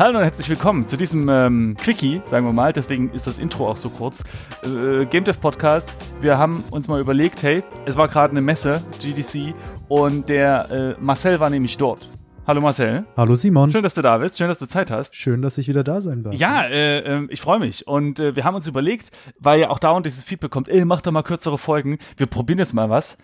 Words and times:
Hallo 0.00 0.16
und 0.16 0.24
herzlich 0.24 0.48
willkommen 0.48 0.88
zu 0.88 0.96
diesem 0.96 1.28
ähm, 1.28 1.76
Quickie, 1.78 2.22
sagen 2.24 2.46
wir 2.46 2.54
mal. 2.54 2.72
Deswegen 2.72 3.10
ist 3.10 3.26
das 3.26 3.38
Intro 3.38 3.68
auch 3.68 3.76
so 3.76 3.90
kurz. 3.90 4.24
Äh, 4.62 5.04
Game 5.04 5.24
Dev 5.24 5.38
Podcast. 5.38 5.94
Wir 6.22 6.38
haben 6.38 6.64
uns 6.70 6.88
mal 6.88 7.02
überlegt, 7.02 7.42
hey, 7.42 7.62
es 7.84 7.98
war 7.98 8.08
gerade 8.08 8.30
eine 8.30 8.40
Messe, 8.40 8.82
GDC, 8.98 9.54
und 9.88 10.30
der 10.30 10.96
äh, 10.98 11.02
Marcel 11.02 11.38
war 11.38 11.50
nämlich 11.50 11.76
dort. 11.76 12.08
Hallo 12.46 12.62
Marcel. 12.62 13.04
Hallo 13.14 13.36
Simon. 13.36 13.70
Schön, 13.70 13.82
dass 13.82 13.92
du 13.92 14.00
da 14.00 14.16
bist. 14.16 14.38
Schön, 14.38 14.48
dass 14.48 14.58
du 14.58 14.64
Zeit 14.64 14.90
hast. 14.90 15.14
Schön, 15.16 15.42
dass 15.42 15.58
ich 15.58 15.68
wieder 15.68 15.84
da 15.84 16.00
sein 16.00 16.22
darf. 16.22 16.32
Ja, 16.32 16.64
äh, 16.64 17.00
äh, 17.00 17.26
ich 17.28 17.42
freue 17.42 17.58
mich. 17.58 17.86
Und 17.86 18.20
äh, 18.20 18.34
wir 18.34 18.44
haben 18.44 18.54
uns 18.54 18.66
überlegt, 18.66 19.10
weil 19.38 19.60
ja 19.60 19.68
auch 19.68 19.78
dauernd 19.78 20.06
dieses 20.06 20.24
Feedback 20.24 20.50
kommt, 20.50 20.70
ey, 20.70 20.86
mach 20.86 21.02
doch 21.02 21.12
mal 21.12 21.22
kürzere 21.22 21.58
Folgen. 21.58 21.98
Wir 22.16 22.26
probieren 22.26 22.58
jetzt 22.58 22.72
mal 22.72 22.88
was. 22.88 23.18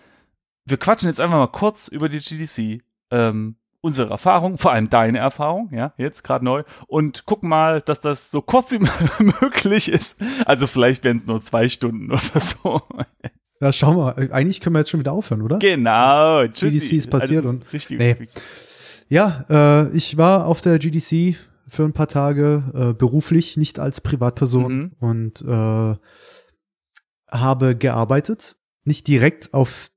Wir 0.65 0.77
quatschen 0.77 1.09
jetzt 1.09 1.21
einfach 1.21 1.39
mal 1.39 1.47
kurz 1.47 1.87
über 1.87 2.07
die 2.07 2.19
GDC. 2.19 2.83
Ähm, 3.09 3.55
unsere 3.81 4.09
Erfahrung, 4.09 4.57
vor 4.57 4.71
allem 4.71 4.89
deine 4.89 5.19
Erfahrung, 5.19 5.69
ja, 5.71 5.93
jetzt 5.97 6.23
gerade 6.23 6.43
neu, 6.43 6.63
und 6.87 7.25
gucken 7.25 7.49
mal, 7.49 7.81
dass 7.81 8.01
das 8.01 8.31
so 8.31 8.41
kurz 8.41 8.71
wie 8.71 8.79
möglich 9.41 9.89
ist. 9.89 10.19
Also 10.45 10.67
vielleicht 10.67 11.03
werden 11.03 11.19
es 11.19 11.27
nur 11.27 11.41
zwei 11.41 11.69
Stunden 11.69 12.11
oder 12.11 12.39
so. 12.39 12.81
Ja, 13.59 13.71
schau 13.73 13.93
mal, 13.93 14.29
eigentlich 14.31 14.61
können 14.61 14.75
wir 14.75 14.79
jetzt 14.79 14.89
schon 14.89 14.99
wieder 14.99 15.13
aufhören, 15.13 15.41
oder? 15.41 15.59
Genau. 15.59 16.43
GDC 16.47 16.93
ist 16.93 17.09
passiert 17.09 17.45
also, 17.45 17.49
und 17.49 17.73
richtig. 17.73 17.97
Nee. 17.97 18.15
Ja, 19.09 19.45
äh, 19.49 19.95
ich 19.95 20.17
war 20.17 20.45
auf 20.45 20.61
der 20.61 20.79
GDC 20.79 21.35
für 21.67 21.83
ein 21.83 21.93
paar 21.93 22.07
Tage 22.07 22.63
äh, 22.73 22.93
beruflich, 22.93 23.57
nicht 23.57 23.79
als 23.79 24.01
Privatperson 24.01 24.77
mhm. 24.77 24.91
und 24.99 25.41
äh, 25.41 25.95
habe 27.29 27.75
gearbeitet, 27.75 28.57
nicht 28.83 29.07
direkt 29.07 29.53
auf 29.53 29.89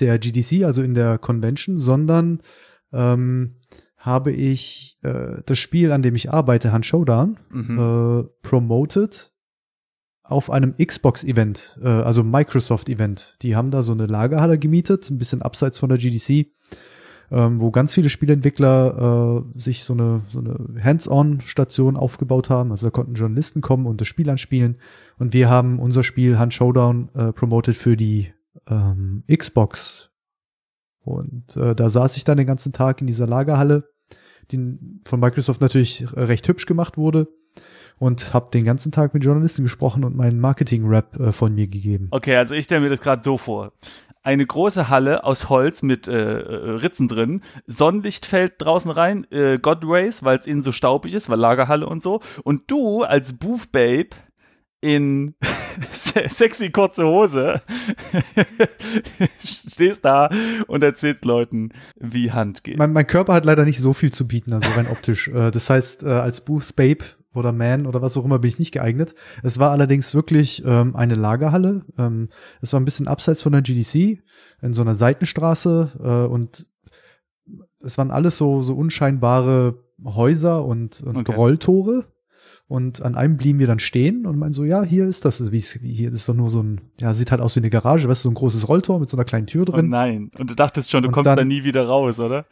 der 0.00 0.18
GDC, 0.18 0.64
also 0.64 0.82
in 0.82 0.94
der 0.94 1.18
Convention, 1.18 1.78
sondern 1.78 2.42
ähm, 2.92 3.56
habe 3.96 4.32
ich 4.32 4.98
äh, 5.02 5.42
das 5.46 5.58
Spiel, 5.58 5.92
an 5.92 6.02
dem 6.02 6.14
ich 6.14 6.32
arbeite, 6.32 6.72
Hand 6.72 6.86
Showdown, 6.86 7.38
mhm. 7.50 7.78
äh, 7.78 8.24
promoted 8.42 9.32
auf 10.24 10.50
einem 10.50 10.74
Xbox-Event, 10.74 11.78
äh, 11.82 11.88
also 11.88 12.24
Microsoft-Event. 12.24 13.36
Die 13.42 13.54
haben 13.54 13.70
da 13.70 13.82
so 13.82 13.92
eine 13.92 14.06
Lagerhalle 14.06 14.58
gemietet, 14.58 15.08
ein 15.10 15.18
bisschen 15.18 15.42
abseits 15.42 15.78
von 15.78 15.88
der 15.88 15.98
GDC, 15.98 16.48
ähm, 17.30 17.60
wo 17.60 17.70
ganz 17.70 17.94
viele 17.94 18.08
Spieleentwickler 18.08 19.44
äh, 19.54 19.58
sich 19.58 19.84
so 19.84 19.92
eine, 19.92 20.22
so 20.28 20.40
eine 20.40 20.82
Hands-on-Station 20.82 21.96
aufgebaut 21.96 22.50
haben. 22.50 22.72
Also 22.72 22.86
da 22.86 22.90
konnten 22.90 23.14
Journalisten 23.14 23.60
kommen 23.60 23.86
und 23.86 24.00
das 24.00 24.08
Spiel 24.08 24.28
anspielen. 24.30 24.78
Und 25.18 25.32
wir 25.32 25.48
haben 25.48 25.78
unser 25.78 26.02
Spiel 26.02 26.38
Hand 26.38 26.54
Showdown 26.54 27.08
äh, 27.14 27.32
promoted 27.32 27.76
für 27.76 27.96
die 27.96 28.32
ähm, 28.68 29.22
Xbox 29.32 30.11
und 31.04 31.56
äh, 31.56 31.74
da 31.74 31.88
saß 31.88 32.16
ich 32.16 32.24
dann 32.24 32.38
den 32.38 32.46
ganzen 32.46 32.72
Tag 32.72 33.00
in 33.00 33.06
dieser 33.06 33.26
Lagerhalle, 33.26 33.88
die 34.50 34.78
von 35.04 35.20
Microsoft 35.20 35.60
natürlich 35.60 36.06
recht 36.14 36.46
hübsch 36.48 36.66
gemacht 36.66 36.96
wurde 36.96 37.28
und 37.98 38.34
habe 38.34 38.50
den 38.52 38.64
ganzen 38.64 38.92
Tag 38.92 39.14
mit 39.14 39.24
Journalisten 39.24 39.62
gesprochen 39.62 40.04
und 40.04 40.16
meinen 40.16 40.40
Marketing-Rap 40.40 41.20
äh, 41.20 41.32
von 41.32 41.54
mir 41.54 41.68
gegeben. 41.68 42.08
Okay, 42.10 42.36
also 42.36 42.54
ich 42.54 42.64
stelle 42.64 42.80
mir 42.80 42.88
das 42.88 43.00
gerade 43.00 43.22
so 43.22 43.38
vor. 43.38 43.72
Eine 44.24 44.46
große 44.46 44.88
Halle 44.88 45.24
aus 45.24 45.48
Holz 45.48 45.82
mit 45.82 46.06
äh, 46.06 46.40
äh 46.40 46.70
Ritzen 46.76 47.08
drin, 47.08 47.42
Sonnenlicht 47.66 48.24
fällt 48.24 48.54
draußen 48.58 48.90
rein, 48.90 49.26
äh, 49.32 49.58
God 49.58 49.84
Rays, 49.84 50.22
weil 50.22 50.38
es 50.38 50.46
innen 50.46 50.62
so 50.62 50.70
staubig 50.70 51.12
ist, 51.14 51.28
weil 51.28 51.38
Lagerhalle 51.38 51.86
und 51.86 52.02
so. 52.02 52.20
Und 52.44 52.70
du 52.70 53.02
als 53.02 53.32
Booth 53.32 53.72
Babe 53.72 54.10
in 54.82 55.34
sexy 56.28 56.70
kurze 56.70 57.06
Hose 57.06 57.62
stehst 59.44 60.04
da 60.04 60.28
und 60.66 60.82
erzählst 60.82 61.24
Leuten, 61.24 61.70
wie 61.98 62.32
Hand 62.32 62.64
geht. 62.64 62.76
Mein, 62.76 62.92
mein, 62.92 63.06
Körper 63.06 63.32
hat 63.32 63.46
leider 63.46 63.64
nicht 63.64 63.78
so 63.78 63.94
viel 63.94 64.12
zu 64.12 64.26
bieten, 64.26 64.52
also 64.52 64.68
rein 64.72 64.88
optisch. 64.88 65.28
Äh, 65.28 65.50
das 65.50 65.70
heißt, 65.70 66.02
äh, 66.02 66.08
als 66.08 66.42
Booth 66.42 66.76
Babe 66.76 67.04
oder 67.32 67.52
Man 67.52 67.86
oder 67.86 68.02
was 68.02 68.16
auch 68.16 68.24
immer 68.24 68.40
bin 68.40 68.50
ich 68.50 68.58
nicht 68.58 68.72
geeignet. 68.72 69.14
Es 69.42 69.58
war 69.58 69.70
allerdings 69.70 70.14
wirklich 70.14 70.62
ähm, 70.66 70.94
eine 70.96 71.14
Lagerhalle. 71.14 71.84
Ähm, 71.96 72.28
es 72.60 72.72
war 72.72 72.80
ein 72.80 72.84
bisschen 72.84 73.08
abseits 73.08 73.42
von 73.42 73.52
der 73.52 73.62
GDC, 73.62 74.20
in 74.60 74.74
so 74.74 74.82
einer 74.82 74.94
Seitenstraße 74.94 75.92
äh, 76.02 76.30
und 76.30 76.66
es 77.80 77.98
waren 77.98 78.10
alles 78.10 78.36
so, 78.36 78.62
so 78.62 78.74
unscheinbare 78.74 79.78
Häuser 80.04 80.64
und, 80.64 81.00
und 81.02 81.16
okay. 81.16 81.34
Rolltore 81.34 82.04
und 82.68 83.02
an 83.02 83.14
einem 83.14 83.36
blieben 83.36 83.58
wir 83.58 83.66
dann 83.66 83.78
stehen 83.78 84.26
und 84.26 84.38
meinen 84.38 84.52
so, 84.52 84.64
ja, 84.64 84.82
hier 84.82 85.04
ist 85.04 85.24
das, 85.24 85.52
wie 85.52 85.58
hier 85.60 86.12
ist 86.12 86.28
doch 86.28 86.34
nur 86.34 86.50
so 86.50 86.62
ein, 86.62 86.80
ja, 87.00 87.12
sieht 87.12 87.30
halt 87.30 87.40
aus 87.40 87.54
wie 87.56 87.60
eine 87.60 87.70
Garage, 87.70 88.08
weißt 88.08 88.24
du, 88.24 88.28
so 88.28 88.30
ein 88.30 88.34
großes 88.34 88.68
Rolltor 88.68 88.98
mit 88.98 89.08
so 89.08 89.16
einer 89.16 89.24
kleinen 89.24 89.46
Tür 89.46 89.64
drin. 89.64 89.86
Oh 89.86 89.90
nein. 89.90 90.30
Und 90.38 90.50
du 90.50 90.54
dachtest 90.54 90.90
schon, 90.90 91.02
du 91.02 91.08
und 91.08 91.12
kommst 91.12 91.26
dann, 91.26 91.36
da 91.36 91.44
nie 91.44 91.64
wieder 91.64 91.86
raus, 91.86 92.18
oder? 92.18 92.46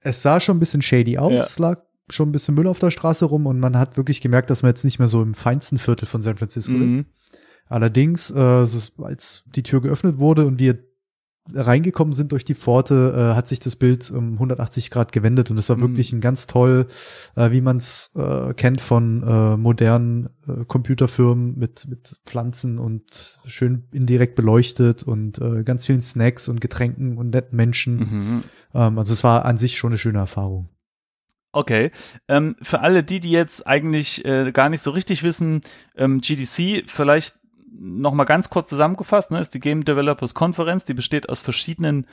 Es 0.00 0.22
sah 0.22 0.40
schon 0.40 0.56
ein 0.56 0.60
bisschen 0.60 0.82
shady 0.82 1.18
aus. 1.18 1.32
Ja. 1.32 1.42
Es 1.42 1.58
lag 1.58 1.80
schon 2.10 2.28
ein 2.28 2.32
bisschen 2.32 2.54
Müll 2.54 2.66
auf 2.66 2.78
der 2.78 2.90
Straße 2.90 3.24
rum 3.24 3.46
und 3.46 3.58
man 3.58 3.78
hat 3.78 3.96
wirklich 3.96 4.20
gemerkt, 4.20 4.50
dass 4.50 4.62
man 4.62 4.70
jetzt 4.70 4.84
nicht 4.84 4.98
mehr 4.98 5.08
so 5.08 5.22
im 5.22 5.34
feinsten 5.34 5.78
Viertel 5.78 6.06
von 6.06 6.22
San 6.22 6.36
Francisco 6.36 6.72
mhm. 6.72 6.98
ist. 7.00 7.06
Allerdings, 7.68 8.30
äh, 8.30 8.38
als 8.38 9.42
die 9.46 9.62
Tür 9.62 9.80
geöffnet 9.80 10.18
wurde 10.18 10.46
und 10.46 10.60
wir 10.60 10.85
reingekommen 11.54 12.12
sind 12.12 12.32
durch 12.32 12.44
die 12.44 12.54
Pforte, 12.54 13.14
äh, 13.16 13.36
hat 13.36 13.48
sich 13.48 13.60
das 13.60 13.76
Bild 13.76 14.10
um 14.10 14.34
180 14.34 14.90
Grad 14.90 15.12
gewendet 15.12 15.50
und 15.50 15.58
es 15.58 15.68
war 15.68 15.76
mhm. 15.76 15.82
wirklich 15.82 16.12
ein 16.12 16.20
ganz 16.20 16.46
toll, 16.46 16.86
äh, 17.36 17.50
wie 17.50 17.60
man 17.60 17.76
es 17.76 18.10
äh, 18.14 18.54
kennt 18.54 18.80
von 18.80 19.22
äh, 19.22 19.56
modernen 19.56 20.28
äh, 20.48 20.64
Computerfirmen 20.64 21.58
mit 21.58 21.86
mit 21.88 22.20
Pflanzen 22.24 22.78
und 22.78 23.38
schön 23.46 23.84
indirekt 23.92 24.34
beleuchtet 24.34 25.02
und 25.02 25.38
äh, 25.38 25.62
ganz 25.64 25.86
vielen 25.86 26.00
Snacks 26.00 26.48
und 26.48 26.60
Getränken 26.60 27.18
und 27.18 27.30
netten 27.30 27.56
Menschen. 27.56 27.96
Mhm. 27.96 28.42
Ähm, 28.74 28.98
also 28.98 29.12
es 29.12 29.24
war 29.24 29.44
an 29.44 29.58
sich 29.58 29.76
schon 29.76 29.92
eine 29.92 29.98
schöne 29.98 30.18
Erfahrung. 30.18 30.68
Okay. 31.56 31.90
Ähm, 32.28 32.56
für 32.60 32.80
alle 32.80 33.02
die, 33.02 33.18
die 33.18 33.30
jetzt 33.30 33.66
eigentlich 33.66 34.26
äh, 34.26 34.52
gar 34.52 34.68
nicht 34.68 34.82
so 34.82 34.90
richtig 34.90 35.22
wissen, 35.22 35.62
ähm, 35.96 36.20
GDC, 36.20 36.84
vielleicht 36.86 37.38
nochmal 37.78 38.26
ganz 38.26 38.50
kurz 38.50 38.68
zusammengefasst, 38.68 39.30
ne, 39.30 39.40
ist 39.40 39.54
die 39.54 39.60
Game 39.60 39.84
Developers 39.84 40.34
Conference, 40.34 40.84
die 40.84 40.94
besteht 40.94 41.28
aus 41.28 41.40
verschiedenen 41.40 42.06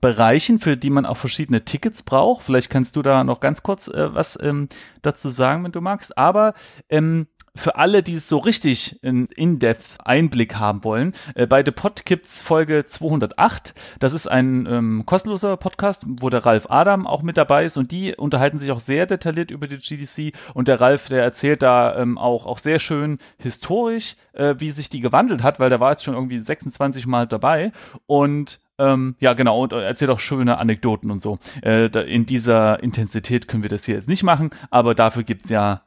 Bereichen, 0.00 0.60
für 0.60 0.76
die 0.76 0.90
man 0.90 1.04
auch 1.04 1.16
verschiedene 1.16 1.64
Tickets 1.64 2.02
braucht. 2.02 2.42
Vielleicht 2.44 2.70
kannst 2.70 2.96
du 2.96 3.02
da 3.02 3.24
noch 3.24 3.40
ganz 3.40 3.62
kurz 3.62 3.88
äh, 3.88 4.14
was 4.14 4.38
ähm, 4.42 4.68
dazu 5.02 5.28
sagen, 5.28 5.64
wenn 5.64 5.72
du 5.72 5.80
magst. 5.80 6.16
Aber 6.16 6.54
ähm, 6.88 7.26
für 7.60 7.76
alle, 7.76 8.02
die 8.02 8.14
es 8.14 8.28
so 8.28 8.38
richtig 8.38 8.98
in 9.02 9.26
In-Depth 9.26 9.98
Einblick 10.04 10.56
haben 10.56 10.82
wollen, 10.82 11.14
äh, 11.34 11.46
bei 11.46 11.62
The 11.64 11.70
Pod 11.70 12.04
gibt's 12.04 12.40
Folge 12.40 12.86
208. 12.86 13.74
Das 13.98 14.14
ist 14.14 14.26
ein 14.26 14.66
ähm, 14.66 15.04
kostenloser 15.06 15.56
Podcast, 15.56 16.04
wo 16.06 16.30
der 16.30 16.44
Ralf 16.44 16.70
Adam 16.70 17.06
auch 17.06 17.22
mit 17.22 17.36
dabei 17.36 17.64
ist 17.64 17.76
und 17.76 17.92
die 17.92 18.14
unterhalten 18.16 18.58
sich 18.58 18.72
auch 18.72 18.80
sehr 18.80 19.06
detailliert 19.06 19.50
über 19.50 19.68
die 19.68 19.76
GDC 19.76 20.34
und 20.54 20.68
der 20.68 20.80
Ralf, 20.80 21.08
der 21.08 21.22
erzählt 21.22 21.62
da 21.62 21.96
ähm, 21.96 22.18
auch, 22.18 22.46
auch 22.46 22.58
sehr 22.58 22.78
schön 22.78 23.18
historisch, 23.38 24.16
äh, 24.32 24.54
wie 24.58 24.70
sich 24.70 24.88
die 24.88 25.00
gewandelt 25.00 25.42
hat, 25.42 25.60
weil 25.60 25.70
der 25.70 25.80
war 25.80 25.90
jetzt 25.90 26.04
schon 26.04 26.14
irgendwie 26.14 26.38
26 26.38 27.06
Mal 27.06 27.26
dabei 27.26 27.72
und 28.06 28.60
ähm, 28.78 29.16
ja, 29.20 29.34
genau, 29.34 29.62
und 29.62 29.74
erzählt 29.74 30.10
auch 30.10 30.18
schöne 30.18 30.56
Anekdoten 30.56 31.10
und 31.10 31.20
so. 31.20 31.38
Äh, 31.62 31.88
in 32.10 32.24
dieser 32.24 32.82
Intensität 32.82 33.46
können 33.46 33.62
wir 33.62 33.68
das 33.68 33.84
hier 33.84 33.96
jetzt 33.96 34.08
nicht 34.08 34.22
machen, 34.22 34.50
aber 34.70 34.94
dafür 34.94 35.22
gibt's 35.22 35.50
ja 35.50 35.82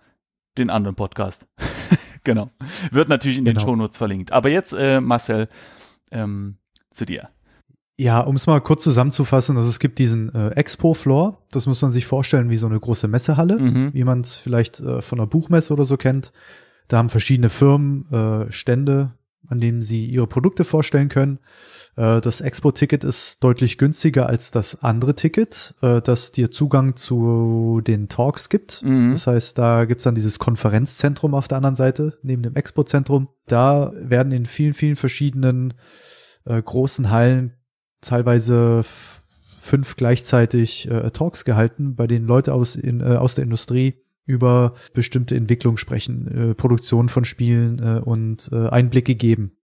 den 0.57 0.69
anderen 0.69 0.95
Podcast. 0.95 1.47
genau. 2.25 2.49
Wird 2.91 3.09
natürlich 3.09 3.37
in 3.37 3.45
genau. 3.45 3.59
den 3.59 3.65
Shownotes 3.65 3.97
verlinkt. 3.97 4.31
Aber 4.31 4.49
jetzt, 4.49 4.73
äh, 4.73 5.01
Marcel, 5.01 5.49
ähm, 6.11 6.57
zu 6.91 7.05
dir. 7.05 7.29
Ja, 7.95 8.21
um 8.21 8.35
es 8.35 8.47
mal 8.47 8.59
kurz 8.59 8.83
zusammenzufassen, 8.83 9.55
also 9.55 9.69
es 9.69 9.79
gibt 9.79 9.99
diesen 9.99 10.33
äh, 10.33 10.49
Expo-Floor, 10.49 11.45
das 11.51 11.67
muss 11.67 11.81
man 11.81 11.91
sich 11.91 12.07
vorstellen 12.07 12.49
wie 12.49 12.57
so 12.57 12.65
eine 12.65 12.79
große 12.79 13.07
Messehalle, 13.07 13.59
mhm. 13.59 13.93
wie 13.93 14.03
man 14.03 14.21
es 14.21 14.35
vielleicht 14.35 14.79
äh, 14.79 15.01
von 15.01 15.19
einer 15.19 15.27
Buchmesse 15.27 15.73
oder 15.73 15.85
so 15.85 15.95
kennt. 15.97 16.33
Da 16.87 16.97
haben 16.97 17.09
verschiedene 17.09 17.49
Firmen 17.49 18.11
äh, 18.11 18.51
Stände, 18.51 19.13
an 19.47 19.59
denen 19.59 19.81
sie 19.81 20.05
ihre 20.05 20.27
Produkte 20.27 20.63
vorstellen 20.63 21.09
können. 21.09 21.39
Äh, 21.95 22.21
das 22.21 22.41
Expo-Ticket 22.41 23.03
ist 23.03 23.43
deutlich 23.43 23.77
günstiger 23.77 24.27
als 24.27 24.51
das 24.51 24.83
andere 24.83 25.15
Ticket, 25.15 25.75
äh, 25.81 26.01
das 26.01 26.31
dir 26.31 26.51
Zugang 26.51 26.95
zu 26.95 27.81
den 27.85 28.09
Talks 28.09 28.49
gibt. 28.49 28.81
Mhm. 28.83 29.11
Das 29.11 29.27
heißt, 29.27 29.57
da 29.57 29.85
gibt's 29.85 30.03
dann 30.03 30.15
dieses 30.15 30.39
Konferenzzentrum 30.39 31.33
auf 31.33 31.47
der 31.47 31.57
anderen 31.57 31.75
Seite, 31.75 32.17
neben 32.23 32.43
dem 32.43 32.55
Expo-Zentrum. 32.55 33.29
Da 33.47 33.91
werden 33.95 34.31
in 34.31 34.45
vielen, 34.45 34.73
vielen 34.73 34.95
verschiedenen 34.95 35.73
äh, 36.45 36.61
großen 36.61 37.09
Hallen 37.09 37.53
teilweise 38.01 38.83
fünf 39.59 39.95
gleichzeitig 39.95 40.89
äh, 40.89 41.09
Talks 41.11 41.45
gehalten, 41.45 41.95
bei 41.95 42.05
denen 42.05 42.27
Leute 42.27 42.53
aus, 42.53 42.75
in, 42.75 42.99
äh, 42.99 43.15
aus 43.15 43.35
der 43.35 43.45
Industrie 43.45 44.02
über 44.25 44.73
bestimmte 44.93 45.35
Entwicklungen 45.35 45.77
sprechen, 45.77 46.27
äh, 46.27 46.55
Produktion 46.55 47.09
von 47.09 47.25
Spielen 47.25 47.79
äh, 47.79 47.99
und 47.99 48.49
äh, 48.51 48.69
Einblicke 48.69 49.15
geben. 49.15 49.57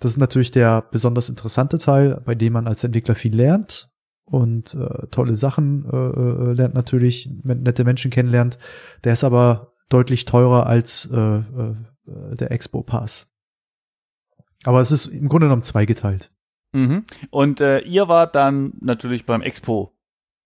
Das 0.00 0.12
ist 0.12 0.18
natürlich 0.18 0.52
der 0.52 0.82
besonders 0.82 1.28
interessante 1.28 1.78
Teil, 1.78 2.22
bei 2.24 2.34
dem 2.34 2.52
man 2.52 2.68
als 2.68 2.84
Entwickler 2.84 3.16
viel 3.16 3.34
lernt 3.34 3.90
und 4.24 4.74
äh, 4.74 5.06
tolle 5.10 5.34
Sachen 5.34 5.84
äh, 5.90 5.96
äh, 5.96 6.52
lernt 6.52 6.74
natürlich, 6.74 7.28
nette 7.42 7.84
Menschen 7.84 8.10
kennenlernt. 8.10 8.58
Der 9.04 9.14
ist 9.14 9.24
aber 9.24 9.72
deutlich 9.88 10.24
teurer 10.24 10.66
als 10.66 11.08
äh, 11.12 11.38
äh, 11.38 11.74
der 12.06 12.52
Expo 12.52 12.82
Pass. 12.82 13.26
Aber 14.64 14.80
es 14.80 14.92
ist 14.92 15.06
im 15.06 15.28
Grunde 15.28 15.46
genommen 15.46 15.62
zweigeteilt. 15.62 16.30
Mhm. 16.72 17.04
Und 17.30 17.60
äh, 17.60 17.80
ihr 17.80 18.08
wart 18.08 18.34
dann 18.34 18.74
natürlich 18.80 19.24
beim 19.24 19.40
Expo, 19.40 19.96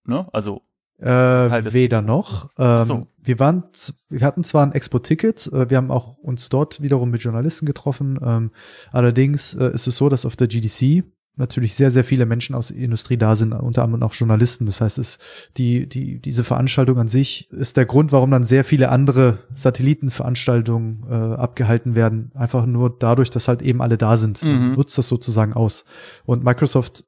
ne? 0.05 0.28
Also 0.32 0.62
Äh, 0.98 1.72
weder 1.72 2.00
noch. 2.00 2.50
Ähm, 2.58 2.84
so. 2.84 3.06
Wir 3.24 3.38
waren, 3.38 3.64
wir 4.08 4.26
hatten 4.26 4.44
zwar 4.44 4.66
ein 4.66 4.72
Expo-Ticket, 4.72 5.52
äh, 5.52 5.70
wir 5.70 5.76
haben 5.76 5.90
auch 5.90 6.19
uns 6.19 6.48
dort 6.48 6.82
wiederum 6.82 7.10
mit 7.10 7.22
Journalisten 7.22 7.66
getroffen. 7.66 8.19
Ähm, 8.22 8.50
allerdings 8.90 9.54
äh, 9.54 9.72
ist 9.72 9.86
es 9.86 9.96
so, 9.96 10.08
dass 10.08 10.26
auf 10.26 10.36
der 10.36 10.48
GDC 10.48 11.04
natürlich 11.36 11.74
sehr, 11.74 11.90
sehr 11.90 12.04
viele 12.04 12.26
Menschen 12.26 12.54
aus 12.54 12.69
der 12.69 12.76
Industrie 12.76 13.16
da 13.16 13.36
sind, 13.36 13.52
unter 13.52 13.84
anderem 13.84 14.02
auch 14.02 14.12
Journalisten. 14.12 14.66
Das 14.66 14.80
heißt, 14.80 14.98
es, 14.98 15.19
die, 15.56 15.88
die, 15.88 16.20
diese 16.20 16.44
Veranstaltung 16.44 16.98
an 16.98 17.08
sich 17.08 17.50
ist 17.50 17.76
der 17.76 17.86
Grund, 17.86 18.12
warum 18.12 18.30
dann 18.30 18.44
sehr 18.44 18.64
viele 18.64 18.90
andere 18.90 19.38
Satellitenveranstaltungen 19.54 21.04
äh, 21.08 21.14
abgehalten 21.14 21.94
werden. 21.94 22.32
Einfach 22.34 22.66
nur 22.66 22.94
dadurch, 22.98 23.30
dass 23.30 23.48
halt 23.48 23.62
eben 23.62 23.80
alle 23.80 23.96
da 23.96 24.16
sind. 24.16 24.42
Mhm. 24.42 24.74
nutzt 24.74 24.98
das 24.98 25.08
sozusagen 25.08 25.54
aus. 25.54 25.84
Und 26.24 26.44
Microsoft 26.44 27.04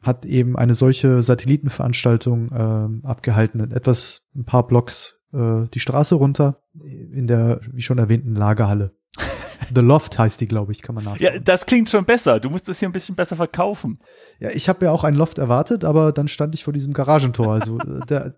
hat 0.00 0.24
eben 0.24 0.56
eine 0.56 0.74
solche 0.74 1.20
Satellitenveranstaltung 1.20 2.52
äh, 2.52 3.06
abgehalten, 3.06 3.60
etwas 3.72 4.22
ein 4.34 4.44
paar 4.44 4.66
Blocks 4.66 5.18
äh, 5.36 5.68
die 5.72 5.80
Straße 5.80 6.14
runter 6.14 6.62
in 6.82 7.26
der, 7.26 7.60
wie 7.72 7.82
schon 7.82 7.98
erwähnten, 7.98 8.34
Lagerhalle. 8.34 8.92
The 9.74 9.80
Loft 9.80 10.18
heißt 10.18 10.40
die, 10.40 10.48
glaube 10.48 10.72
ich, 10.72 10.82
kann 10.82 10.94
man 10.94 11.04
nachschauen. 11.04 11.34
Ja, 11.34 11.38
das 11.38 11.66
klingt 11.66 11.88
schon 11.88 12.04
besser. 12.04 12.40
Du 12.40 12.50
musst 12.50 12.68
das 12.68 12.78
hier 12.78 12.88
ein 12.88 12.92
bisschen 12.92 13.14
besser 13.14 13.36
verkaufen. 13.36 13.98
Ja, 14.38 14.50
ich 14.50 14.68
habe 14.68 14.86
ja 14.86 14.92
auch 14.92 15.04
ein 15.04 15.14
Loft 15.14 15.38
erwartet, 15.38 15.84
aber 15.84 16.12
dann 16.12 16.28
stand 16.28 16.54
ich 16.54 16.64
vor 16.64 16.72
diesem 16.72 16.92
Garagentor. 16.92 17.54
Also 17.54 17.78
äh, 17.78 18.00
der 18.08 18.34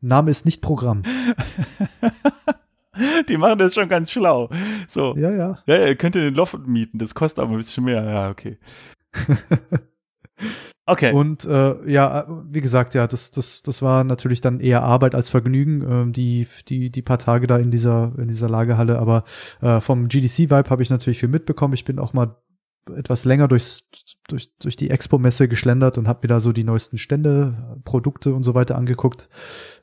Name 0.00 0.30
ist 0.30 0.44
nicht 0.44 0.60
Programm. 0.60 1.02
Die 3.28 3.38
machen 3.38 3.58
das 3.58 3.74
schon 3.74 3.88
ganz 3.88 4.10
schlau. 4.10 4.50
So. 4.86 5.16
Ja, 5.16 5.30
ja. 5.30 5.58
Ja, 5.66 5.86
ihr 5.86 5.96
könnt 5.96 6.14
den 6.14 6.34
Loft 6.34 6.58
mieten, 6.66 6.98
das 6.98 7.14
kostet 7.14 7.38
aber 7.38 7.52
ein 7.52 7.56
bisschen 7.56 7.84
mehr. 7.84 8.04
Ja, 8.04 8.30
okay. 8.30 8.58
Okay. 10.84 11.12
Und 11.12 11.44
äh, 11.44 11.88
ja, 11.88 12.26
wie 12.50 12.60
gesagt, 12.60 12.94
ja, 12.94 13.06
das, 13.06 13.30
das, 13.30 13.62
das 13.62 13.82
war 13.82 14.02
natürlich 14.02 14.40
dann 14.40 14.58
eher 14.58 14.82
Arbeit 14.82 15.14
als 15.14 15.30
Vergnügen, 15.30 15.82
ähm, 15.88 16.12
die, 16.12 16.48
die, 16.68 16.90
die 16.90 17.02
paar 17.02 17.18
Tage 17.18 17.46
da 17.46 17.58
in 17.58 17.70
dieser, 17.70 18.12
in 18.18 18.26
dieser 18.26 18.48
Lagerhalle. 18.48 18.98
Aber 18.98 19.24
äh, 19.60 19.80
vom 19.80 20.08
GDC-Vibe 20.08 20.70
habe 20.70 20.82
ich 20.82 20.90
natürlich 20.90 21.20
viel 21.20 21.28
mitbekommen. 21.28 21.74
Ich 21.74 21.84
bin 21.84 22.00
auch 22.00 22.14
mal 22.14 22.36
etwas 22.96 23.24
länger 23.24 23.46
durchs, 23.46 23.88
durch, 24.28 24.56
durch 24.58 24.76
die 24.76 24.90
Expo-Messe 24.90 25.46
geschlendert 25.46 25.98
und 25.98 26.08
habe 26.08 26.20
mir 26.22 26.28
da 26.28 26.40
so 26.40 26.52
die 26.52 26.64
neuesten 26.64 26.98
Stände, 26.98 27.78
Produkte 27.84 28.34
und 28.34 28.42
so 28.42 28.54
weiter 28.54 28.76
angeguckt. 28.76 29.28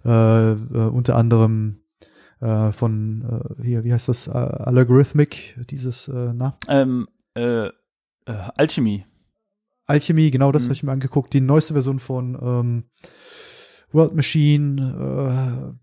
Äh, 0.04 0.52
äh, 0.52 0.56
unter 0.90 1.16
anderem 1.16 1.82
äh, 2.42 2.74
von 2.74 3.56
äh, 3.58 3.64
hier, 3.64 3.84
wie 3.86 3.94
heißt 3.94 4.10
das? 4.10 4.28
Algorithmic, 4.28 5.56
dieses, 5.70 6.10
äh, 6.10 6.34
na? 6.34 6.58
Ähm, 6.68 7.08
äh, 7.36 7.68
äh, 7.68 7.72
Alchemy. 8.58 9.06
Alchemy, 9.90 10.32
genau 10.32 10.52
das 10.52 10.64
mhm. 10.64 10.66
habe 10.68 10.74
ich 10.74 10.84
mir 10.84 10.92
angeguckt. 10.92 11.34
Die 11.34 11.42
neueste 11.42 11.74
Version 11.74 12.00
von 12.00 12.38
ähm, 12.42 12.84
World 13.92 14.16
Machine, 14.16 15.74
äh, 15.74 15.80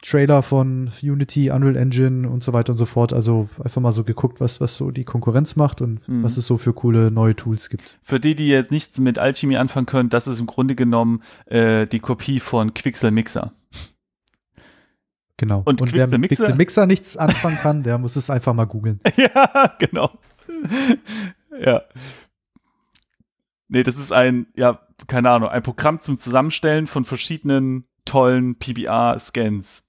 Trailer 0.00 0.42
von 0.42 0.92
Unity, 1.02 1.50
Unreal 1.50 1.76
Engine 1.76 2.28
und 2.28 2.44
so 2.44 2.52
weiter 2.52 2.72
und 2.72 2.78
so 2.78 2.86
fort. 2.86 3.12
Also 3.12 3.48
einfach 3.62 3.80
mal 3.80 3.92
so 3.92 4.04
geguckt, 4.04 4.40
was, 4.40 4.60
was 4.60 4.76
so 4.76 4.92
die 4.92 5.04
Konkurrenz 5.04 5.56
macht 5.56 5.80
und 5.80 6.06
mhm. 6.08 6.22
was 6.22 6.36
es 6.36 6.46
so 6.46 6.56
für 6.56 6.72
coole 6.72 7.10
neue 7.10 7.34
Tools 7.34 7.68
gibt. 7.68 7.98
Für 8.02 8.20
die, 8.20 8.36
die 8.36 8.48
jetzt 8.48 8.70
nichts 8.70 8.98
mit 9.00 9.18
Alchemy 9.18 9.56
anfangen 9.56 9.86
können, 9.86 10.08
das 10.08 10.28
ist 10.28 10.38
im 10.38 10.46
Grunde 10.46 10.76
genommen 10.76 11.22
äh, 11.46 11.86
die 11.86 11.98
Kopie 11.98 12.38
von 12.38 12.74
Quixel 12.74 13.10
Mixer. 13.10 13.52
Genau. 15.36 15.62
Und, 15.64 15.82
und 15.82 15.92
wer 15.92 16.06
mit 16.06 16.20
Mixer? 16.20 16.44
Quixel 16.44 16.56
Mixer 16.56 16.86
nichts 16.86 17.16
anfangen 17.16 17.56
kann, 17.56 17.82
der 17.82 17.98
muss 17.98 18.14
es 18.14 18.30
einfach 18.30 18.54
mal 18.54 18.66
googeln. 18.66 19.00
ja, 19.16 19.74
genau. 19.78 20.10
ja. 21.60 21.82
Nee, 23.68 23.82
das 23.82 23.96
ist 23.96 24.12
ein, 24.12 24.46
ja, 24.56 24.80
keine 25.06 25.30
Ahnung, 25.30 25.48
ein 25.50 25.62
Programm 25.62 26.00
zum 26.00 26.18
Zusammenstellen 26.18 26.86
von 26.86 27.04
verschiedenen 27.04 27.84
tollen 28.04 28.56
PBR-Scans. 28.58 29.84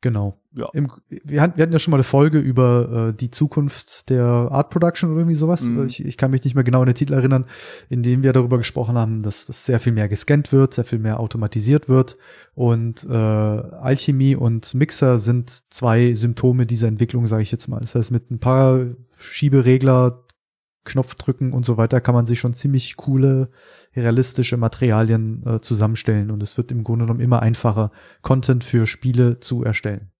Genau. 0.00 0.40
Ja. 0.54 0.68
Im, 0.74 0.90
wir, 1.08 1.40
hatten, 1.40 1.56
wir 1.56 1.62
hatten 1.62 1.72
ja 1.72 1.78
schon 1.78 1.90
mal 1.90 1.96
eine 1.96 2.04
Folge 2.04 2.38
über 2.38 3.08
äh, 3.10 3.16
die 3.16 3.30
Zukunft 3.30 4.10
der 4.10 4.24
Art 4.24 4.70
Production 4.70 5.10
oder 5.10 5.20
irgendwie 5.20 5.34
sowas. 5.34 5.62
Mhm. 5.62 5.86
Ich, 5.86 6.04
ich 6.04 6.16
kann 6.16 6.30
mich 6.30 6.44
nicht 6.44 6.54
mehr 6.54 6.64
genau 6.64 6.80
an 6.80 6.86
den 6.86 6.94
Titel 6.94 7.14
erinnern, 7.14 7.46
in 7.88 8.02
dem 8.02 8.22
wir 8.22 8.32
darüber 8.32 8.58
gesprochen 8.58 8.96
haben, 8.96 9.22
dass 9.22 9.46
das 9.46 9.66
sehr 9.66 9.80
viel 9.80 9.92
mehr 9.92 10.08
gescannt 10.08 10.52
wird, 10.52 10.74
sehr 10.74 10.84
viel 10.84 11.00
mehr 11.00 11.18
automatisiert 11.18 11.88
wird. 11.88 12.16
Und 12.54 13.06
äh, 13.10 13.12
Alchemie 13.12 14.36
und 14.36 14.72
Mixer 14.74 15.18
sind 15.18 15.50
zwei 15.50 16.14
Symptome 16.14 16.66
dieser 16.66 16.88
Entwicklung, 16.88 17.26
sage 17.26 17.42
ich 17.42 17.52
jetzt 17.52 17.68
mal. 17.68 17.80
Das 17.80 17.96
heißt, 17.96 18.12
mit 18.12 18.30
ein 18.30 18.38
paar 18.38 18.86
Schieberegler 19.18 20.24
Knopf 20.88 21.14
drücken 21.14 21.52
und 21.52 21.64
so 21.64 21.76
weiter 21.76 22.00
kann 22.00 22.14
man 22.14 22.26
sich 22.26 22.40
schon 22.40 22.54
ziemlich 22.54 22.96
coole, 22.96 23.50
realistische 23.94 24.56
Materialien 24.56 25.46
äh, 25.46 25.60
zusammenstellen 25.60 26.30
und 26.30 26.42
es 26.42 26.56
wird 26.56 26.72
im 26.72 26.84
Grunde 26.84 27.04
genommen 27.04 27.20
immer 27.20 27.40
einfacher, 27.40 27.92
Content 28.22 28.64
für 28.64 28.86
Spiele 28.86 29.40
zu 29.40 29.62
erstellen. 29.62 30.10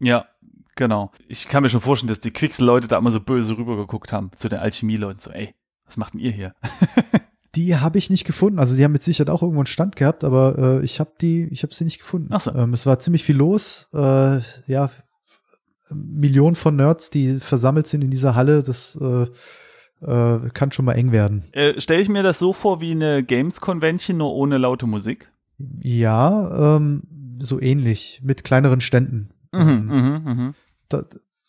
Ja, 0.00 0.26
genau. 0.74 1.12
Ich 1.28 1.48
kann 1.48 1.62
mir 1.62 1.68
schon 1.68 1.80
vorstellen, 1.80 2.08
dass 2.08 2.20
die 2.20 2.32
Quixel-Leute 2.32 2.88
da 2.88 2.98
immer 2.98 3.10
so 3.10 3.20
böse 3.20 3.56
rübergeguckt 3.56 4.12
haben 4.12 4.30
zu 4.34 4.48
den 4.48 4.58
Alchemie-Leuten, 4.58 5.20
so, 5.20 5.30
ey, 5.30 5.54
was 5.84 5.96
macht 5.96 6.14
denn 6.14 6.20
ihr 6.20 6.32
hier? 6.32 6.54
die 7.56 7.76
habe 7.76 7.98
ich 7.98 8.10
nicht 8.10 8.24
gefunden. 8.24 8.58
Also 8.58 8.76
die 8.76 8.84
haben 8.84 8.92
mit 8.92 9.02
Sicherheit 9.02 9.30
auch 9.30 9.42
irgendwo 9.42 9.60
einen 9.60 9.66
Stand 9.66 9.96
gehabt, 9.96 10.24
aber 10.24 10.58
äh, 10.58 10.84
ich 10.84 11.00
habe 11.00 11.12
die, 11.20 11.44
ich 11.44 11.62
habe 11.62 11.74
sie 11.74 11.84
nicht 11.84 11.98
gefunden. 11.98 12.28
Ach 12.30 12.40
so. 12.40 12.54
Ähm, 12.54 12.74
es 12.74 12.86
war 12.86 12.98
ziemlich 12.98 13.24
viel 13.24 13.36
los. 13.36 13.88
Äh, 13.94 14.40
ja, 14.66 14.90
Millionen 15.90 16.56
von 16.56 16.76
Nerds, 16.76 17.10
die 17.10 17.38
versammelt 17.38 17.86
sind 17.86 18.02
in 18.02 18.10
dieser 18.10 18.34
Halle. 18.34 18.62
Das 18.62 18.96
äh, 18.96 19.26
äh, 20.06 20.50
kann 20.50 20.72
schon 20.72 20.84
mal 20.84 20.94
eng 20.94 21.12
werden. 21.12 21.44
Äh, 21.52 21.80
Stelle 21.80 22.00
ich 22.00 22.08
mir 22.08 22.22
das 22.22 22.38
so 22.38 22.52
vor 22.52 22.80
wie 22.80 22.92
eine 22.92 23.22
Games 23.22 23.60
Convention, 23.60 24.18
nur 24.18 24.34
ohne 24.34 24.58
laute 24.58 24.86
Musik? 24.86 25.30
Ja, 25.82 26.76
ähm, 26.76 27.02
so 27.38 27.60
ähnlich, 27.60 28.20
mit 28.22 28.44
kleineren 28.44 28.80
Ständen. 28.80 29.30
Mhm, 29.52 29.60
ähm, 29.60 29.86
mh, 29.88 30.34
mh. 30.34 30.54
Da, 30.88 31.04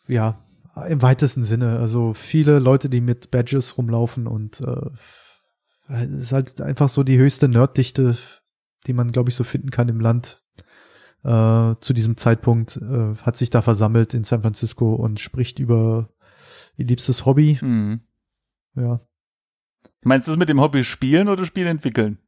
ja, 0.07 0.39
im 0.87 1.01
weitesten 1.01 1.43
Sinne. 1.43 1.79
Also 1.79 2.13
viele 2.13 2.59
Leute, 2.59 2.89
die 2.89 3.01
mit 3.01 3.31
Badges 3.31 3.77
rumlaufen 3.77 4.27
und 4.27 4.61
äh, 4.61 4.89
es 5.89 6.09
ist 6.09 6.31
halt 6.33 6.61
einfach 6.61 6.89
so 6.89 7.03
die 7.03 7.17
höchste 7.17 7.47
Nerddichte, 7.47 8.17
die 8.87 8.93
man, 8.93 9.11
glaube 9.11 9.29
ich, 9.29 9.35
so 9.35 9.43
finden 9.43 9.71
kann 9.71 9.89
im 9.89 9.99
Land. 9.99 10.43
Äh, 11.23 11.75
zu 11.81 11.93
diesem 11.93 12.17
Zeitpunkt 12.17 12.77
äh, 12.77 13.15
hat 13.21 13.37
sich 13.37 13.49
da 13.49 13.61
versammelt 13.61 14.13
in 14.13 14.23
San 14.23 14.41
Francisco 14.41 14.95
und 14.95 15.19
spricht 15.19 15.59
über 15.59 16.09
ihr 16.75 16.85
liebstes 16.85 17.25
Hobby. 17.25 17.57
Mhm. 17.61 18.01
Ja. 18.77 19.01
Meinst 20.03 20.27
du 20.27 20.31
es 20.31 20.37
mit 20.37 20.49
dem 20.49 20.61
Hobby 20.61 20.83
spielen 20.83 21.27
oder 21.27 21.45
Spiel 21.45 21.67
entwickeln? 21.67 22.19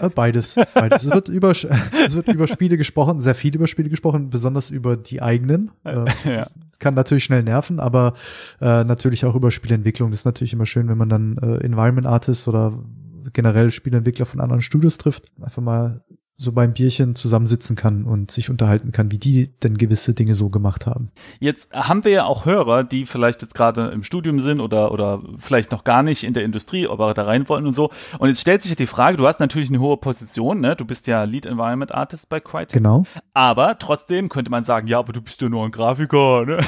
Äh, 0.00 0.10
beides. 0.10 0.56
beides. 0.74 1.04
Es, 1.04 1.10
wird 1.10 1.28
über, 1.28 1.50
es 2.06 2.14
wird 2.14 2.28
über 2.28 2.46
Spiele 2.46 2.76
gesprochen, 2.76 3.20
sehr 3.20 3.34
viel 3.34 3.54
über 3.54 3.66
Spiele 3.66 3.88
gesprochen, 3.88 4.30
besonders 4.30 4.70
über 4.70 4.96
die 4.96 5.22
eigenen. 5.22 5.70
Äh, 5.84 6.04
ja. 6.24 6.46
kann 6.80 6.94
natürlich 6.94 7.24
schnell 7.24 7.42
nerven, 7.42 7.80
aber 7.80 8.12
äh, 8.60 8.84
natürlich 8.84 9.24
auch 9.24 9.34
über 9.34 9.50
Spielentwicklung. 9.50 10.10
Das 10.10 10.20
ist 10.20 10.24
natürlich 10.26 10.52
immer 10.52 10.66
schön, 10.66 10.88
wenn 10.88 10.98
man 10.98 11.08
dann 11.08 11.38
äh, 11.38 11.64
Environment 11.64 12.06
Artist 12.06 12.46
oder 12.46 12.84
generell 13.32 13.70
Spielentwickler 13.70 14.26
von 14.26 14.40
anderen 14.40 14.60
Studios 14.60 14.98
trifft. 14.98 15.32
Einfach 15.40 15.62
mal 15.62 16.04
so 16.40 16.52
beim 16.52 16.72
Bierchen 16.72 17.16
zusammensitzen 17.16 17.74
kann 17.74 18.04
und 18.04 18.30
sich 18.30 18.48
unterhalten 18.48 18.92
kann, 18.92 19.10
wie 19.10 19.18
die 19.18 19.50
denn 19.64 19.76
gewisse 19.76 20.14
Dinge 20.14 20.36
so 20.36 20.50
gemacht 20.50 20.86
haben. 20.86 21.10
Jetzt 21.40 21.72
haben 21.72 22.04
wir 22.04 22.12
ja 22.12 22.24
auch 22.26 22.44
Hörer, 22.44 22.84
die 22.84 23.06
vielleicht 23.06 23.42
jetzt 23.42 23.56
gerade 23.56 23.88
im 23.88 24.04
Studium 24.04 24.38
sind 24.38 24.60
oder, 24.60 24.92
oder 24.92 25.20
vielleicht 25.36 25.72
noch 25.72 25.82
gar 25.82 26.04
nicht 26.04 26.22
in 26.22 26.34
der 26.34 26.44
Industrie, 26.44 26.86
aber 26.86 27.12
da 27.12 27.24
rein 27.24 27.48
wollen 27.48 27.66
und 27.66 27.74
so. 27.74 27.90
Und 28.20 28.28
jetzt 28.28 28.40
stellt 28.40 28.62
sich 28.62 28.76
die 28.76 28.86
Frage, 28.86 29.16
du 29.16 29.26
hast 29.26 29.40
natürlich 29.40 29.68
eine 29.68 29.80
hohe 29.80 29.96
Position, 29.96 30.60
ne? 30.60 30.76
Du 30.76 30.84
bist 30.84 31.08
ja 31.08 31.24
Lead 31.24 31.44
Environment 31.44 31.92
Artist 31.92 32.28
bei 32.28 32.38
Crytek. 32.38 32.70
Genau. 32.72 33.02
Aber 33.34 33.76
trotzdem 33.80 34.28
könnte 34.28 34.52
man 34.52 34.62
sagen, 34.62 34.86
ja, 34.86 35.00
aber 35.00 35.12
du 35.12 35.20
bist 35.20 35.42
ja 35.42 35.48
nur 35.48 35.64
ein 35.64 35.72
Grafiker, 35.72 36.46
ne? 36.46 36.60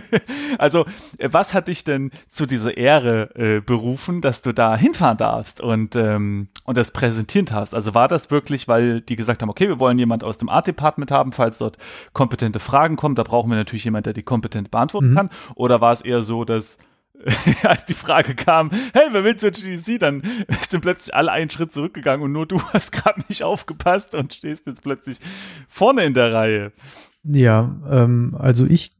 also, 0.58 0.86
was 1.22 1.52
hat 1.52 1.68
dich 1.68 1.84
denn 1.84 2.10
zu 2.30 2.46
dieser 2.46 2.74
Ehre 2.74 3.34
äh, 3.34 3.60
berufen, 3.60 4.22
dass 4.22 4.40
du 4.40 4.54
da 4.54 4.78
hinfahren 4.78 5.18
darfst 5.18 5.60
und, 5.60 5.94
ähm, 5.94 6.48
und 6.70 6.76
das 6.76 6.92
präsentiert 6.92 7.50
hast? 7.50 7.74
Also 7.74 7.94
war 7.94 8.06
das 8.06 8.30
wirklich, 8.30 8.68
weil 8.68 9.00
die 9.00 9.16
gesagt 9.16 9.42
haben, 9.42 9.50
okay, 9.50 9.66
wir 9.66 9.80
wollen 9.80 9.98
jemand 9.98 10.22
aus 10.22 10.38
dem 10.38 10.48
Art 10.48 10.68
Department 10.68 11.10
haben, 11.10 11.32
falls 11.32 11.58
dort 11.58 11.78
kompetente 12.12 12.60
Fragen 12.60 12.94
kommen, 12.94 13.16
da 13.16 13.24
brauchen 13.24 13.50
wir 13.50 13.56
natürlich 13.56 13.82
jemand, 13.82 14.06
der 14.06 14.12
die 14.12 14.22
kompetent 14.22 14.70
beantworten 14.70 15.10
mhm. 15.10 15.16
kann. 15.16 15.30
Oder 15.56 15.80
war 15.80 15.92
es 15.92 16.00
eher 16.00 16.22
so, 16.22 16.44
dass 16.44 16.78
als 17.64 17.86
die 17.86 17.94
Frage 17.94 18.36
kam, 18.36 18.70
hey, 18.92 19.08
wer 19.10 19.24
will 19.24 19.34
zur 19.34 19.50
GDC, 19.50 19.98
dann 19.98 20.22
sind 20.68 20.80
plötzlich 20.80 21.12
alle 21.12 21.32
einen 21.32 21.50
Schritt 21.50 21.72
zurückgegangen 21.72 22.24
und 22.24 22.30
nur 22.30 22.46
du 22.46 22.62
hast 22.72 22.92
gerade 22.92 23.20
nicht 23.28 23.42
aufgepasst 23.42 24.14
und 24.14 24.32
stehst 24.32 24.68
jetzt 24.68 24.82
plötzlich 24.82 25.18
vorne 25.68 26.04
in 26.04 26.14
der 26.14 26.32
Reihe. 26.32 26.70
Ja, 27.24 27.80
ähm, 27.90 28.36
also 28.38 28.64
ich 28.64 28.92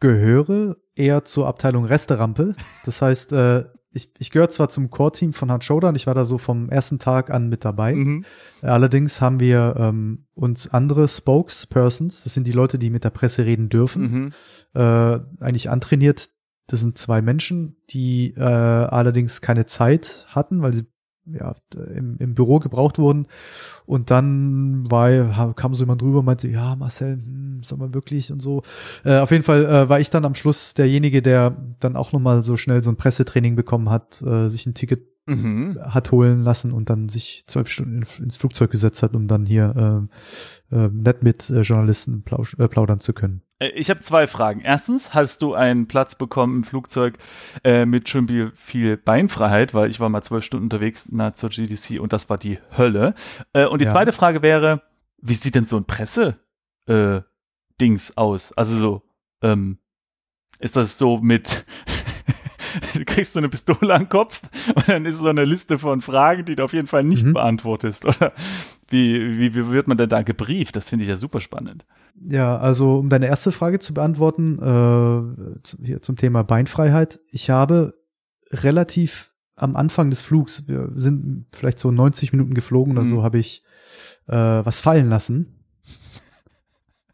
gehöre 0.00 0.76
eher 0.94 1.24
zur 1.24 1.46
Abteilung 1.46 1.86
Resterampe. 1.86 2.56
Das 2.84 3.00
heißt, 3.00 3.32
äh, 3.32 3.64
ich, 3.92 4.10
ich 4.18 4.30
gehöre 4.30 4.50
zwar 4.50 4.68
zum 4.68 4.90
Core-Team 4.90 5.32
von 5.32 5.50
Hard 5.50 5.68
und 5.70 5.96
ich 5.96 6.06
war 6.06 6.14
da 6.14 6.24
so 6.24 6.38
vom 6.38 6.68
ersten 6.68 6.98
Tag 6.98 7.30
an 7.30 7.48
mit 7.48 7.64
dabei. 7.64 7.94
Mhm. 7.94 8.24
Allerdings 8.62 9.20
haben 9.20 9.40
wir 9.40 9.74
ähm, 9.78 10.26
uns 10.34 10.68
andere 10.68 11.08
Spokespersons, 11.08 12.22
das 12.22 12.34
sind 12.34 12.46
die 12.46 12.52
Leute, 12.52 12.78
die 12.78 12.90
mit 12.90 13.04
der 13.04 13.10
Presse 13.10 13.44
reden 13.44 13.68
dürfen, 13.68 14.02
mhm. 14.02 14.80
äh, 14.80 15.18
eigentlich 15.40 15.70
antrainiert. 15.70 16.30
Das 16.68 16.80
sind 16.80 16.98
zwei 16.98 17.20
Menschen, 17.20 17.76
die 17.90 18.34
äh, 18.36 18.42
allerdings 18.42 19.40
keine 19.40 19.66
Zeit 19.66 20.26
hatten, 20.28 20.62
weil 20.62 20.72
sie 20.72 20.86
ja, 21.26 21.54
im, 21.94 22.16
im 22.18 22.34
Büro 22.34 22.58
gebraucht 22.58 22.98
wurden. 22.98 23.26
Und 23.86 24.10
dann 24.10 24.90
war, 24.90 25.54
kam 25.54 25.74
so 25.74 25.82
jemand 25.82 26.02
drüber 26.02 26.20
und 26.20 26.24
meinte, 26.24 26.48
ja, 26.48 26.76
Marcel, 26.76 27.14
hm, 27.14 27.62
soll 27.62 27.78
man 27.78 27.94
wirklich 27.94 28.32
und 28.32 28.40
so. 28.40 28.62
Äh, 29.04 29.18
auf 29.18 29.30
jeden 29.30 29.44
Fall 29.44 29.64
äh, 29.64 29.88
war 29.88 30.00
ich 30.00 30.10
dann 30.10 30.24
am 30.24 30.34
Schluss 30.34 30.74
derjenige, 30.74 31.22
der 31.22 31.56
dann 31.80 31.96
auch 31.96 32.12
nochmal 32.12 32.42
so 32.42 32.56
schnell 32.56 32.82
so 32.82 32.90
ein 32.90 32.96
Pressetraining 32.96 33.56
bekommen 33.56 33.90
hat, 33.90 34.22
äh, 34.22 34.48
sich 34.48 34.66
ein 34.66 34.74
Ticket 34.74 35.02
mhm. 35.26 35.78
hat 35.80 36.12
holen 36.12 36.42
lassen 36.42 36.72
und 36.72 36.90
dann 36.90 37.08
sich 37.08 37.44
zwölf 37.46 37.68
Stunden 37.68 38.02
ins 38.18 38.36
Flugzeug 38.36 38.70
gesetzt 38.70 39.02
hat, 39.02 39.14
um 39.14 39.28
dann 39.28 39.46
hier 39.46 40.08
äh, 40.72 40.76
äh, 40.76 40.88
nett 40.88 41.22
mit 41.22 41.50
äh, 41.50 41.62
Journalisten 41.62 42.24
äh, 42.58 42.68
plaudern 42.68 42.98
zu 42.98 43.12
können. 43.12 43.42
Äh, 43.60 43.68
ich 43.68 43.90
habe 43.90 44.00
zwei 44.00 44.26
Fragen. 44.26 44.62
Erstens, 44.62 45.14
hast 45.14 45.42
du 45.42 45.54
einen 45.54 45.86
Platz 45.86 46.16
bekommen 46.16 46.56
im 46.56 46.64
Flugzeug 46.64 47.18
äh, 47.62 47.86
mit 47.86 48.08
schon 48.08 48.50
viel 48.54 48.96
Beinfreiheit, 48.96 49.74
weil 49.74 49.90
ich 49.90 50.00
war 50.00 50.08
mal 50.08 50.22
zwölf 50.22 50.44
Stunden 50.44 50.64
unterwegs 50.64 51.06
na, 51.10 51.32
zur 51.32 51.50
GDC 51.50 52.00
und 52.00 52.12
das 52.12 52.28
war 52.28 52.38
die 52.38 52.58
Hölle. 52.76 53.14
Äh, 53.52 53.66
und 53.66 53.80
die 53.80 53.84
ja. 53.84 53.92
zweite 53.92 54.10
Frage 54.12 54.42
wäre, 54.42 54.82
wie 55.22 55.34
sieht 55.34 55.54
denn 55.54 55.66
so 55.66 55.76
ein 55.76 55.84
Presse-Dings 55.84 58.10
äh, 58.10 58.14
aus? 58.16 58.50
Also 58.52 58.76
so, 58.76 59.02
ähm, 59.42 59.78
ist 60.58 60.76
das 60.76 60.98
so 60.98 61.18
mit 61.18 61.64
du 62.94 63.04
kriegst 63.04 63.32
so 63.32 63.40
eine 63.40 63.48
Pistole 63.48 63.94
am 63.94 64.08
Kopf 64.08 64.40
und 64.74 64.88
dann 64.88 65.04
ist 65.06 65.18
so 65.18 65.28
eine 65.28 65.44
Liste 65.44 65.78
von 65.78 66.00
Fragen, 66.00 66.44
die 66.44 66.56
du 66.56 66.64
auf 66.64 66.72
jeden 66.72 66.86
Fall 66.86 67.04
nicht 67.04 67.26
mhm. 67.26 67.34
beantwortest. 67.34 68.06
Oder 68.06 68.32
wie, 68.88 69.38
wie, 69.38 69.54
wie 69.54 69.70
wird 69.70 69.88
man 69.88 69.96
denn 69.96 70.08
da 70.08 70.22
gebrieft? 70.22 70.76
Das 70.76 70.88
finde 70.88 71.04
ich 71.04 71.08
ja 71.08 71.16
super 71.16 71.40
spannend. 71.40 71.86
Ja, 72.28 72.58
also 72.58 72.98
um 72.98 73.08
deine 73.08 73.26
erste 73.26 73.52
Frage 73.52 73.78
zu 73.78 73.94
beantworten, 73.94 74.58
äh, 74.58 75.84
hier 75.84 76.02
zum 76.02 76.16
Thema 76.16 76.42
Beinfreiheit. 76.42 77.20
Ich 77.30 77.50
habe 77.50 77.92
relativ 78.50 79.32
am 79.56 79.76
Anfang 79.76 80.10
des 80.10 80.22
Flugs, 80.22 80.66
wir 80.66 80.90
sind 80.94 81.46
vielleicht 81.52 81.78
so 81.78 81.90
90 81.90 82.32
Minuten 82.32 82.54
geflogen 82.54 82.94
oder 82.94 83.04
mhm. 83.04 83.10
so, 83.10 83.22
habe 83.22 83.38
ich 83.38 83.62
äh, 84.26 84.34
was 84.34 84.80
fallen 84.80 85.08
lassen 85.08 85.59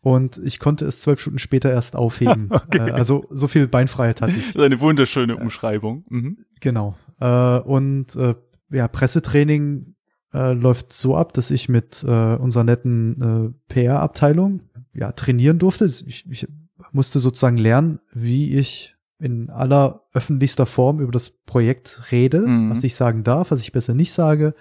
und 0.06 0.38
ich 0.38 0.60
konnte 0.60 0.84
es 0.84 1.00
zwölf 1.00 1.20
Stunden 1.20 1.40
später 1.40 1.68
erst 1.68 1.96
aufheben. 1.96 2.46
okay. 2.50 2.90
Äh, 2.90 2.92
also 2.92 3.26
so 3.28 3.48
viel 3.48 3.66
Beinfreiheit 3.66 4.22
hatte 4.22 4.34
ich. 4.36 4.52
Das 4.52 4.54
ist 4.54 4.60
eine 4.60 4.78
wunderschöne 4.78 5.36
Umschreibung. 5.36 6.04
Mhm. 6.08 6.36
Genau. 6.60 6.96
Äh, 7.18 7.58
und 7.58 8.14
äh, 8.14 8.36
ja, 8.70 8.86
Pressetraining 8.86 9.96
äh, 10.32 10.52
läuft 10.52 10.92
so 10.92 11.16
ab, 11.16 11.32
dass 11.32 11.50
ich 11.50 11.68
mit 11.68 12.04
äh, 12.04 12.36
unserer 12.36 12.62
netten 12.62 13.56
äh, 13.68 13.72
PR-Abteilung 13.72 14.60
ja 14.94 15.10
trainieren 15.10 15.58
durfte. 15.58 15.86
Ich, 15.86 16.24
ich 16.30 16.46
musste 16.92 17.18
sozusagen 17.18 17.58
lernen, 17.58 17.98
wie 18.12 18.54
ich 18.54 18.94
in 19.18 19.50
aller 19.50 20.02
öffentlichster 20.14 20.66
Form 20.66 21.00
über 21.00 21.10
das 21.10 21.30
Projekt 21.30 22.12
rede, 22.12 22.46
mhm. 22.46 22.70
was 22.70 22.84
ich 22.84 22.94
sagen 22.94 23.24
darf, 23.24 23.50
was 23.50 23.60
ich 23.60 23.72
besser 23.72 23.92
nicht 23.92 24.12
sage, 24.12 24.54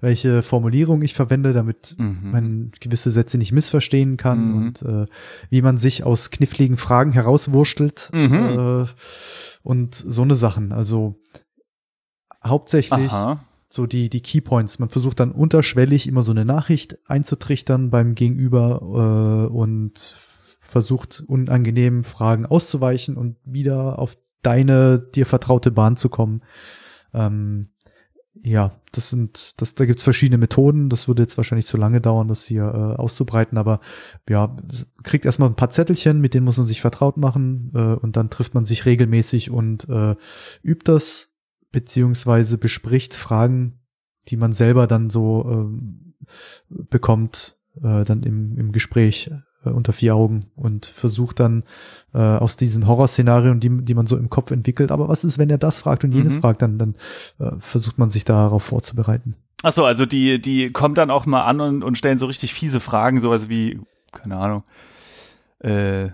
welche 0.00 0.42
Formulierung 0.42 1.02
ich 1.02 1.14
verwende, 1.14 1.52
damit 1.52 1.96
mhm. 1.98 2.30
man 2.30 2.72
gewisse 2.80 3.10
Sätze 3.10 3.38
nicht 3.38 3.52
missverstehen 3.52 4.16
kann 4.16 4.50
mhm. 4.50 4.56
und 4.56 4.82
äh, 4.82 5.06
wie 5.50 5.62
man 5.62 5.78
sich 5.78 6.04
aus 6.04 6.30
kniffligen 6.30 6.76
Fragen 6.76 7.12
herauswurschtelt 7.12 8.10
mhm. 8.12 8.34
äh, 8.34 8.86
und 9.62 9.94
so 9.94 10.22
eine 10.22 10.34
Sachen. 10.34 10.72
Also 10.72 11.16
hauptsächlich 12.44 13.10
Aha. 13.10 13.44
so 13.68 13.86
die, 13.86 14.08
die 14.08 14.20
Keypoints. 14.20 14.78
Man 14.78 14.88
versucht 14.88 15.20
dann 15.20 15.32
unterschwellig 15.32 16.06
immer 16.06 16.22
so 16.22 16.30
eine 16.30 16.44
Nachricht 16.44 16.98
einzutrichtern 17.06 17.90
beim 17.90 18.14
Gegenüber 18.14 19.48
äh, 19.50 19.52
und 19.52 20.16
versucht 20.60 21.24
unangenehmen 21.26 22.04
Fragen 22.04 22.46
auszuweichen 22.46 23.16
und 23.16 23.36
wieder 23.44 23.98
auf 23.98 24.16
deine 24.42 24.98
dir 24.98 25.26
vertraute 25.26 25.70
Bahn 25.70 25.96
zu 25.96 26.08
kommen. 26.08 26.42
Ähm, 27.14 27.68
ja, 28.42 28.72
das 28.92 29.10
sind, 29.10 29.60
das, 29.60 29.74
da 29.74 29.84
gibt's 29.84 30.02
verschiedene 30.02 30.38
Methoden. 30.38 30.88
Das 30.88 31.08
würde 31.08 31.22
jetzt 31.22 31.36
wahrscheinlich 31.36 31.66
zu 31.66 31.76
lange 31.76 32.00
dauern, 32.00 32.28
das 32.28 32.44
hier 32.44 32.62
äh, 32.62 33.00
auszubreiten, 33.00 33.58
aber 33.58 33.80
ja, 34.28 34.56
kriegt 35.02 35.26
erstmal 35.26 35.48
ein 35.48 35.56
paar 35.56 35.70
Zettelchen, 35.70 36.20
mit 36.20 36.34
denen 36.34 36.44
muss 36.44 36.56
man 36.56 36.66
sich 36.66 36.80
vertraut 36.80 37.16
machen 37.16 37.70
äh, 37.74 37.78
und 37.78 38.16
dann 38.16 38.30
trifft 38.30 38.54
man 38.54 38.64
sich 38.64 38.86
regelmäßig 38.86 39.50
und 39.50 39.88
äh, 39.88 40.14
übt 40.62 40.84
das, 40.84 41.32
beziehungsweise 41.72 42.58
bespricht 42.58 43.14
Fragen, 43.14 43.80
die 44.28 44.36
man 44.36 44.52
selber 44.52 44.86
dann 44.86 45.10
so 45.10 45.70
äh, 46.70 46.82
bekommt, 46.84 47.56
äh, 47.76 48.04
dann 48.04 48.22
im, 48.22 48.56
im 48.56 48.72
Gespräch 48.72 49.30
äh, 49.68 49.72
unter 49.72 49.92
vier 49.92 50.14
Augen 50.14 50.46
und 50.56 50.86
versucht 50.86 51.40
dann 51.40 51.64
äh, 52.14 52.18
aus 52.18 52.56
diesen 52.56 52.86
Horrorszenarien, 52.86 53.60
die, 53.60 53.84
die 53.84 53.94
man 53.94 54.06
so 54.06 54.16
im 54.16 54.30
Kopf 54.30 54.50
entwickelt, 54.50 54.90
aber 54.90 55.08
was 55.08 55.24
ist, 55.24 55.38
wenn 55.38 55.50
er 55.50 55.58
das 55.58 55.80
fragt 55.80 56.04
und 56.04 56.12
jenes 56.12 56.36
mhm. 56.36 56.40
fragt, 56.40 56.62
dann, 56.62 56.78
dann 56.78 56.94
äh, 57.38 57.52
versucht 57.58 57.98
man 57.98 58.10
sich 58.10 58.24
darauf 58.24 58.62
vorzubereiten. 58.62 59.34
Ach 59.62 59.72
so, 59.72 59.84
also 59.84 60.06
die, 60.06 60.40
die 60.40 60.70
kommen 60.70 60.94
dann 60.94 61.10
auch 61.10 61.26
mal 61.26 61.44
an 61.44 61.60
und, 61.60 61.82
und 61.82 61.98
stellen 61.98 62.18
so 62.18 62.26
richtig 62.26 62.54
fiese 62.54 62.80
Fragen, 62.80 63.20
sowas 63.20 63.48
wie, 63.48 63.80
keine 64.12 64.36
Ahnung, 64.36 64.62
äh, 65.60 66.10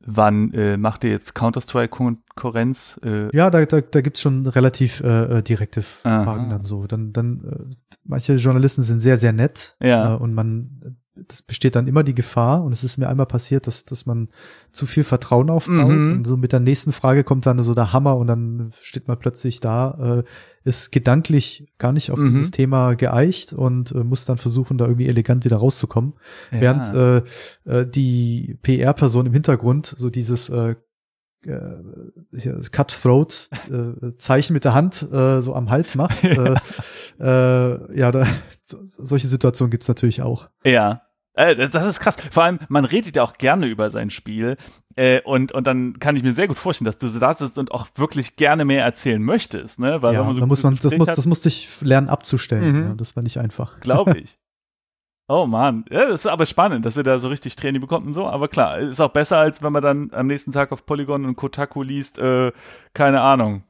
wann 0.00 0.52
äh, 0.54 0.76
macht 0.76 1.04
ihr 1.04 1.10
jetzt 1.10 1.34
Counter-Strike-Konkurrenz? 1.34 3.00
Äh? 3.04 3.36
Ja, 3.36 3.50
da, 3.50 3.64
da, 3.66 3.80
da 3.80 4.00
gibt's 4.00 4.20
schon 4.20 4.46
relativ 4.46 5.00
äh, 5.00 5.38
äh 5.38 5.42
direkte 5.42 5.82
Fragen 5.82 6.28
Aha. 6.28 6.48
dann 6.48 6.62
so. 6.62 6.86
Dann, 6.86 7.12
dann 7.12 7.44
äh, 7.44 7.74
manche 8.04 8.34
Journalisten 8.36 8.82
sind 8.82 9.00
sehr, 9.00 9.18
sehr 9.18 9.32
nett 9.32 9.76
ja. 9.80 10.14
äh, 10.14 10.18
und 10.18 10.34
man 10.34 10.96
das 11.14 11.42
besteht 11.42 11.74
dann 11.74 11.88
immer 11.88 12.02
die 12.02 12.14
Gefahr, 12.14 12.62
und 12.62 12.72
es 12.72 12.84
ist 12.84 12.96
mir 12.96 13.08
einmal 13.08 13.26
passiert, 13.26 13.66
dass, 13.66 13.84
dass 13.84 14.06
man 14.06 14.28
zu 14.70 14.86
viel 14.86 15.04
Vertrauen 15.04 15.50
aufbaut 15.50 15.90
mhm. 15.90 16.12
und 16.12 16.26
so 16.26 16.36
mit 16.36 16.52
der 16.52 16.60
nächsten 16.60 16.92
Frage 16.92 17.24
kommt 17.24 17.46
dann 17.46 17.58
so 17.62 17.74
der 17.74 17.92
Hammer 17.92 18.16
und 18.16 18.28
dann 18.28 18.70
steht 18.80 19.08
man 19.08 19.18
plötzlich 19.18 19.60
da, 19.60 20.18
äh, 20.18 20.22
ist 20.62 20.92
gedanklich 20.92 21.72
gar 21.78 21.92
nicht 21.92 22.10
auf 22.10 22.18
mhm. 22.18 22.32
dieses 22.32 22.50
Thema 22.52 22.94
geeicht 22.94 23.52
und 23.52 23.92
äh, 23.92 24.04
muss 24.04 24.24
dann 24.24 24.38
versuchen, 24.38 24.78
da 24.78 24.86
irgendwie 24.86 25.08
elegant 25.08 25.44
wieder 25.44 25.56
rauszukommen. 25.56 26.14
Ja. 26.52 26.60
Während 26.60 26.94
äh, 26.94 27.22
äh, 27.64 27.86
die 27.86 28.58
PR-Person 28.62 29.26
im 29.26 29.32
Hintergrund 29.32 29.86
so 29.86 30.10
dieses 30.10 30.48
äh, 30.48 30.76
äh, 31.46 32.68
Cutthroat 32.70 33.48
äh, 33.70 34.16
Zeichen 34.18 34.52
mit 34.52 34.64
der 34.64 34.74
Hand 34.74 35.02
äh, 35.02 35.40
so 35.40 35.54
am 35.54 35.70
Hals 35.70 35.94
macht. 35.94 36.22
ja, 36.22 36.54
äh, 37.18 37.74
äh, 37.74 37.98
ja 37.98 38.12
da, 38.12 38.26
solche 38.64 39.26
Situationen 39.26 39.70
gibt's 39.70 39.88
natürlich 39.88 40.22
auch. 40.22 40.48
Ja. 40.64 41.02
Äh, 41.34 41.68
das 41.68 41.86
ist 41.86 42.00
krass. 42.00 42.16
Vor 42.30 42.42
allem, 42.42 42.58
man 42.68 42.84
redet 42.84 43.16
ja 43.16 43.22
auch 43.22 43.34
gerne 43.34 43.66
über 43.66 43.90
sein 43.90 44.10
Spiel. 44.10 44.56
Äh, 44.96 45.20
und, 45.22 45.52
und 45.52 45.66
dann 45.66 45.98
kann 45.98 46.16
ich 46.16 46.22
mir 46.22 46.32
sehr 46.32 46.48
gut 46.48 46.58
vorstellen, 46.58 46.86
dass 46.86 46.98
du 46.98 47.08
so 47.08 47.18
da 47.18 47.32
sitzt 47.34 47.56
und 47.56 47.72
auch 47.72 47.88
wirklich 47.96 48.36
gerne 48.36 48.64
mehr 48.64 48.84
erzählen 48.84 49.22
möchtest. 49.22 49.78
Ne? 49.78 50.02
Weil 50.02 50.14
ja, 50.14 50.22
man 50.22 50.34
so 50.34 50.40
da 50.40 50.46
muss 50.46 50.62
man, 50.62 50.76
das, 50.76 50.94
muss, 50.96 51.06
das 51.06 51.26
musste 51.26 51.48
ich 51.48 51.68
lernen 51.80 52.08
abzustellen. 52.08 52.72
Mhm. 52.72 52.88
Ja, 52.88 52.94
das 52.94 53.16
war 53.16 53.22
nicht 53.22 53.38
einfach. 53.38 53.80
Glaube 53.80 54.18
ich. 54.18 54.38
Oh 55.32 55.46
man, 55.46 55.84
ja, 55.88 56.08
das 56.08 56.22
ist 56.22 56.26
aber 56.26 56.44
spannend, 56.44 56.84
dass 56.84 56.96
ihr 56.96 57.04
da 57.04 57.20
so 57.20 57.28
richtig 57.28 57.54
Training 57.54 57.80
bekommt 57.80 58.04
und 58.04 58.14
so. 58.14 58.26
Aber 58.26 58.48
klar, 58.48 58.80
ist 58.80 59.00
auch 59.00 59.12
besser, 59.12 59.38
als 59.38 59.62
wenn 59.62 59.72
man 59.72 59.80
dann 59.80 60.10
am 60.12 60.26
nächsten 60.26 60.50
Tag 60.50 60.72
auf 60.72 60.84
Polygon 60.84 61.24
und 61.24 61.36
Kotaku 61.36 61.84
liest, 61.84 62.18
äh, 62.18 62.50
keine 62.94 63.20
Ahnung, 63.20 63.62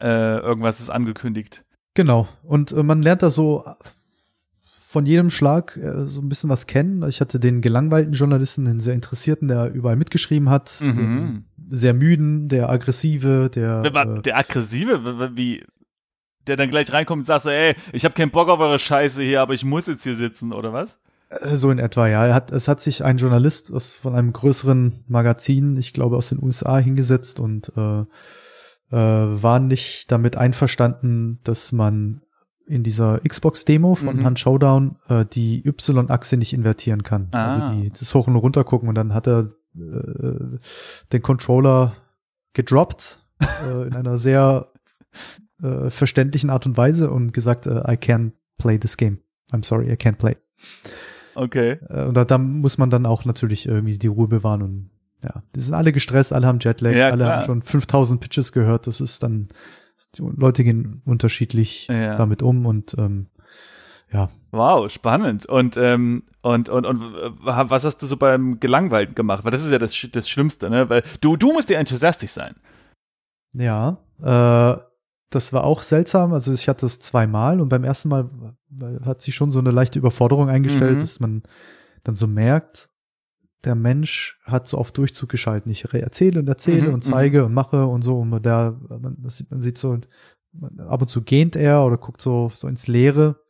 äh, 0.00 0.38
irgendwas 0.38 0.80
ist 0.80 0.90
angekündigt. 0.90 1.64
Genau. 1.94 2.26
Und 2.42 2.72
äh, 2.72 2.82
man 2.82 3.00
lernt 3.00 3.22
da 3.22 3.30
so 3.30 3.62
von 4.88 5.06
jedem 5.06 5.30
Schlag 5.30 5.76
äh, 5.76 6.04
so 6.04 6.20
ein 6.20 6.28
bisschen 6.28 6.50
was 6.50 6.66
kennen. 6.66 7.08
Ich 7.08 7.20
hatte 7.20 7.38
den 7.38 7.60
gelangweilten 7.60 8.14
Journalisten, 8.14 8.64
den 8.64 8.80
sehr 8.80 8.94
interessierten, 8.94 9.46
der 9.46 9.72
überall 9.72 9.94
mitgeschrieben 9.94 10.50
hat, 10.50 10.80
mhm. 10.82 10.96
den 10.96 11.44
sehr 11.70 11.94
müden, 11.94 12.48
der 12.48 12.70
aggressive, 12.70 13.48
der 13.54 13.84
äh, 13.84 14.22
der 14.22 14.36
aggressive, 14.36 15.30
wie 15.36 15.64
der 16.46 16.56
dann 16.56 16.70
gleich 16.70 16.92
reinkommt 16.92 17.20
und 17.20 17.26
sagt 17.26 17.44
so, 17.44 17.50
ey, 17.50 17.74
ich 17.92 18.04
habe 18.04 18.14
keinen 18.14 18.30
Bock 18.30 18.48
auf 18.48 18.60
eure 18.60 18.78
Scheiße 18.78 19.22
hier, 19.22 19.40
aber 19.40 19.54
ich 19.54 19.64
muss 19.64 19.86
jetzt 19.86 20.02
hier 20.02 20.16
sitzen 20.16 20.52
oder 20.52 20.72
was? 20.72 20.98
Äh, 21.28 21.56
so 21.56 21.70
in 21.70 21.78
etwa, 21.78 22.08
ja. 22.08 22.26
Er 22.26 22.34
hat, 22.34 22.52
es 22.52 22.68
hat 22.68 22.80
sich 22.80 23.04
ein 23.04 23.16
Journalist 23.16 23.72
aus, 23.72 23.92
von 23.94 24.14
einem 24.14 24.32
größeren 24.32 25.04
Magazin, 25.08 25.76
ich 25.76 25.92
glaube 25.92 26.16
aus 26.16 26.28
den 26.28 26.42
USA, 26.42 26.78
hingesetzt 26.78 27.40
und 27.40 27.72
äh, 27.76 28.00
äh, 28.00 28.06
war 29.42 29.58
nicht 29.58 30.10
damit 30.10 30.36
einverstanden, 30.36 31.40
dass 31.44 31.72
man 31.72 32.22
in 32.66 32.82
dieser 32.82 33.20
Xbox-Demo 33.20 33.96
von 33.96 34.16
mhm. 34.16 34.24
Hand 34.24 34.38
Showdown 34.38 34.96
äh, 35.08 35.24
die 35.24 35.66
Y-Achse 35.66 36.36
nicht 36.36 36.52
invertieren 36.52 37.02
kann. 37.02 37.28
Also 37.32 37.60
ah. 37.60 37.68
Also 37.68 37.80
die, 37.80 37.90
das 37.90 38.14
Hoch 38.14 38.26
und 38.26 38.36
runter 38.36 38.64
gucken 38.64 38.88
und 38.88 38.94
dann 38.94 39.14
hat 39.14 39.26
er 39.26 39.50
äh, 39.76 40.58
den 41.12 41.22
Controller 41.22 41.94
gedroppt 42.52 43.24
äh, 43.40 43.86
in 43.86 43.94
einer 43.94 44.18
sehr 44.18 44.66
äh, 45.62 45.90
verständlichen 45.90 46.50
Art 46.50 46.66
und 46.66 46.76
Weise 46.76 47.10
und 47.10 47.32
gesagt, 47.32 47.66
äh, 47.66 47.80
I 47.80 47.96
can't 47.96 48.32
play 48.58 48.78
this 48.78 48.96
game. 48.96 49.18
I'm 49.52 49.64
sorry, 49.64 49.90
I 49.90 49.94
can't 49.94 50.16
play. 50.16 50.36
Okay. 51.34 51.78
Äh, 51.88 52.04
und 52.04 52.16
da, 52.16 52.24
da 52.24 52.38
muss 52.38 52.78
man 52.78 52.90
dann 52.90 53.06
auch 53.06 53.24
natürlich 53.24 53.66
irgendwie 53.66 53.98
die 53.98 54.06
Ruhe 54.06 54.28
bewahren 54.28 54.62
und 54.62 54.90
ja, 55.22 55.42
die 55.54 55.60
sind 55.60 55.74
alle 55.74 55.92
gestresst, 55.92 56.32
alle 56.32 56.48
haben 56.48 56.58
Jetlag, 56.60 56.92
ja, 56.92 57.10
alle 57.10 57.26
haben 57.26 57.46
schon 57.46 57.62
5000 57.62 58.20
Pitches 58.20 58.50
gehört. 58.50 58.88
Das 58.88 59.00
ist 59.00 59.22
dann 59.22 59.48
die 60.16 60.22
Leute 60.36 60.64
gehen 60.64 61.00
unterschiedlich 61.04 61.86
ja. 61.86 62.16
damit 62.16 62.42
um 62.42 62.66
und 62.66 62.96
ähm, 62.98 63.28
ja. 64.12 64.30
Wow, 64.50 64.90
spannend. 64.90 65.46
Und, 65.46 65.76
ähm, 65.76 66.24
und, 66.42 66.68
und, 66.68 66.84
und 66.84 67.00
was 67.40 67.84
hast 67.84 67.98
du 68.02 68.06
so 68.06 68.16
beim 68.16 68.60
Gelangweilten 68.60 69.14
gemacht? 69.14 69.44
Weil 69.44 69.52
das 69.52 69.64
ist 69.64 69.70
ja 69.70 69.78
das, 69.78 69.96
das 70.12 70.28
Schlimmste, 70.28 70.68
ne? 70.68 70.90
Weil 70.90 71.02
du, 71.20 71.36
du 71.36 71.52
musst 71.52 71.70
ja 71.70 71.78
enthusiastisch 71.78 72.32
sein. 72.32 72.56
Ja, 73.54 73.98
äh, 74.20 74.76
das 75.34 75.52
war 75.52 75.64
auch 75.64 75.82
seltsam. 75.82 76.32
Also 76.32 76.52
ich 76.52 76.68
hatte 76.68 76.86
es 76.86 77.00
zweimal 77.00 77.60
und 77.60 77.68
beim 77.68 77.84
ersten 77.84 78.08
Mal 78.08 78.30
hat 79.04 79.22
sich 79.22 79.34
schon 79.34 79.50
so 79.50 79.58
eine 79.58 79.70
leichte 79.70 79.98
Überforderung 79.98 80.48
eingestellt, 80.48 80.98
mhm. 80.98 81.00
dass 81.00 81.20
man 81.20 81.42
dann 82.04 82.14
so 82.14 82.26
merkt, 82.26 82.90
der 83.64 83.74
Mensch 83.74 84.40
hat 84.44 84.66
so 84.66 84.76
auf 84.76 84.92
Durchzug 84.92 85.28
geschalten. 85.28 85.70
Ich 85.70 85.84
erzähle 85.84 86.40
und 86.40 86.48
erzähle 86.48 86.88
mhm, 86.88 86.94
und 86.94 87.04
zeige 87.04 87.40
mhm. 87.40 87.46
und 87.46 87.54
mache 87.54 87.86
und 87.86 88.02
so. 88.02 88.18
Und 88.18 88.44
der, 88.44 88.78
man, 88.88 89.16
das, 89.20 89.44
man 89.50 89.62
sieht 89.62 89.78
so, 89.78 89.98
ab 90.78 91.00
und 91.00 91.08
zu 91.08 91.22
gähnt 91.22 91.56
er 91.56 91.84
oder 91.84 91.96
guckt 91.96 92.20
so, 92.20 92.50
so 92.54 92.68
ins 92.68 92.86
Leere. 92.86 93.40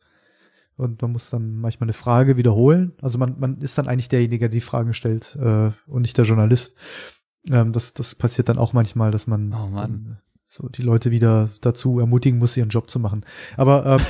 Und 0.75 1.01
man 1.01 1.11
muss 1.11 1.29
dann 1.29 1.57
manchmal 1.57 1.85
eine 1.85 1.93
Frage 1.93 2.37
wiederholen. 2.37 2.93
Also 3.01 3.17
man, 3.17 3.39
man 3.39 3.57
ist 3.61 3.77
dann 3.77 3.87
eigentlich 3.87 4.09
derjenige, 4.09 4.49
der 4.49 4.49
die 4.49 4.61
Fragen 4.61 4.93
stellt 4.93 5.35
äh, 5.39 5.71
und 5.87 6.01
nicht 6.01 6.17
der 6.17 6.25
Journalist. 6.25 6.75
Ähm, 7.49 7.73
das, 7.73 7.93
das 7.93 8.15
passiert 8.15 8.49
dann 8.49 8.57
auch 8.57 8.73
manchmal, 8.73 9.11
dass 9.11 9.27
man 9.27 9.53
oh 9.53 9.75
dann, 9.75 10.19
so 10.53 10.69
die 10.69 10.83
Leute 10.83 11.09
wieder 11.09 11.49
dazu 11.61 11.99
ermutigen 11.99 12.37
muss, 12.37 12.55
ihren 12.55 12.69
Job 12.69 12.87
zu 12.87 12.99
machen. 12.99 13.25
Aber 13.57 13.85
ähm, 13.85 14.01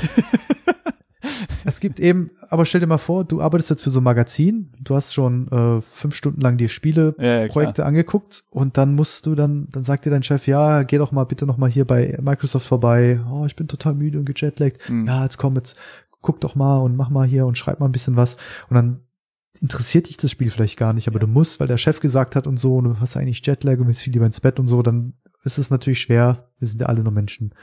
es 1.63 1.79
gibt 1.79 2.01
eben, 2.01 2.31
aber 2.49 2.65
stell 2.65 2.81
dir 2.81 2.87
mal 2.87 2.97
vor, 2.97 3.23
du 3.23 3.41
arbeitest 3.41 3.69
jetzt 3.69 3.83
für 3.83 3.91
so 3.91 4.01
ein 4.01 4.03
Magazin, 4.03 4.73
du 4.81 4.93
hast 4.93 5.13
schon 5.13 5.47
äh, 5.47 5.81
fünf 5.81 6.15
Stunden 6.15 6.41
lang 6.41 6.57
die 6.57 6.67
Spieleprojekte 6.67 7.81
ja, 7.81 7.85
ja, 7.85 7.87
angeguckt 7.87 8.43
und 8.49 8.77
dann 8.77 8.93
musst 8.95 9.25
du 9.25 9.35
dann, 9.35 9.69
dann 9.71 9.85
sagt 9.85 10.03
dir 10.03 10.09
dein 10.09 10.23
Chef, 10.23 10.45
ja, 10.45 10.83
geh 10.83 10.97
doch 10.97 11.13
mal 11.13 11.23
bitte 11.23 11.45
noch 11.45 11.57
mal 11.57 11.69
hier 11.69 11.85
bei 11.85 12.17
Microsoft 12.21 12.67
vorbei. 12.67 13.21
Oh, 13.31 13.45
ich 13.45 13.55
bin 13.55 13.69
total 13.69 13.93
müde 13.93 14.19
und 14.19 14.25
gejetlaggt. 14.25 14.89
Mhm. 14.89 15.07
Ja, 15.07 15.23
jetzt 15.23 15.37
komm, 15.37 15.55
jetzt 15.55 15.77
guck 16.21 16.41
doch 16.41 16.55
mal 16.55 16.79
und 16.79 16.97
mach 16.97 17.09
mal 17.09 17.25
hier 17.25 17.45
und 17.45 17.57
schreib 17.57 17.79
mal 17.79 17.85
ein 17.85 17.93
bisschen 17.93 18.17
was. 18.17 18.35
Und 18.69 18.75
dann 18.75 18.99
interessiert 19.61 20.09
dich 20.09 20.17
das 20.17 20.31
Spiel 20.31 20.49
vielleicht 20.49 20.77
gar 20.77 20.91
nicht, 20.91 21.07
aber 21.07 21.19
ja. 21.19 21.25
du 21.25 21.27
musst, 21.27 21.61
weil 21.61 21.67
der 21.67 21.77
Chef 21.77 22.01
gesagt 22.01 22.35
hat 22.35 22.47
und 22.47 22.57
so, 22.57 22.77
und 22.77 22.83
du 22.83 22.99
hast 22.99 23.15
eigentlich 23.15 23.45
Jetlag 23.45 23.79
und 23.79 23.87
willst 23.87 24.01
viel 24.01 24.11
lieber 24.11 24.25
ins 24.25 24.41
Bett 24.41 24.59
und 24.59 24.67
so, 24.67 24.81
dann 24.81 25.13
ist 25.43 25.57
es 25.57 25.69
natürlich 25.69 25.99
schwer, 25.99 26.49
wir 26.59 26.67
sind 26.67 26.79
ja 26.79 26.87
alle 26.87 27.03
nur 27.03 27.11
Menschen, 27.11 27.53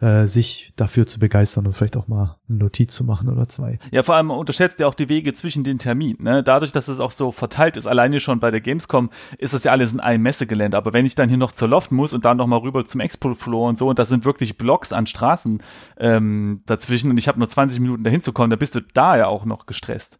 äh, 0.00 0.26
sich 0.26 0.72
dafür 0.76 1.06
zu 1.06 1.18
begeistern 1.18 1.66
und 1.66 1.74
vielleicht 1.74 1.96
auch 1.96 2.08
mal 2.08 2.36
eine 2.48 2.58
Notiz 2.58 2.94
zu 2.94 3.04
machen 3.04 3.28
oder 3.28 3.48
zwei. 3.48 3.78
Ja, 3.90 4.02
vor 4.02 4.14
allem 4.14 4.30
unterschätzt 4.30 4.80
ja 4.80 4.86
auch 4.86 4.94
die 4.94 5.08
Wege 5.08 5.34
zwischen 5.34 5.64
den 5.64 5.78
Terminen. 5.78 6.22
Ne? 6.22 6.42
Dadurch, 6.42 6.72
dass 6.72 6.88
es 6.88 7.00
auch 7.00 7.10
so 7.10 7.32
verteilt 7.32 7.76
ist, 7.76 7.86
alleine 7.86 8.20
schon 8.20 8.40
bei 8.40 8.50
der 8.50 8.60
Gamescom, 8.60 9.10
ist 9.36 9.54
das 9.54 9.64
ja 9.64 9.72
alles 9.72 9.92
in 9.92 10.00
einem 10.00 10.22
Messegelände. 10.22 10.76
Aber 10.76 10.92
wenn 10.92 11.04
ich 11.04 11.14
dann 11.14 11.28
hier 11.28 11.38
noch 11.38 11.52
zur 11.52 11.68
Loft 11.68 11.92
muss 11.92 12.14
und 12.14 12.24
dann 12.24 12.38
noch 12.38 12.46
mal 12.46 12.58
rüber 12.58 12.84
zum 12.84 13.00
Expo-Floor 13.00 13.68
und 13.68 13.78
so, 13.78 13.88
und 13.88 13.98
das 13.98 14.08
sind 14.08 14.24
wirklich 14.24 14.56
Blocks 14.56 14.92
an 14.92 15.06
Straßen 15.06 15.62
ähm, 15.98 16.62
dazwischen 16.66 17.10
und 17.10 17.18
ich 17.18 17.28
habe 17.28 17.38
nur 17.38 17.48
20 17.48 17.80
Minuten 17.80 18.04
dahin 18.04 18.22
zu 18.22 18.32
kommen, 18.32 18.50
da 18.50 18.56
bist 18.56 18.74
du 18.74 18.80
da 18.80 19.16
ja 19.16 19.26
auch 19.26 19.44
noch 19.44 19.66
gestresst. 19.66 20.18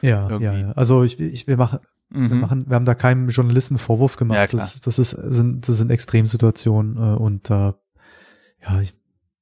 Ja, 0.00 0.30
ja, 0.38 0.52
ja. 0.54 0.72
Also 0.72 1.02
ich, 1.02 1.20
ich, 1.20 1.46
wir 1.46 1.56
machen, 1.56 1.80
mhm. 2.10 2.30
wir 2.30 2.36
machen, 2.36 2.64
wir 2.68 2.74
haben 2.74 2.84
da 2.84 2.94
keinem 2.94 3.28
Journalisten 3.28 3.78
Vorwurf 3.78 4.16
gemacht. 4.16 4.52
Ja, 4.52 4.58
das, 4.58 4.80
das 4.80 4.98
ist, 4.98 5.10
sind, 5.10 5.68
das 5.68 5.78
sind 5.78 5.90
Extremsituationen 5.90 6.96
äh, 6.96 7.16
und 7.16 7.50
äh, 7.50 7.72
ja, 8.62 8.80
ich, 8.82 8.94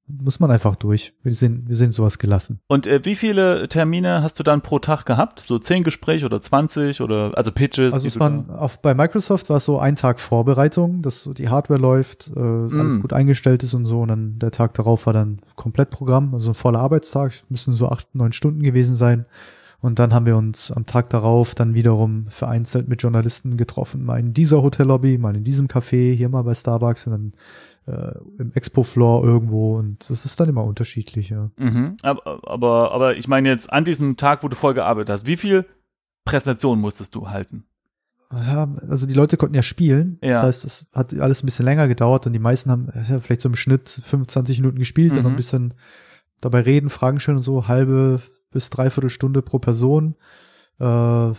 muss 0.09 0.39
man 0.39 0.51
einfach 0.51 0.77
durch. 0.77 1.15
Wir 1.23 1.33
sind, 1.33 1.69
wir 1.69 1.75
sind 1.75 1.93
sowas 1.93 2.19
gelassen. 2.19 2.61
Und 2.69 2.87
äh, 2.87 3.05
wie 3.05 3.17
viele 3.17 3.69
Termine 3.69 4.23
hast 4.23 4.39
du 4.39 4.45
dann 4.45 4.61
pro 4.61 4.79
Tag 4.79 5.05
gehabt? 5.05 5.41
So 5.41 5.59
zehn 5.59 5.83
Gespräche 5.83 6.27
oder 6.27 6.41
20 6.41 7.01
oder 7.01 7.33
also 7.35 7.51
Pitches? 7.51 7.93
Also 7.93 8.07
es 8.07 8.21
waren 8.21 8.51
auf, 8.51 8.81
bei 8.81 8.95
Microsoft 8.95 9.51
war 9.51 9.57
es 9.57 9.65
so 9.65 9.81
ein 9.81 9.97
Tag 9.97 10.21
Vorbereitung, 10.21 11.03
dass 11.03 11.25
so 11.25 11.33
die 11.33 11.49
Hardware 11.49 11.81
läuft, 11.81 12.33
äh, 12.35 12.39
mm. 12.39 12.81
alles 12.81 13.01
gut 13.01 13.13
eingestellt 13.13 13.65
ist 13.65 13.75
und 13.75 13.87
so. 13.87 14.03
Und 14.03 14.09
dann 14.09 14.39
der 14.39 14.53
Tag 14.53 14.75
darauf 14.75 15.07
war 15.07 15.13
dann 15.13 15.41
Komplettprogramm, 15.57 16.35
also 16.35 16.53
ein 16.53 16.55
voller 16.55 16.79
Arbeitstag, 16.79 17.33
müssen 17.49 17.75
so 17.75 17.89
acht, 17.89 18.15
neun 18.15 18.33
Stunden 18.33 18.63
gewesen 18.63 18.95
sein. 18.95 19.27
Und 19.81 19.99
dann 19.99 20.15
haben 20.15 20.27
wir 20.27 20.37
uns 20.37 20.71
am 20.73 20.87
Tag 20.87 21.11
darauf 21.11 21.55
dann 21.55 21.75
wiederum 21.75 22.27
vereinzelt 22.29 22.89
mit 22.89 23.03
Journalisten 23.03 23.57
getroffen. 23.57 24.05
Mal 24.05 24.19
in 24.19 24.33
dieser 24.33 24.63
Hotellobby, 24.63 25.19
mal 25.19 25.37
in 25.37 25.45
diesem 25.45 25.69
Café, 25.69 26.15
hier 26.15 26.29
mal 26.29 26.43
bei 26.43 26.55
Starbucks 26.55 27.07
und 27.07 27.13
dann 27.13 27.33
äh, 27.95 28.19
im 28.39 28.53
Expo-Floor 28.53 29.25
irgendwo. 29.25 29.77
Und 29.77 30.09
das 30.11 30.25
ist 30.25 30.41
dann 30.41 30.49
immer 30.49 30.65
unterschiedlich, 30.65 31.29
ja. 31.29 31.51
Mhm. 31.57 31.97
Aber, 32.03 32.41
aber, 32.49 32.93
aber 32.93 33.17
ich 33.17 33.29
meine 33.29 33.49
jetzt 33.49 33.73
an 33.73 33.85
diesem 33.85 34.17
Tag, 34.17 34.43
wo 34.43 34.49
du 34.49 34.57
voll 34.57 34.75
gearbeitet 34.75 35.11
hast, 35.11 35.27
wie 35.27 35.37
viel 35.37 35.67
Präsentation 36.25 36.81
musstest 36.81 37.15
du 37.15 37.29
halten? 37.29 37.65
Ja, 38.33 38.69
also 38.89 39.07
die 39.07 39.15
Leute 39.15 39.37
konnten 39.37 39.55
ja 39.55 39.63
spielen. 39.63 40.19
Ja. 40.21 40.31
Das 40.31 40.43
heißt, 40.43 40.65
es 40.65 40.87
hat 40.93 41.15
alles 41.15 41.43
ein 41.43 41.47
bisschen 41.47 41.65
länger 41.65 41.87
gedauert 41.87 42.27
und 42.27 42.33
die 42.33 42.41
meisten 42.41 42.71
haben 42.71 42.89
ja, 43.09 43.21
vielleicht 43.21 43.41
so 43.41 43.49
im 43.49 43.55
Schnitt 43.55 43.89
25 43.89 44.61
Minuten 44.61 44.79
gespielt, 44.79 45.13
mhm. 45.13 45.17
dann 45.17 45.27
ein 45.27 45.37
bisschen 45.37 45.75
dabei 46.41 46.61
reden, 46.61 46.91
Fragen 46.91 47.21
stellen 47.21 47.39
und 47.39 47.45
so, 47.45 47.69
halbe, 47.69 48.21
bis 48.57 48.71
dreiviertel 48.71 49.11
Stunde 49.11 49.43
pro 49.43 49.59
Person. 49.59 50.15
Äh, 50.81 51.33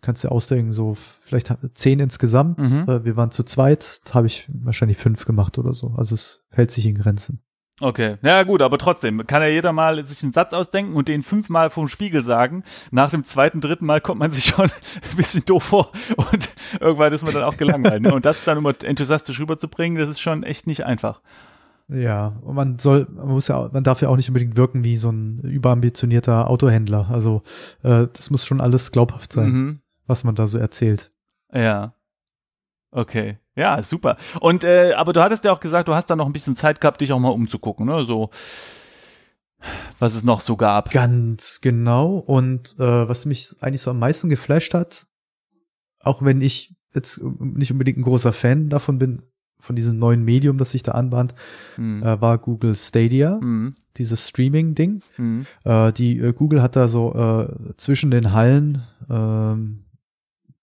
kannst 0.00 0.24
du 0.24 0.28
ausdenken, 0.28 0.72
so 0.72 0.94
vielleicht 0.94 1.54
zehn 1.74 2.00
insgesamt. 2.00 2.58
Mhm. 2.58 2.88
Äh, 2.88 3.04
wir 3.04 3.16
waren 3.16 3.30
zu 3.30 3.42
zweit, 3.44 4.00
habe 4.12 4.26
ich 4.26 4.48
wahrscheinlich 4.50 4.96
fünf 4.96 5.26
gemacht 5.26 5.58
oder 5.58 5.74
so. 5.74 5.92
Also 5.96 6.14
es 6.14 6.46
hält 6.50 6.70
sich 6.70 6.86
in 6.86 6.96
Grenzen. 6.96 7.42
Okay, 7.80 8.16
ja 8.22 8.42
gut, 8.44 8.62
aber 8.62 8.78
trotzdem 8.78 9.26
kann 9.26 9.42
ja 9.42 9.48
jeder 9.48 9.72
mal 9.72 10.02
sich 10.02 10.22
einen 10.22 10.32
Satz 10.32 10.54
ausdenken 10.54 10.94
und 10.94 11.06
den 11.06 11.22
fünfmal 11.22 11.68
vom 11.68 11.86
Spiegel 11.88 12.24
sagen. 12.24 12.64
Nach 12.90 13.10
dem 13.10 13.26
zweiten, 13.26 13.60
dritten 13.60 13.84
Mal 13.84 14.00
kommt 14.00 14.18
man 14.18 14.30
sich 14.32 14.46
schon 14.46 14.64
ein 14.64 15.16
bisschen 15.16 15.44
doof 15.44 15.64
vor 15.64 15.92
und 16.16 16.48
irgendwann 16.80 17.12
ist 17.12 17.24
man 17.24 17.34
dann 17.34 17.44
auch 17.44 17.58
gelangweilt. 17.58 18.02
Ne? 18.02 18.14
Und 18.14 18.24
das 18.24 18.42
dann 18.44 18.56
immer 18.56 18.72
enthusiastisch 18.82 19.38
rüberzubringen, 19.38 19.98
das 19.98 20.08
ist 20.08 20.20
schon 20.20 20.42
echt 20.42 20.66
nicht 20.66 20.86
einfach. 20.86 21.20
Ja, 21.88 22.38
und 22.42 22.54
man 22.54 22.78
soll, 22.78 23.06
man 23.10 23.28
muss 23.28 23.48
ja, 23.48 23.70
man 23.72 23.82
darf 23.82 24.02
ja 24.02 24.08
auch 24.08 24.16
nicht 24.16 24.28
unbedingt 24.28 24.56
wirken 24.56 24.84
wie 24.84 24.96
so 24.96 25.10
ein 25.10 25.40
überambitionierter 25.40 26.50
Autohändler. 26.50 27.08
Also 27.10 27.42
äh, 27.82 28.06
das 28.12 28.30
muss 28.30 28.44
schon 28.44 28.60
alles 28.60 28.92
glaubhaft 28.92 29.32
sein, 29.32 29.50
mhm. 29.50 29.80
was 30.06 30.22
man 30.22 30.34
da 30.34 30.46
so 30.46 30.58
erzählt. 30.58 31.12
Ja. 31.52 31.94
Okay. 32.90 33.38
Ja, 33.56 33.82
super. 33.82 34.16
Und 34.40 34.64
äh, 34.64 34.92
aber 34.92 35.12
du 35.12 35.22
hattest 35.22 35.44
ja 35.44 35.52
auch 35.52 35.60
gesagt, 35.60 35.88
du 35.88 35.94
hast 35.94 36.06
da 36.06 36.16
noch 36.16 36.26
ein 36.26 36.32
bisschen 36.32 36.56
Zeit 36.56 36.80
gehabt, 36.80 37.00
dich 37.00 37.12
auch 37.12 37.18
mal 37.18 37.30
umzugucken, 37.30 37.86
ne? 37.86 38.04
So 38.04 38.30
was 39.98 40.14
es 40.14 40.22
noch 40.22 40.40
so 40.40 40.56
gab. 40.56 40.90
Ganz 40.90 41.60
genau. 41.60 42.16
Und 42.16 42.76
äh, 42.78 43.08
was 43.08 43.26
mich 43.26 43.56
eigentlich 43.60 43.80
so 43.80 43.90
am 43.90 43.98
meisten 43.98 44.28
geflasht 44.28 44.74
hat, 44.74 45.06
auch 46.00 46.22
wenn 46.22 46.40
ich 46.40 46.76
jetzt 46.94 47.20
nicht 47.40 47.72
unbedingt 47.72 47.98
ein 47.98 48.02
großer 48.02 48.32
Fan 48.32 48.68
davon 48.68 48.98
bin, 48.98 49.22
von 49.58 49.76
diesem 49.76 49.98
neuen 49.98 50.24
Medium, 50.24 50.58
das 50.58 50.70
sich 50.70 50.82
da 50.82 50.92
anbahnt, 50.92 51.34
mhm. 51.76 52.02
äh, 52.02 52.20
war 52.20 52.38
Google 52.38 52.76
Stadia, 52.76 53.38
mhm. 53.40 53.74
dieses 53.96 54.28
Streaming-Ding. 54.28 55.02
Mhm. 55.16 55.46
Äh, 55.64 55.92
die 55.92 56.18
äh, 56.18 56.32
Google 56.32 56.62
hat 56.62 56.76
da 56.76 56.88
so 56.88 57.14
äh, 57.14 57.74
zwischen 57.76 58.10
den 58.10 58.32
Hallen 58.32 58.82
ähm, 59.10 59.84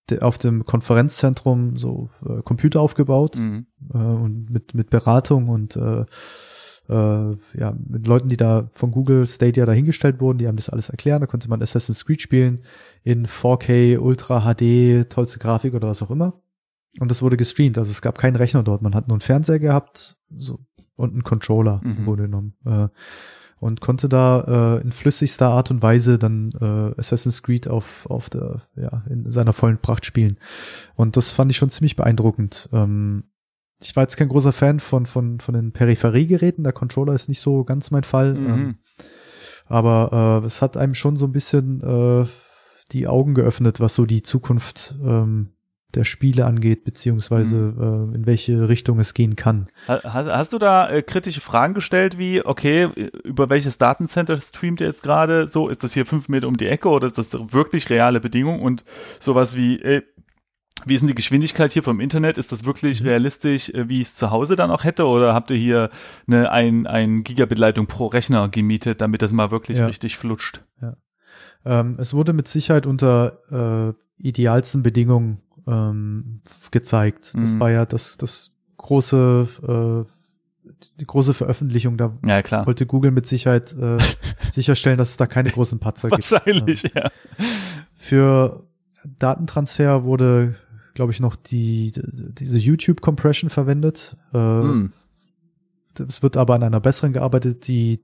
de, 0.09 0.21
auf 0.21 0.37
dem 0.37 0.65
Konferenzzentrum 0.65 1.77
so 1.77 2.09
äh, 2.25 2.41
Computer 2.43 2.79
aufgebaut 2.79 3.37
mhm. 3.37 3.65
äh, 3.93 3.97
und 3.97 4.49
mit 4.49 4.73
mit 4.73 4.89
Beratung 4.89 5.49
und 5.49 5.77
ja, 6.87 7.75
mit 7.87 8.05
Leuten, 8.05 8.27
die 8.27 8.37
da 8.37 8.67
von 8.71 8.91
Google 8.91 9.25
Stadia 9.25 9.65
dahingestellt 9.65 10.21
wurden, 10.21 10.37
die 10.37 10.47
haben 10.47 10.55
das 10.55 10.69
alles 10.69 10.89
erklären. 10.89 11.19
Da 11.19 11.25
konnte 11.25 11.49
man 11.49 11.63
Assassin's 11.63 12.05
Creed 12.05 12.21
spielen 12.21 12.61
in 13.01 13.25
4K, 13.25 13.97
Ultra 13.97 14.41
HD, 14.41 15.09
tollste 15.09 15.39
Grafik 15.39 15.73
oder 15.73 15.87
was 15.87 16.03
auch 16.03 16.11
immer. 16.11 16.43
Und 16.99 17.11
das 17.11 17.21
wurde 17.21 17.37
gestreamt. 17.37 17.77
Also 17.77 17.91
es 17.91 18.01
gab 18.01 18.17
keinen 18.17 18.35
Rechner 18.35 18.63
dort. 18.63 18.81
Man 18.81 18.95
hat 18.95 19.07
nur 19.07 19.15
einen 19.15 19.21
Fernseher 19.21 19.59
gehabt 19.59 20.17
so, 20.35 20.59
und 20.95 21.11
einen 21.11 21.23
Controller 21.23 21.81
mhm. 21.83 22.05
wurde 22.05 22.23
genommen. 22.23 22.53
Äh, 22.65 22.87
und 23.59 23.81
konnte 23.81 24.09
da 24.09 24.77
äh, 24.77 24.81
in 24.81 24.91
flüssigster 24.91 25.49
Art 25.49 25.71
und 25.71 25.81
Weise 25.81 26.19
dann 26.19 26.51
äh, 26.59 26.99
Assassin's 26.99 27.41
Creed 27.41 27.67
auf, 27.67 28.05
auf 28.09 28.29
der, 28.29 28.61
ja, 28.75 29.03
in 29.09 29.29
seiner 29.31 29.53
vollen 29.53 29.79
Pracht 29.79 30.05
spielen. 30.05 30.37
Und 30.95 31.17
das 31.17 31.31
fand 31.31 31.51
ich 31.51 31.57
schon 31.57 31.69
ziemlich 31.69 31.95
beeindruckend. 31.95 32.69
Ähm, 32.73 33.23
ich 33.81 33.95
war 33.95 34.03
jetzt 34.03 34.17
kein 34.17 34.29
großer 34.29 34.51
Fan 34.51 34.79
von, 34.79 35.05
von, 35.05 35.39
von 35.39 35.53
den 35.53 35.71
Peripheriegeräten. 35.71 36.63
Der 36.63 36.73
Controller 36.73 37.13
ist 37.13 37.29
nicht 37.29 37.39
so 37.39 37.63
ganz 37.63 37.91
mein 37.91 38.03
Fall. 38.03 38.35
Mhm. 38.35 38.47
Ähm, 38.47 38.75
aber 39.67 40.41
äh, 40.43 40.45
es 40.45 40.61
hat 40.61 40.77
einem 40.77 40.93
schon 40.93 41.15
so 41.15 41.25
ein 41.25 41.31
bisschen 41.31 41.81
äh, 41.81 42.25
die 42.91 43.07
Augen 43.07 43.33
geöffnet, 43.33 43.79
was 43.79 43.95
so 43.95 44.05
die 44.05 44.21
Zukunft 44.21 44.97
ähm, 45.03 45.54
der 45.95 46.03
Spiele 46.03 46.45
angeht, 46.45 46.83
beziehungsweise 46.83 47.55
mhm. 47.55 48.13
äh, 48.13 48.15
in 48.15 48.25
welche 48.25 48.69
Richtung 48.69 48.99
es 48.99 49.13
gehen 49.13 49.35
kann. 49.35 49.67
Hast, 49.87 50.05
hast 50.05 50.53
du 50.53 50.59
da 50.59 50.89
äh, 50.89 51.01
kritische 51.01 51.41
Fragen 51.41 51.73
gestellt, 51.73 52.17
wie, 52.17 52.45
okay, 52.45 52.89
über 53.23 53.49
welches 53.49 53.77
Datencenter 53.77 54.39
streamt 54.39 54.81
ihr 54.81 54.87
jetzt 54.87 55.03
gerade? 55.03 55.47
So, 55.47 55.69
ist 55.69 55.83
das 55.83 55.93
hier 55.93 56.05
fünf 56.05 56.29
Meter 56.29 56.47
um 56.47 56.57
die 56.57 56.67
Ecke 56.67 56.89
oder 56.89 57.07
ist 57.07 57.17
das 57.17 57.33
wirklich 57.33 57.89
reale 57.89 58.19
Bedingung? 58.19 58.61
Und 58.61 58.83
sowas 59.19 59.55
wie, 59.55 59.79
äh, 59.81 60.01
wie 60.85 60.95
ist 60.95 61.01
denn 61.01 61.07
die 61.07 61.15
Geschwindigkeit 61.15 61.71
hier 61.71 61.83
vom 61.83 61.99
Internet? 61.99 62.37
Ist 62.37 62.51
das 62.51 62.65
wirklich 62.65 63.01
mhm. 63.01 63.07
realistisch, 63.07 63.69
äh, 63.69 63.87
wie 63.89 64.01
ich 64.01 64.07
es 64.07 64.15
zu 64.15 64.31
Hause 64.31 64.55
dann 64.55 64.71
auch 64.71 64.83
hätte? 64.83 65.05
Oder 65.05 65.33
habt 65.33 65.51
ihr 65.51 65.57
hier 65.57 65.89
eine 66.27 66.51
ein, 66.51 66.85
ein 66.87 67.23
Gigabit-Leitung 67.23 67.87
pro 67.87 68.07
Rechner 68.07 68.49
gemietet, 68.49 69.01
damit 69.01 69.21
das 69.21 69.31
mal 69.31 69.51
wirklich 69.51 69.77
ja. 69.77 69.85
richtig 69.85 70.17
flutscht? 70.17 70.63
Ja. 70.81 70.97
Ähm, 71.65 71.95
es 71.99 72.13
wurde 72.13 72.33
mit 72.33 72.47
Sicherheit 72.47 72.85
unter 72.85 73.95
äh, 73.97 74.21
idealsten 74.21 74.83
Bedingungen 74.83 75.41
ähm, 75.67 76.41
gezeigt. 76.71 77.33
Das 77.35 77.55
mhm. 77.55 77.59
war 77.59 77.71
ja 77.71 77.85
das, 77.85 78.17
das 78.17 78.51
große, 78.77 80.05
äh, 80.07 80.69
die 80.99 81.05
große 81.05 81.33
Veröffentlichung. 81.33 81.97
Da 81.97 82.17
ja, 82.25 82.41
klar. 82.41 82.65
wollte 82.65 82.85
Google 82.85 83.11
mit 83.11 83.27
Sicherheit 83.27 83.73
äh, 83.73 83.97
sicherstellen, 84.51 84.97
dass 84.97 85.09
es 85.11 85.17
da 85.17 85.27
keine 85.27 85.49
großen 85.49 85.79
Patzer 85.79 86.09
gibt. 86.09 86.31
Wahrscheinlich, 86.31 86.83
ja. 86.83 87.09
Für 87.95 88.63
Datentransfer 89.03 90.03
wurde, 90.03 90.55
glaube 90.93 91.11
ich, 91.11 91.19
noch 91.19 91.35
die, 91.35 91.91
diese 91.95 92.57
YouTube-Compression 92.57 93.49
verwendet. 93.49 94.15
Äh, 94.33 94.37
mhm. 94.37 94.91
es 96.07 96.21
wird 96.21 96.37
aber 96.37 96.55
an 96.55 96.63
einer 96.63 96.79
besseren 96.79 97.13
gearbeitet, 97.13 97.67
die 97.67 98.03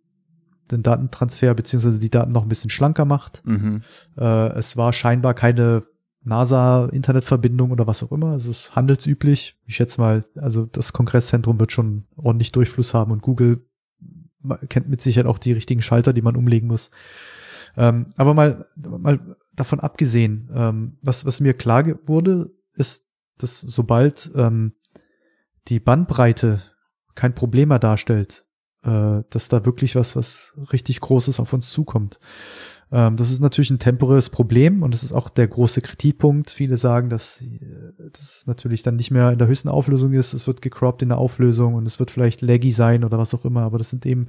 den 0.72 0.84
Datentransfer 0.84 1.54
beziehungsweise 1.54 2.00
die 2.00 2.10
Daten 2.10 2.32
noch 2.32 2.44
ein 2.44 2.50
bisschen 2.50 2.70
schlanker 2.70 3.06
macht. 3.06 3.46
Mhm. 3.46 3.82
Äh, 4.18 4.50
es 4.54 4.78
war 4.78 4.94
scheinbar 4.94 5.34
keine 5.34 5.84
NASA-Internetverbindung 6.24 7.72
oder 7.72 7.88
was 7.88 8.04
auch 8.04 8.12
immer. 8.12 8.36
Es 8.36 8.46
ist 8.46 8.76
handelsüblich. 8.76 9.58
Ich 9.66 9.76
schätze 9.76 10.00
mal, 10.00 10.26
also 10.36 10.66
das 10.66 10.94
Kongresszentrum 10.94 11.60
wird 11.60 11.72
schon 11.72 12.06
ordentlich 12.16 12.52
Durchfluss 12.52 12.94
haben 12.94 13.12
und 13.12 13.22
Google 13.22 13.66
kennt 14.70 14.90
mit 14.90 15.02
Sicherheit 15.02 15.28
auch 15.28 15.38
die 15.38 15.52
richtigen 15.52 15.82
Schalter, 15.82 16.14
die 16.14 16.22
man 16.22 16.36
umlegen 16.36 16.68
muss. 16.68 16.92
Ähm, 17.78 18.08
aber 18.18 18.34
mal, 18.34 18.66
mal 18.76 19.38
davon 19.56 19.80
abgesehen, 19.80 20.50
ähm, 20.54 20.98
was, 21.02 21.26
was 21.26 21.40
mir 21.40 21.54
klar 21.54 21.86
wurde, 22.06 22.52
ist, 22.74 23.06
dass 23.38 23.62
sobald 23.62 24.32
ähm, 24.36 24.74
die 25.68 25.80
Bandbreite 25.80 26.62
kein 27.16 27.36
Problem 27.36 27.70
mehr 27.70 27.80
darstellt, 27.80 28.46
äh, 28.84 29.22
dass 29.30 29.50
da 29.50 29.66
wirklich 29.66 29.96
was, 29.96 30.16
was 30.16 30.54
richtig 30.72 31.00
Großes 31.02 31.40
auf 31.40 31.54
uns 31.54 31.70
zukommt. 31.70 32.20
Ähm, 32.92 33.16
das 33.18 33.32
ist 33.32 33.40
natürlich 33.40 33.72
ein 33.72 33.80
temporäres 33.80 34.30
Problem 34.30 34.84
und 34.84 34.94
das 34.94 35.04
ist 35.04 35.14
auch 35.14 35.30
der 35.30 35.48
große 35.48 35.82
Kritikpunkt. 35.82 36.50
Viele 36.52 36.78
sagen, 36.78 37.10
dass 37.10 37.44
das 38.14 38.44
natürlich 38.48 38.84
dann 38.84 38.98
nicht 38.98 39.12
mehr 39.12 39.32
in 39.32 39.40
der 39.40 39.48
höchsten 39.48 39.70
Auflösung 39.70 40.14
ist. 40.14 40.34
Es 40.34 40.48
wird 40.48 40.62
gecroppt 40.62 41.02
in 41.02 41.10
der 41.10 41.18
Auflösung 41.18 41.76
und 41.76 41.86
es 41.86 42.00
wird 42.00 42.12
vielleicht 42.12 42.42
laggy 42.42 42.72
sein 42.72 43.04
oder 43.04 43.18
was 43.18 43.34
auch 43.34 43.46
immer. 43.46 43.62
Aber 43.62 43.78
das 43.78 43.90
sind 43.90 44.06
eben 44.06 44.28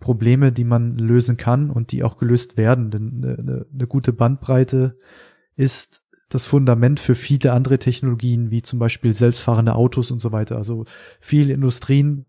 Probleme, 0.00 0.52
die 0.52 0.64
man 0.64 0.96
lösen 0.96 1.36
kann 1.36 1.70
und 1.70 1.92
die 1.92 2.02
auch 2.02 2.16
gelöst 2.16 2.56
werden. 2.56 2.90
Denn 2.90 3.24
eine, 3.24 3.66
eine 3.72 3.86
gute 3.86 4.12
Bandbreite 4.12 4.96
ist 5.54 6.02
das 6.30 6.46
Fundament 6.46 7.00
für 7.00 7.14
viele 7.14 7.52
andere 7.52 7.78
Technologien, 7.78 8.50
wie 8.50 8.62
zum 8.62 8.78
Beispiel 8.78 9.14
selbstfahrende 9.14 9.74
Autos 9.74 10.10
und 10.10 10.20
so 10.20 10.30
weiter. 10.32 10.56
Also 10.56 10.84
viele 11.20 11.52
Industrien 11.52 12.26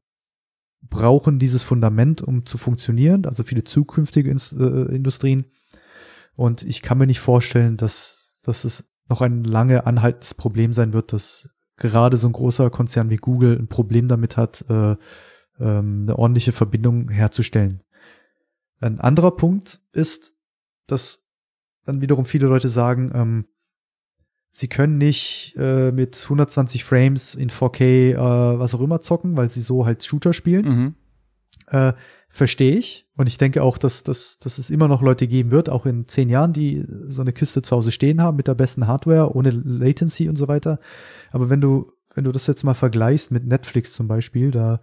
brauchen 0.82 1.40
dieses 1.40 1.64
Fundament, 1.64 2.22
um 2.22 2.46
zu 2.46 2.58
funktionieren, 2.58 3.26
also 3.26 3.44
viele 3.44 3.64
zukünftige 3.64 4.32
äh, 4.32 4.96
Industrien. 4.96 5.46
Und 6.40 6.64
ich 6.64 6.82
kann 6.82 6.98
mir 6.98 7.06
nicht 7.06 7.20
vorstellen, 7.20 7.76
dass, 7.76 8.40
dass 8.46 8.64
es 8.64 8.90
noch 9.10 9.20
ein 9.20 9.44
lange 9.44 9.86
anhaltendes 9.86 10.34
Problem 10.34 10.72
sein 10.72 10.94
wird, 10.94 11.12
dass 11.12 11.50
gerade 11.76 12.16
so 12.16 12.28
ein 12.28 12.32
großer 12.32 12.70
Konzern 12.70 13.10
wie 13.10 13.18
Google 13.18 13.60
ein 13.60 13.68
Problem 13.68 14.08
damit 14.08 14.38
hat, 14.38 14.64
äh, 14.70 14.96
ähm, 15.60 16.04
eine 16.04 16.18
ordentliche 16.18 16.54
Verbindung 16.54 17.10
herzustellen. 17.10 17.84
Ein 18.80 19.02
anderer 19.02 19.32
Punkt 19.32 19.82
ist, 19.92 20.32
dass 20.88 21.28
dann 21.84 22.00
wiederum 22.00 22.24
viele 22.24 22.48
Leute 22.48 22.70
sagen, 22.70 23.12
ähm, 23.14 23.46
sie 24.50 24.70
können 24.70 24.98
nicht 24.98 25.56
äh, 25.58 25.92
mit 25.92 26.18
120 26.24 26.86
Frames 26.86 27.36
in 27.36 27.50
4K 27.50 28.14
äh, 28.14 28.16
was 28.60 28.74
auch 28.74 28.82
immer 28.82 29.02
zocken, 29.02 29.36
weil 29.36 29.50
sie 29.50 29.60
so 29.60 29.86
halt 29.86 30.06
Shooter 30.06 30.32
spielen. 30.32 30.66
Mhm. 30.66 30.96
Äh, 31.68 31.92
verstehe 32.30 32.76
ich. 32.76 33.08
Und 33.18 33.28
ich 33.28 33.38
denke 33.38 33.64
auch, 33.64 33.78
dass, 33.78 34.04
dass, 34.04 34.40
dass 34.40 34.60
es 34.60 34.70
immer 34.70 34.88
noch 34.88 35.02
Leute 35.02 35.28
geben 35.28 35.52
wird, 35.52 35.70
auch 35.70 35.86
in 35.86 36.08
zehn 36.08 36.30
Jahren, 36.30 36.54
die 36.54 36.84
so 36.86 37.22
eine 37.22 37.34
Kiste 37.34 37.62
zu 37.62 37.76
Hause 37.76 37.92
stehen 37.92 38.22
haben 38.22 38.38
mit 38.38 38.48
der 38.48 38.54
besten 38.54 38.88
Hardware, 38.88 39.36
ohne 39.36 39.50
Latency 39.50 40.30
und 40.30 40.38
so 40.38 40.48
weiter. 40.48 40.80
Aber 41.32 41.50
wenn 41.50 41.60
du, 41.60 41.92
wenn 42.14 42.24
du 42.24 42.32
das 42.32 42.48
jetzt 42.48 42.64
mal 42.64 42.76
vergleichst 42.76 43.32
mit 43.32 43.46
Netflix 43.46 43.94
zum 43.94 44.08
Beispiel, 44.08 44.52
da 44.52 44.80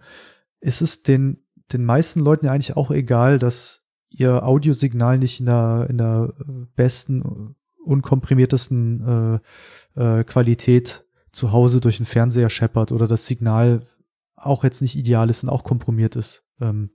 ist 0.59 0.81
es 0.81 1.03
den, 1.03 1.43
den 1.71 1.85
meisten 1.85 2.19
Leuten 2.19 2.45
ja 2.45 2.51
eigentlich 2.51 2.75
auch 2.75 2.91
egal, 2.91 3.39
dass 3.39 3.83
ihr 4.09 4.45
Audiosignal 4.45 5.17
nicht 5.17 5.39
in 5.39 5.47
der, 5.47 5.87
in 5.89 5.97
der 5.97 6.33
besten, 6.75 7.55
unkomprimiertesten 7.83 9.41
äh, 9.95 10.19
äh, 10.19 10.23
Qualität 10.25 11.05
zu 11.31 11.51
Hause 11.51 11.81
durch 11.81 11.97
den 11.97 12.05
Fernseher 12.05 12.49
scheppert 12.49 12.91
oder 12.91 13.07
das 13.07 13.25
Signal 13.25 13.85
auch 14.35 14.63
jetzt 14.63 14.81
nicht 14.81 14.95
ideal 14.95 15.29
ist 15.29 15.43
und 15.43 15.49
auch 15.49 15.63
komprimiert 15.63 16.15
ist. 16.15 16.43
Ähm, 16.61 16.91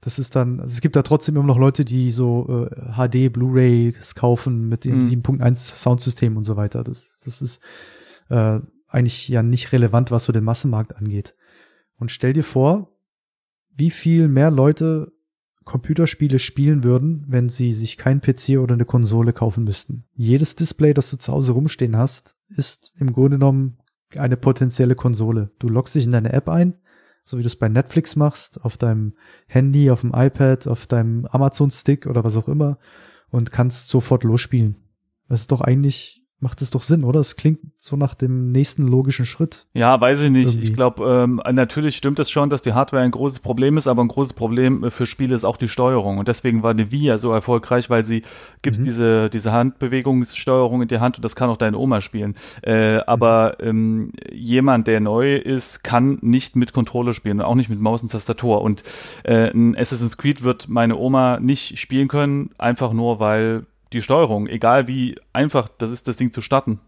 das 0.00 0.18
ist 0.18 0.36
dann, 0.36 0.60
also 0.60 0.72
es 0.72 0.80
gibt 0.80 0.96
da 0.96 1.02
trotzdem 1.02 1.36
immer 1.36 1.46
noch 1.46 1.58
Leute, 1.58 1.84
die 1.84 2.10
so 2.10 2.66
äh, 2.70 2.92
HD 2.92 3.32
Blu-rays 3.32 4.14
kaufen 4.14 4.68
mit 4.68 4.84
dem 4.84 5.02
mhm. 5.02 5.08
7.1 5.08 5.76
Soundsystem 5.76 6.36
und 6.36 6.44
so 6.44 6.56
weiter. 6.56 6.84
Das, 6.84 7.20
das 7.24 7.42
ist 7.42 7.60
äh, 8.30 8.60
eigentlich 8.88 9.28
ja 9.28 9.42
nicht 9.42 9.72
relevant, 9.72 10.10
was 10.10 10.24
so 10.24 10.32
den 10.32 10.44
Massenmarkt 10.44 10.96
angeht. 10.96 11.34
Und 11.98 12.10
stell 12.10 12.32
dir 12.32 12.44
vor, 12.44 12.96
wie 13.74 13.90
viel 13.90 14.28
mehr 14.28 14.50
Leute 14.50 15.12
Computerspiele 15.64 16.38
spielen 16.38 16.82
würden, 16.82 17.24
wenn 17.28 17.50
sie 17.50 17.74
sich 17.74 17.98
kein 17.98 18.22
PC 18.22 18.58
oder 18.58 18.72
eine 18.72 18.86
Konsole 18.86 19.34
kaufen 19.34 19.64
müssten. 19.64 20.04
Jedes 20.14 20.56
Display, 20.56 20.94
das 20.94 21.10
du 21.10 21.18
zu 21.18 21.30
Hause 21.30 21.52
rumstehen 21.52 21.96
hast, 21.96 22.36
ist 22.46 22.94
im 22.98 23.12
Grunde 23.12 23.36
genommen 23.36 23.78
eine 24.16 24.38
potenzielle 24.38 24.94
Konsole. 24.94 25.50
Du 25.58 25.68
loggst 25.68 25.94
dich 25.94 26.06
in 26.06 26.12
deine 26.12 26.32
App 26.32 26.48
ein, 26.48 26.78
so 27.28 27.38
wie 27.38 27.42
du 27.42 27.46
es 27.48 27.56
bei 27.56 27.68
Netflix 27.68 28.16
machst, 28.16 28.64
auf 28.64 28.76
deinem 28.76 29.14
Handy, 29.46 29.90
auf 29.90 30.00
dem 30.00 30.12
iPad, 30.14 30.66
auf 30.66 30.86
deinem 30.86 31.26
Amazon 31.26 31.70
Stick 31.70 32.06
oder 32.06 32.24
was 32.24 32.36
auch 32.36 32.48
immer 32.48 32.78
und 33.30 33.52
kannst 33.52 33.88
sofort 33.88 34.24
losspielen. 34.24 34.76
Das 35.28 35.40
ist 35.40 35.52
doch 35.52 35.60
eigentlich 35.60 36.24
macht 36.40 36.62
es 36.62 36.70
doch 36.70 36.82
Sinn, 36.82 37.02
oder? 37.02 37.18
Es 37.20 37.34
klingt 37.34 37.58
so 37.76 37.96
nach 37.96 38.14
dem 38.14 38.52
nächsten 38.52 38.86
logischen 38.86 39.26
Schritt. 39.26 39.66
Ja, 39.74 40.00
weiß 40.00 40.20
ich 40.20 40.30
nicht. 40.30 40.48
Irgendwie. 40.48 40.68
Ich 40.68 40.74
glaube, 40.74 41.04
ähm, 41.04 41.42
natürlich 41.52 41.96
stimmt 41.96 42.20
es 42.20 42.30
schon, 42.30 42.48
dass 42.48 42.62
die 42.62 42.74
Hardware 42.74 43.02
ein 43.02 43.10
großes 43.10 43.40
Problem 43.40 43.76
ist, 43.76 43.88
aber 43.88 44.02
ein 44.02 44.08
großes 44.08 44.34
Problem 44.34 44.84
äh, 44.84 44.90
für 44.90 45.06
Spiele 45.06 45.34
ist 45.34 45.44
auch 45.44 45.56
die 45.56 45.68
Steuerung. 45.68 46.18
Und 46.18 46.28
deswegen 46.28 46.62
war 46.62 46.74
die 46.74 47.04
ja 47.04 47.18
so 47.18 47.32
erfolgreich, 47.32 47.90
weil 47.90 48.04
sie 48.04 48.22
gibt 48.62 48.78
mhm. 48.78 48.84
diese, 48.84 49.30
diese 49.30 49.52
Handbewegungssteuerung 49.52 50.82
in 50.82 50.88
die 50.88 51.00
Hand 51.00 51.16
und 51.16 51.24
das 51.24 51.34
kann 51.34 51.50
auch 51.50 51.56
deine 51.56 51.76
Oma 51.76 52.00
spielen. 52.00 52.36
Äh, 52.62 52.98
aber 53.06 53.56
mhm. 53.60 53.68
ähm, 53.68 54.12
jemand, 54.32 54.86
der 54.86 55.00
neu 55.00 55.36
ist, 55.36 55.82
kann 55.82 56.18
nicht 56.20 56.54
mit 56.54 56.72
Controller 56.72 57.12
spielen 57.12 57.40
auch 57.40 57.54
nicht 57.54 57.68
mit 57.68 57.80
Maus 57.80 58.02
und 58.02 58.12
Tastatur. 58.12 58.62
Und 58.62 58.82
äh, 59.24 59.50
ein 59.50 59.76
Assassin's 59.76 60.16
Creed 60.16 60.42
wird 60.42 60.68
meine 60.68 60.96
Oma 60.96 61.40
nicht 61.40 61.78
spielen 61.78 62.08
können, 62.08 62.50
einfach 62.58 62.92
nur, 62.92 63.20
weil 63.20 63.66
die 63.92 64.02
Steuerung, 64.02 64.46
egal 64.46 64.88
wie 64.88 65.18
einfach 65.32 65.68
das 65.68 65.90
ist, 65.90 66.08
das 66.08 66.16
Ding 66.16 66.32
zu 66.32 66.40
starten. 66.40 66.80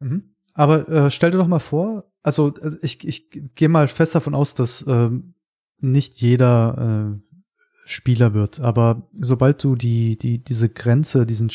Mhm. 0.00 0.34
Aber 0.54 0.88
äh, 0.88 1.10
stell 1.10 1.30
dir 1.30 1.38
doch 1.38 1.46
mal 1.46 1.58
vor, 1.58 2.04
also 2.22 2.54
äh, 2.56 2.76
ich, 2.82 3.06
ich 3.06 3.30
gehe 3.54 3.68
mal 3.68 3.88
fest 3.88 4.14
davon 4.14 4.34
aus, 4.34 4.54
dass 4.54 4.84
ähm, 4.86 5.34
nicht 5.80 6.14
jeder 6.20 7.18
äh, 7.18 7.34
Spieler 7.86 8.34
wird, 8.34 8.60
aber 8.60 9.08
sobald 9.12 9.62
du 9.62 9.76
die, 9.76 10.16
die, 10.16 10.42
diese 10.42 10.68
Grenze, 10.68 11.26
diesen, 11.26 11.50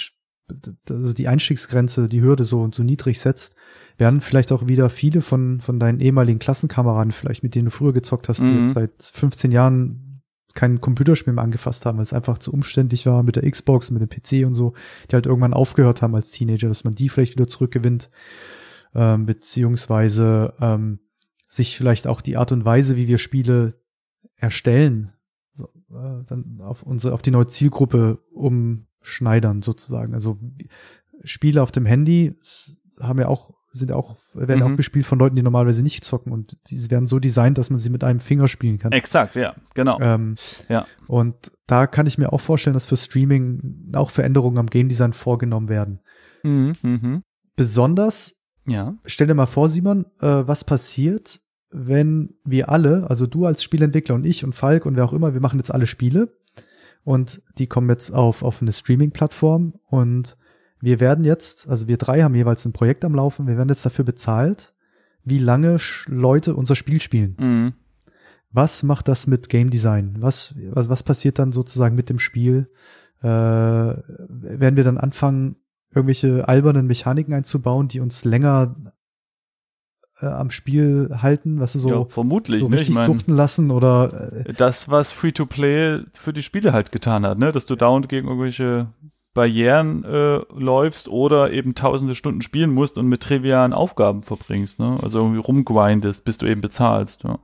also 0.89 1.13
die 1.13 1.27
Einstiegsgrenze, 1.27 2.07
die 2.07 2.21
Hürde 2.21 2.43
so, 2.43 2.69
so 2.71 2.83
niedrig 2.83 3.19
setzt, 3.19 3.55
werden 3.97 4.21
vielleicht 4.21 4.51
auch 4.51 4.67
wieder 4.67 4.89
viele 4.89 5.21
von, 5.21 5.59
von 5.59 5.79
deinen 5.79 5.99
ehemaligen 5.99 6.39
Klassenkameraden, 6.39 7.11
vielleicht 7.11 7.43
mit 7.43 7.55
denen 7.55 7.65
du 7.65 7.71
früher 7.71 7.93
gezockt 7.93 8.29
hast, 8.29 8.41
mhm. 8.41 8.53
die 8.53 8.59
jetzt 8.63 8.73
seit 8.73 8.91
15 9.01 9.51
Jahren 9.51 10.08
kein 10.55 10.81
Computerspiel 10.81 11.33
mehr 11.33 11.43
angefasst 11.43 11.85
haben, 11.85 11.97
weil 11.97 12.03
es 12.03 12.13
einfach 12.13 12.37
zu 12.37 12.51
umständlich 12.51 13.05
war 13.05 13.23
mit 13.23 13.35
der 13.35 13.49
Xbox, 13.49 13.91
mit 13.91 14.01
dem 14.01 14.09
PC 14.09 14.45
und 14.45 14.55
so, 14.55 14.73
die 15.09 15.15
halt 15.15 15.25
irgendwann 15.25 15.53
aufgehört 15.53 16.01
haben 16.01 16.15
als 16.15 16.31
Teenager, 16.31 16.67
dass 16.67 16.83
man 16.83 16.95
die 16.95 17.09
vielleicht 17.09 17.33
wieder 17.33 17.47
zurückgewinnt, 17.47 18.09
ähm, 18.95 19.25
beziehungsweise 19.25 20.53
ähm, 20.59 20.99
sich 21.47 21.77
vielleicht 21.77 22.07
auch 22.07 22.21
die 22.21 22.37
Art 22.37 22.51
und 22.51 22.65
Weise, 22.65 22.97
wie 22.97 23.07
wir 23.07 23.17
Spiele 23.17 23.75
erstellen, 24.37 25.13
so, 25.53 25.65
äh, 25.91 26.23
dann 26.25 26.59
auf 26.61 26.83
unsere, 26.83 27.13
auf 27.13 27.21
die 27.21 27.31
neue 27.31 27.47
Zielgruppe 27.47 28.19
umschneidern 28.33 29.61
sozusagen. 29.61 30.13
Also 30.13 30.39
Spiele 31.23 31.61
auf 31.61 31.71
dem 31.71 31.85
Handy 31.85 32.39
haben 32.99 33.19
ja 33.19 33.27
auch 33.27 33.53
sind 33.71 33.91
auch, 33.91 34.17
werden 34.33 34.65
mhm. 34.65 34.73
auch 34.73 34.77
gespielt 34.77 35.05
von 35.05 35.19
Leuten, 35.19 35.35
die 35.35 35.43
normalerweise 35.43 35.83
nicht 35.83 36.03
zocken 36.03 36.31
und 36.31 36.57
die 36.67 36.89
werden 36.89 37.05
so 37.05 37.19
designt, 37.19 37.57
dass 37.57 37.69
man 37.69 37.77
sie 37.77 37.89
mit 37.89 38.03
einem 38.03 38.19
Finger 38.19 38.47
spielen 38.47 38.79
kann. 38.79 38.91
Exakt, 38.91 39.35
ja, 39.35 39.55
genau. 39.75 39.97
Ähm, 40.01 40.35
ja. 40.69 40.85
Und 41.07 41.51
da 41.67 41.87
kann 41.87 42.07
ich 42.07 42.17
mir 42.17 42.33
auch 42.33 42.41
vorstellen, 42.41 42.73
dass 42.73 42.87
für 42.87 42.97
Streaming 42.97 43.91
auch 43.93 44.09
Veränderungen 44.09 44.57
am 44.57 44.67
Game 44.67 44.89
Design 44.89 45.13
vorgenommen 45.13 45.69
werden. 45.69 45.99
Mhm. 46.43 46.73
Mhm. 46.81 47.23
Besonders, 47.55 48.39
ja. 48.65 48.95
stell 49.05 49.27
dir 49.27 49.35
mal 49.35 49.45
vor, 49.45 49.69
Simon, 49.69 50.05
äh, 50.19 50.47
was 50.47 50.63
passiert, 50.63 51.41
wenn 51.71 52.35
wir 52.43 52.69
alle, 52.69 53.09
also 53.09 53.27
du 53.27 53.45
als 53.45 53.63
Spielentwickler 53.63 54.15
und 54.15 54.25
ich 54.25 54.43
und 54.43 54.53
Falk 54.53 54.85
und 54.85 54.95
wer 54.95 55.05
auch 55.05 55.13
immer, 55.13 55.33
wir 55.33 55.41
machen 55.41 55.59
jetzt 55.59 55.71
alle 55.71 55.85
Spiele 55.85 56.35
und 57.03 57.41
die 57.57 57.67
kommen 57.67 57.89
jetzt 57.89 58.11
auf, 58.11 58.41
auf 58.43 58.61
eine 58.61 58.71
Streaming-Plattform 58.71 59.75
und 59.85 60.37
wir 60.81 60.99
werden 60.99 61.25
jetzt, 61.25 61.67
also 61.67 61.87
wir 61.87 61.97
drei 61.97 62.21
haben 62.21 62.35
jeweils 62.35 62.65
ein 62.65 62.73
Projekt 62.73 63.03
am 63.03 63.15
Laufen, 63.15 63.47
wir 63.47 63.57
werden 63.57 63.69
jetzt 63.69 63.85
dafür 63.85 64.05
bezahlt, 64.05 64.73
wie 65.23 65.39
lange 65.39 65.77
Leute 66.07 66.55
unser 66.55 66.75
Spiel 66.75 67.01
spielen. 67.01 67.35
Mhm. 67.39 67.73
Was 68.51 68.81
macht 68.83 69.07
das 69.07 69.27
mit 69.27 69.49
Game 69.49 69.69
Design? 69.69 70.15
Was, 70.19 70.55
was, 70.71 70.89
was 70.89 71.03
passiert 71.03 71.37
dann 71.37 71.51
sozusagen 71.51 71.95
mit 71.95 72.09
dem 72.09 72.17
Spiel? 72.17 72.71
Äh, 73.21 73.27
werden 73.27 74.77
wir 74.77 74.83
dann 74.83 74.97
anfangen, 74.97 75.57
irgendwelche 75.93 76.47
albernen 76.47 76.87
Mechaniken 76.87 77.33
einzubauen, 77.33 77.87
die 77.87 77.99
uns 77.99 78.23
länger 78.23 78.75
äh, 80.21 80.25
am 80.25 80.49
Spiel 80.49 81.09
halten, 81.21 81.59
was 81.59 81.73
so, 81.73 81.89
ja, 81.89 82.05
vermutlich, 82.05 82.61
so 82.61 82.69
ne? 82.69 82.75
richtig 82.75 82.89
ich 82.89 82.95
mein, 82.95 83.07
suchten 83.07 83.33
lassen 83.33 83.71
oder 83.71 84.45
äh, 84.45 84.53
das, 84.53 84.89
was 84.89 85.11
Free-to-Play 85.11 86.03
für 86.13 86.33
die 86.33 86.43
Spiele 86.43 86.73
halt 86.73 86.91
getan 86.91 87.25
hat, 87.25 87.37
ne? 87.37 87.51
Dass 87.51 87.65
du 87.65 87.75
dauernd 87.75 88.09
gegen 88.09 88.27
irgendwelche 88.27 88.87
Barrieren 89.39 90.03
äh, 90.03 90.41
läufst 90.53 91.07
oder 91.07 91.53
eben 91.53 91.75
tausende 91.75 92.13
Stunden 92.13 92.41
spielen 92.41 92.71
musst 92.71 92.97
und 92.97 93.07
mit 93.07 93.23
trivialen 93.23 93.71
Aufgaben 93.71 94.21
verbringst, 94.21 94.79
ne? 94.79 94.97
Also 95.01 95.19
irgendwie 95.19 95.39
rumgrindest, 95.39 96.25
bis 96.25 96.37
du 96.37 96.45
eben 96.45 96.59
bezahlst, 96.59 97.23
ja. 97.23 97.39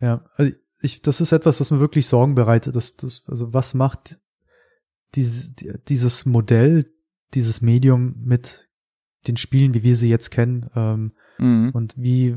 Ja, 0.00 0.20
also 0.36 0.52
ich, 0.82 1.00
das 1.00 1.22
ist 1.22 1.32
etwas, 1.32 1.56
das 1.56 1.70
mir 1.70 1.80
wirklich 1.80 2.06
Sorgen 2.06 2.34
bereitet. 2.34 2.76
Das, 2.76 2.94
das, 2.96 3.22
also 3.26 3.54
was 3.54 3.72
macht 3.72 4.20
diese, 5.14 5.54
dieses 5.88 6.26
Modell, 6.26 6.92
dieses 7.32 7.62
Medium 7.62 8.16
mit 8.22 8.68
den 9.26 9.38
Spielen, 9.38 9.72
wie 9.72 9.82
wir 9.82 9.96
sie 9.96 10.10
jetzt 10.10 10.30
kennen, 10.30 10.68
ähm, 10.76 11.12
mhm. 11.38 11.70
und 11.72 11.94
wie 11.96 12.36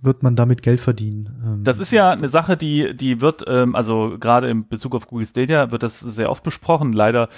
wird 0.00 0.22
man 0.22 0.36
damit 0.36 0.62
Geld 0.62 0.80
verdienen. 0.80 1.30
Ähm, 1.44 1.64
das 1.64 1.78
ist 1.78 1.92
ja 1.92 2.10
eine 2.10 2.28
Sache, 2.28 2.56
die, 2.56 2.96
die 2.96 3.20
wird, 3.20 3.44
ähm, 3.46 3.74
also 3.74 4.16
gerade 4.18 4.48
in 4.48 4.68
Bezug 4.68 4.94
auf 4.94 5.06
Google 5.06 5.26
Stadia 5.26 5.70
wird 5.70 5.82
das 5.82 6.00
sehr 6.00 6.30
oft 6.30 6.42
besprochen. 6.42 6.92
Leider 6.92 7.28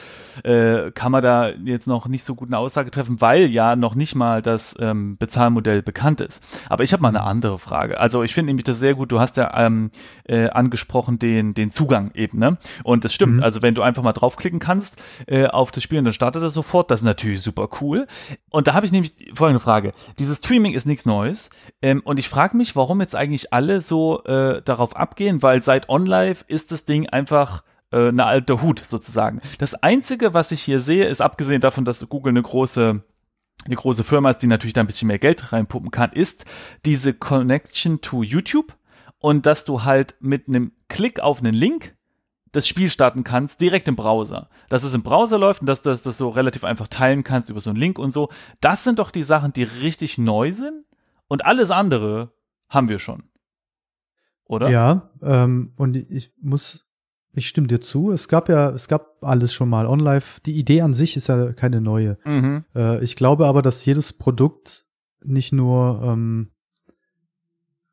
äh, 0.42 0.90
kann 0.92 1.12
man 1.12 1.22
da 1.22 1.50
jetzt 1.50 1.86
noch 1.86 2.08
nicht 2.08 2.24
so 2.24 2.34
gut 2.34 2.48
eine 2.48 2.58
Aussage 2.58 2.90
treffen, 2.90 3.20
weil 3.20 3.46
ja 3.46 3.76
noch 3.76 3.94
nicht 3.94 4.14
mal 4.14 4.42
das 4.42 4.74
ähm, 4.80 5.16
Bezahlmodell 5.18 5.82
bekannt 5.82 6.20
ist. 6.20 6.42
Aber 6.68 6.82
ich 6.82 6.92
habe 6.92 7.02
mal 7.02 7.08
eine 7.08 7.22
andere 7.22 7.58
Frage. 7.58 8.00
Also 8.00 8.22
ich 8.22 8.32
finde 8.34 8.48
nämlich 8.48 8.64
das 8.64 8.78
sehr 8.78 8.94
gut. 8.94 9.12
Du 9.12 9.20
hast 9.20 9.36
ja 9.36 9.52
ähm, 9.56 9.90
äh, 10.24 10.48
angesprochen 10.48 11.18
den, 11.18 11.54
den 11.54 11.70
Zugang 11.70 12.10
eben, 12.14 12.38
ne? 12.38 12.56
Und 12.84 13.04
das 13.04 13.12
stimmt. 13.12 13.36
Mhm. 13.36 13.42
Also 13.42 13.62
wenn 13.62 13.74
du 13.74 13.82
einfach 13.82 14.02
mal 14.02 14.12
draufklicken 14.12 14.60
kannst 14.60 15.00
äh, 15.26 15.46
auf 15.46 15.72
das 15.72 15.82
Spiel 15.82 15.98
und 15.98 16.04
dann 16.04 16.14
startet 16.14 16.42
es 16.42 16.54
sofort, 16.54 16.90
das 16.90 17.00
ist 17.00 17.04
natürlich 17.04 17.42
super 17.42 17.68
cool. 17.80 18.06
Und 18.50 18.66
da 18.66 18.74
habe 18.74 18.86
ich 18.86 18.92
nämlich 18.92 19.14
folgende 19.34 19.60
Frage. 19.60 19.92
Dieses 20.18 20.38
Streaming 20.38 20.72
ist 20.72 20.86
nichts 20.86 21.06
Neues. 21.06 21.50
Ähm, 21.82 22.00
und 22.04 22.18
ich 22.18 22.28
frage 22.28 22.45
frage 22.46 22.58
mich, 22.58 22.76
warum 22.76 23.00
jetzt 23.00 23.16
eigentlich 23.16 23.52
alle 23.52 23.80
so 23.80 24.22
äh, 24.22 24.62
darauf 24.62 24.94
abgehen, 24.94 25.42
weil 25.42 25.62
seit 25.62 25.88
OnLive 25.88 26.44
ist 26.46 26.70
das 26.70 26.84
Ding 26.84 27.08
einfach 27.08 27.64
äh, 27.90 28.06
eine 28.06 28.24
alte 28.24 28.62
Hut 28.62 28.84
sozusagen. 28.84 29.40
Das 29.58 29.74
Einzige, 29.74 30.32
was 30.32 30.52
ich 30.52 30.62
hier 30.62 30.78
sehe, 30.78 31.06
ist 31.06 31.20
abgesehen 31.20 31.60
davon, 31.60 31.84
dass 31.84 32.08
Google 32.08 32.30
eine 32.30 32.42
große 32.42 33.02
eine 33.64 33.74
große 33.74 34.04
Firma 34.04 34.30
ist, 34.30 34.42
die 34.42 34.46
natürlich 34.46 34.74
da 34.74 34.82
ein 34.82 34.86
bisschen 34.86 35.08
mehr 35.08 35.18
Geld 35.18 35.52
reinpuppen 35.52 35.90
kann, 35.90 36.12
ist 36.12 36.44
diese 36.84 37.14
Connection 37.14 38.00
to 38.00 38.22
YouTube 38.22 38.76
und 39.18 39.44
dass 39.44 39.64
du 39.64 39.82
halt 39.82 40.14
mit 40.20 40.46
einem 40.46 40.70
Klick 40.88 41.18
auf 41.18 41.40
einen 41.40 41.54
Link 41.54 41.96
das 42.52 42.68
Spiel 42.68 42.90
starten 42.90 43.24
kannst, 43.24 43.60
direkt 43.60 43.88
im 43.88 43.96
Browser. 43.96 44.50
Dass 44.68 44.84
es 44.84 44.94
im 44.94 45.02
Browser 45.02 45.36
läuft 45.36 45.62
und 45.62 45.66
dass 45.66 45.82
du 45.82 45.90
das 45.90 46.04
so 46.04 46.28
relativ 46.28 46.62
einfach 46.62 46.86
teilen 46.86 47.24
kannst 47.24 47.50
über 47.50 47.58
so 47.58 47.70
einen 47.70 47.78
Link 47.80 47.98
und 47.98 48.12
so. 48.12 48.28
Das 48.60 48.84
sind 48.84 49.00
doch 49.00 49.10
die 49.10 49.24
Sachen, 49.24 49.52
die 49.52 49.64
richtig 49.64 50.16
neu 50.16 50.52
sind. 50.52 50.85
Und 51.28 51.44
alles 51.44 51.70
andere 51.70 52.32
haben 52.68 52.88
wir 52.88 52.98
schon. 52.98 53.24
Oder? 54.44 54.70
Ja, 54.70 55.10
ähm, 55.22 55.72
und 55.76 55.96
ich 55.96 56.32
muss, 56.40 56.88
ich 57.32 57.48
stimme 57.48 57.66
dir 57.66 57.80
zu. 57.80 58.12
Es 58.12 58.28
gab 58.28 58.48
ja, 58.48 58.70
es 58.70 58.88
gab 58.88 59.22
alles 59.22 59.52
schon 59.52 59.68
mal. 59.68 59.86
OnLive, 59.86 60.40
die 60.44 60.56
Idee 60.56 60.82
an 60.82 60.94
sich 60.94 61.16
ist 61.16 61.26
ja 61.26 61.52
keine 61.52 61.80
neue. 61.80 62.18
Mhm. 62.24 62.64
Äh, 62.74 63.02
ich 63.02 63.16
glaube 63.16 63.46
aber, 63.46 63.62
dass 63.62 63.84
jedes 63.84 64.12
Produkt 64.12 64.84
nicht 65.24 65.52
nur, 65.52 66.00
ähm, 66.04 66.52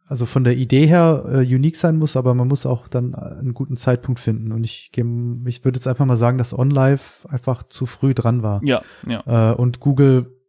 also 0.05 0.27
von 0.27 0.43
der 0.43 0.55
Idee 0.55 0.85
her 0.85 1.25
äh, 1.27 1.55
unique 1.55 1.75
sein 1.75 1.97
muss, 1.97 2.15
aber 2.15 2.35
man 2.35 2.47
muss 2.47 2.67
auch 2.67 2.87
dann 2.87 3.15
einen 3.15 3.55
guten 3.55 3.77
Zeitpunkt 3.77 4.19
finden. 4.19 4.51
Und 4.51 4.63
ich, 4.63 4.91
ich 4.93 5.65
würde 5.65 5.77
jetzt 5.77 5.87
einfach 5.87 6.05
mal 6.05 6.17
sagen, 6.17 6.37
dass 6.37 6.57
OnLive 6.57 7.27
einfach 7.29 7.63
zu 7.63 7.87
früh 7.87 8.13
dran 8.13 8.43
war. 8.43 8.61
Ja, 8.63 8.83
ja. 9.07 9.53
Äh, 9.53 9.55
und 9.55 9.79
Google 9.79 10.42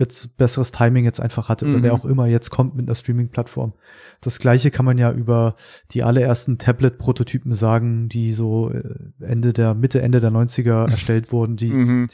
jetzt 0.00 0.36
besseres 0.36 0.72
Timing 0.72 1.04
jetzt 1.04 1.20
einfach 1.20 1.48
hatte 1.48 1.66
mhm. 1.66 1.74
oder 1.74 1.82
wer 1.84 1.92
mhm. 1.94 2.00
auch 2.00 2.04
immer 2.06 2.26
jetzt 2.26 2.50
kommt 2.50 2.74
mit 2.74 2.88
einer 2.88 2.94
Streaming-Plattform. 2.94 3.74
Das 4.20 4.38
gleiche 4.38 4.70
kann 4.70 4.84
man 4.84 4.98
ja 4.98 5.12
über 5.12 5.54
die 5.92 6.02
allerersten 6.02 6.58
Tablet-Prototypen 6.58 7.52
sagen, 7.52 8.08
die 8.08 8.32
so 8.32 8.70
äh, 8.70 8.82
Ende 9.20 9.52
der, 9.52 9.74
Mitte, 9.74 10.02
Ende 10.02 10.20
der 10.20 10.30
90er 10.30 10.90
erstellt 10.90 11.32
wurden. 11.32 11.56
Die, 11.56 11.70
mhm. 11.70 12.08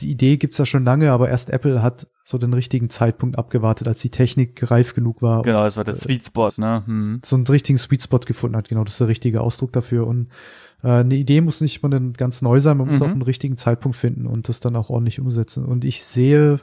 die 0.00 0.10
Idee 0.10 0.36
gibt's 0.36 0.58
ja 0.58 0.66
schon 0.66 0.84
lange, 0.84 1.12
aber 1.12 1.28
erst 1.28 1.50
Apple 1.50 1.82
hat 1.82 2.08
so 2.24 2.38
den 2.38 2.52
richtigen 2.52 2.90
Zeitpunkt 2.90 3.38
abgewartet, 3.38 3.86
als 3.88 4.00
die 4.00 4.10
Technik 4.10 4.70
reif 4.70 4.94
genug 4.94 5.22
war. 5.22 5.42
Genau, 5.42 5.62
das 5.62 5.76
war 5.76 5.84
der 5.84 5.94
äh, 5.94 5.98
Sweet 5.98 6.26
Spot, 6.26 6.50
ne? 6.58 6.82
Mhm. 6.86 7.20
So 7.24 7.36
einen 7.36 7.46
richtigen 7.46 7.78
Sweet 7.78 8.02
Spot 8.02 8.18
gefunden 8.18 8.56
hat, 8.56 8.68
genau, 8.68 8.84
das 8.84 8.94
ist 8.94 9.00
der 9.00 9.08
richtige 9.08 9.40
Ausdruck 9.40 9.72
dafür. 9.72 10.06
Und 10.06 10.28
äh, 10.82 10.88
eine 10.88 11.14
Idee 11.14 11.40
muss 11.40 11.60
nicht 11.60 11.82
mal 11.82 12.12
ganz 12.12 12.42
neu 12.42 12.60
sein, 12.60 12.76
man 12.76 12.88
muss 12.88 13.00
auch 13.00 13.06
mhm. 13.06 13.12
einen 13.12 13.22
richtigen 13.22 13.56
Zeitpunkt 13.56 13.96
finden 13.96 14.26
und 14.26 14.48
das 14.48 14.60
dann 14.60 14.74
auch 14.74 14.90
ordentlich 14.90 15.20
umsetzen. 15.20 15.64
Und 15.64 15.84
ich 15.84 16.02
sehe 16.02 16.60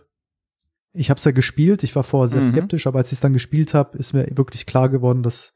ich 0.95 1.09
habe 1.09 1.17
es 1.17 1.25
ja 1.25 1.31
gespielt, 1.31 1.83
ich 1.83 1.95
war 1.95 2.03
vorher 2.03 2.29
sehr 2.29 2.41
mhm. 2.41 2.49
skeptisch, 2.49 2.87
aber 2.87 2.99
als 2.99 3.09
ich 3.09 3.17
es 3.17 3.21
dann 3.21 3.33
gespielt 3.33 3.73
habe, 3.73 3.97
ist 3.97 4.13
mir 4.13 4.27
wirklich 4.35 4.65
klar 4.65 4.89
geworden, 4.89 5.23
dass 5.23 5.53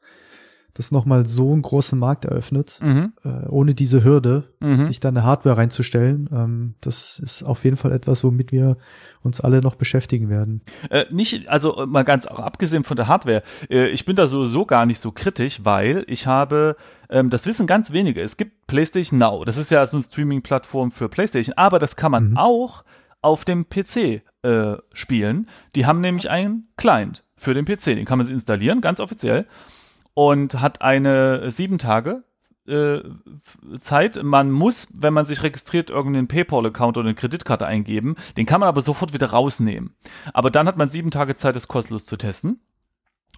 das 0.74 0.92
nochmal 0.92 1.26
so 1.26 1.52
einen 1.52 1.62
großen 1.62 1.98
Markt 1.98 2.24
eröffnet, 2.24 2.78
mhm. 2.82 3.12
äh, 3.24 3.48
ohne 3.48 3.74
diese 3.74 4.04
Hürde, 4.04 4.44
mhm. 4.60 4.86
sich 4.86 5.00
da 5.00 5.08
eine 5.08 5.24
Hardware 5.24 5.56
reinzustellen. 5.56 6.28
Ähm, 6.32 6.74
das 6.80 7.18
ist 7.18 7.42
auf 7.42 7.64
jeden 7.64 7.76
Fall 7.76 7.92
etwas, 7.92 8.22
womit 8.22 8.52
wir 8.52 8.76
uns 9.22 9.40
alle 9.40 9.60
noch 9.62 9.74
beschäftigen 9.74 10.28
werden. 10.28 10.62
Äh, 10.88 11.06
nicht, 11.10 11.48
also 11.48 11.84
mal 11.86 12.04
ganz 12.04 12.26
auch 12.26 12.38
abgesehen 12.38 12.84
von 12.84 12.96
der 12.96 13.08
Hardware, 13.08 13.42
äh, 13.68 13.88
ich 13.88 14.04
bin 14.04 14.16
da 14.16 14.26
sowieso 14.26 14.64
gar 14.64 14.86
nicht 14.86 15.00
so 15.00 15.10
kritisch, 15.12 15.64
weil 15.64 16.04
ich 16.06 16.26
habe, 16.26 16.76
ähm, 17.08 17.30
das 17.30 17.46
wissen 17.46 17.66
ganz 17.66 17.92
wenige, 17.92 18.20
es 18.20 18.36
gibt 18.36 18.66
PlayStation 18.66 19.18
Now, 19.18 19.44
das 19.44 19.56
ist 19.56 19.70
ja 19.70 19.84
so 19.86 19.96
eine 19.96 20.04
Streaming-Plattform 20.04 20.90
für 20.90 21.08
PlayStation, 21.08 21.54
aber 21.56 21.78
das 21.78 21.96
kann 21.96 22.12
man 22.12 22.30
mhm. 22.30 22.36
auch 22.36 22.84
auf 23.22 23.44
dem 23.44 23.68
PC 23.68 24.22
äh, 24.42 24.76
spielen. 24.92 25.48
Die 25.74 25.86
haben 25.86 26.00
nämlich 26.00 26.30
einen 26.30 26.68
Client 26.76 27.24
für 27.36 27.54
den 27.54 27.64
PC. 27.64 27.84
Den 27.96 28.04
kann 28.04 28.18
man 28.18 28.28
installieren, 28.28 28.80
ganz 28.80 29.00
offiziell. 29.00 29.46
Und 30.14 30.60
hat 30.60 30.82
eine 30.82 31.50
sieben 31.50 31.78
Tage 31.78 32.24
äh, 32.66 33.00
Zeit. 33.80 34.22
Man 34.22 34.50
muss, 34.50 34.88
wenn 34.94 35.14
man 35.14 35.26
sich 35.26 35.42
registriert, 35.42 35.90
irgendeinen 35.90 36.28
PayPal-Account 36.28 36.98
oder 36.98 37.08
eine 37.08 37.14
Kreditkarte 37.14 37.66
eingeben. 37.66 38.16
Den 38.36 38.46
kann 38.46 38.60
man 38.60 38.68
aber 38.68 38.80
sofort 38.80 39.12
wieder 39.12 39.30
rausnehmen. 39.30 39.94
Aber 40.32 40.50
dann 40.50 40.66
hat 40.66 40.76
man 40.76 40.88
sieben 40.88 41.10
Tage 41.10 41.34
Zeit, 41.34 41.56
das 41.56 41.68
kostenlos 41.68 42.06
zu 42.06 42.16
testen. 42.16 42.60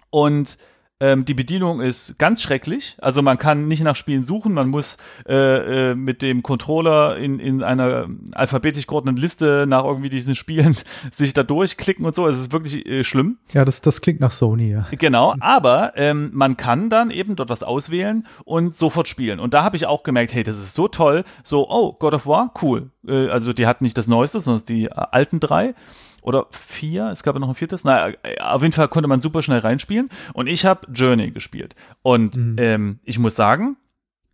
Und 0.09 0.57
ähm, 1.03 1.25
die 1.25 1.33
Bedienung 1.33 1.81
ist 1.81 2.17
ganz 2.17 2.41
schrecklich. 2.41 2.95
Also 3.01 3.21
man 3.21 3.37
kann 3.37 3.67
nicht 3.67 3.83
nach 3.83 3.97
Spielen 3.97 4.23
suchen, 4.23 4.53
man 4.53 4.69
muss 4.69 4.95
äh, 5.27 5.91
äh, 5.91 5.95
mit 5.95 6.21
dem 6.21 6.43
Controller 6.43 7.17
in, 7.17 7.39
in 7.39 7.61
einer 7.61 8.07
alphabetisch 8.31 8.87
geordneten 8.87 9.17
Liste 9.17 9.65
nach 9.67 9.83
irgendwie 9.83 10.09
diesen 10.09 10.33
Spielen 10.33 10.77
sich 11.11 11.33
da 11.33 11.43
durchklicken 11.43 12.05
und 12.05 12.15
so. 12.15 12.25
Es 12.25 12.39
ist 12.39 12.53
wirklich 12.53 12.85
äh, 12.85 13.03
schlimm. 13.03 13.37
Ja, 13.51 13.65
das, 13.65 13.81
das 13.81 13.99
klingt 13.99 14.21
nach 14.21 14.31
Sony, 14.31 14.71
ja. 14.71 14.87
Genau, 14.97 15.35
aber 15.41 15.91
ähm, 15.97 16.29
man 16.33 16.55
kann 16.55 16.89
dann 16.89 17.11
eben 17.11 17.35
dort 17.35 17.49
was 17.49 17.63
auswählen 17.63 18.25
und 18.45 18.73
sofort 18.73 19.09
spielen. 19.09 19.41
Und 19.41 19.53
da 19.53 19.65
habe 19.65 19.75
ich 19.75 19.85
auch 19.85 20.03
gemerkt, 20.03 20.33
hey, 20.33 20.45
das 20.45 20.57
ist 20.57 20.73
so 20.73 20.87
toll. 20.87 21.25
So, 21.43 21.69
oh, 21.69 21.91
God 21.99 22.13
of 22.13 22.27
War, 22.27 22.53
cool. 22.61 22.91
Äh, 23.05 23.27
also 23.27 23.51
die 23.51 23.67
hat 23.67 23.81
nicht 23.81 23.97
das 23.97 24.07
Neueste, 24.07 24.39
sondern 24.39 24.63
die 24.67 24.85
äh, 24.85 24.89
alten 24.93 25.41
drei 25.41 25.75
oder 26.23 26.47
vier, 26.51 27.07
es 27.07 27.23
gab 27.23 27.35
ja 27.35 27.39
noch 27.39 27.49
ein 27.49 27.55
viertes. 27.55 27.83
Naja, 27.83 28.15
auf 28.39 28.61
jeden 28.61 28.73
Fall 28.73 28.87
konnte 28.87 29.07
man 29.07 29.21
super 29.21 29.41
schnell 29.41 29.59
reinspielen. 29.59 30.09
Und 30.33 30.47
ich 30.47 30.65
habe 30.65 30.87
Journey 30.91 31.31
gespielt. 31.31 31.75
Und 32.01 32.37
mhm. 32.37 32.55
ähm, 32.57 32.99
ich 33.03 33.19
muss 33.19 33.35
sagen, 33.35 33.77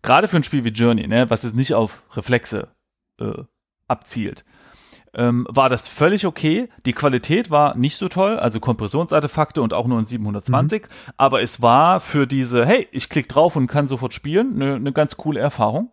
gerade 0.01 0.27
für 0.27 0.37
ein 0.37 0.43
Spiel 0.43 0.63
wie 0.63 0.69
Journey, 0.69 1.07
ne, 1.07 1.29
was 1.29 1.43
jetzt 1.43 1.55
nicht 1.55 1.73
auf 1.73 2.03
Reflexe 2.15 2.69
äh, 3.19 3.43
abzielt, 3.87 4.45
ähm, 5.13 5.47
war 5.49 5.69
das 5.69 5.87
völlig 5.87 6.25
okay. 6.25 6.69
Die 6.85 6.93
Qualität 6.93 7.49
war 7.49 7.75
nicht 7.75 7.97
so 7.97 8.07
toll, 8.07 8.37
also 8.37 8.59
Kompressionsartefakte 8.59 9.61
und 9.61 9.73
auch 9.73 9.87
nur 9.87 9.99
in 9.99 10.05
720. 10.05 10.83
Mhm. 10.83 10.87
Aber 11.17 11.41
es 11.41 11.61
war 11.61 11.99
für 11.99 12.27
diese, 12.27 12.65
hey, 12.65 12.87
ich 12.91 13.09
klicke 13.09 13.27
drauf 13.27 13.55
und 13.55 13.67
kann 13.67 13.87
sofort 13.87 14.13
spielen, 14.13 14.61
eine 14.61 14.79
ne 14.79 14.93
ganz 14.93 15.17
coole 15.17 15.39
Erfahrung. 15.39 15.91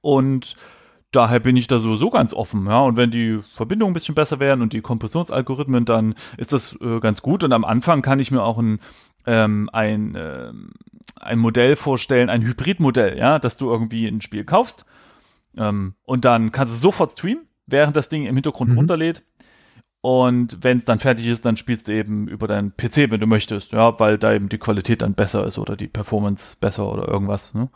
Und 0.00 0.56
daher 1.14 1.40
bin 1.40 1.56
ich 1.56 1.66
da 1.66 1.78
sowieso 1.78 2.10
ganz 2.10 2.32
offen, 2.32 2.66
ja. 2.66 2.80
Und 2.80 2.96
wenn 2.96 3.10
die 3.10 3.38
Verbindungen 3.54 3.92
ein 3.92 3.94
bisschen 3.94 4.14
besser 4.14 4.40
werden 4.40 4.62
und 4.62 4.72
die 4.72 4.80
Kompressionsalgorithmen, 4.80 5.84
dann 5.84 6.14
ist 6.36 6.52
das 6.52 6.78
äh, 6.80 7.00
ganz 7.00 7.22
gut. 7.22 7.44
Und 7.44 7.52
am 7.52 7.64
Anfang 7.64 8.02
kann 8.02 8.18
ich 8.18 8.30
mir 8.30 8.42
auch 8.42 8.58
ein, 8.58 8.80
ähm, 9.26 9.70
ein, 9.72 10.14
äh, 10.14 10.52
ein 11.20 11.38
Modell 11.38 11.76
vorstellen, 11.76 12.30
ein 12.30 12.42
Hybridmodell, 12.42 13.18
ja, 13.18 13.38
dass 13.38 13.56
du 13.56 13.70
irgendwie 13.70 14.06
ein 14.06 14.20
Spiel 14.20 14.44
kaufst 14.44 14.84
ähm, 15.56 15.94
und 16.04 16.24
dann 16.24 16.52
kannst 16.52 16.74
du 16.74 16.78
sofort 16.78 17.12
streamen, 17.12 17.46
während 17.66 17.96
das 17.96 18.08
Ding 18.08 18.26
im 18.26 18.34
Hintergrund 18.34 18.70
mhm. 18.70 18.78
runterlädt. 18.78 19.22
Und 20.00 20.58
wenn 20.62 20.78
es 20.78 20.84
dann 20.84 20.98
fertig 20.98 21.26
ist, 21.26 21.46
dann 21.46 21.56
spielst 21.56 21.88
du 21.88 21.92
eben 21.92 22.28
über 22.28 22.46
deinen 22.46 22.76
PC, 22.76 23.10
wenn 23.10 23.20
du 23.20 23.26
möchtest, 23.26 23.72
ja, 23.72 23.98
weil 23.98 24.18
da 24.18 24.34
eben 24.34 24.50
die 24.50 24.58
Qualität 24.58 25.00
dann 25.00 25.14
besser 25.14 25.46
ist 25.46 25.56
oder 25.56 25.76
die 25.76 25.88
Performance 25.88 26.56
besser 26.60 26.92
oder 26.92 27.08
irgendwas. 27.08 27.54
Ne? 27.54 27.70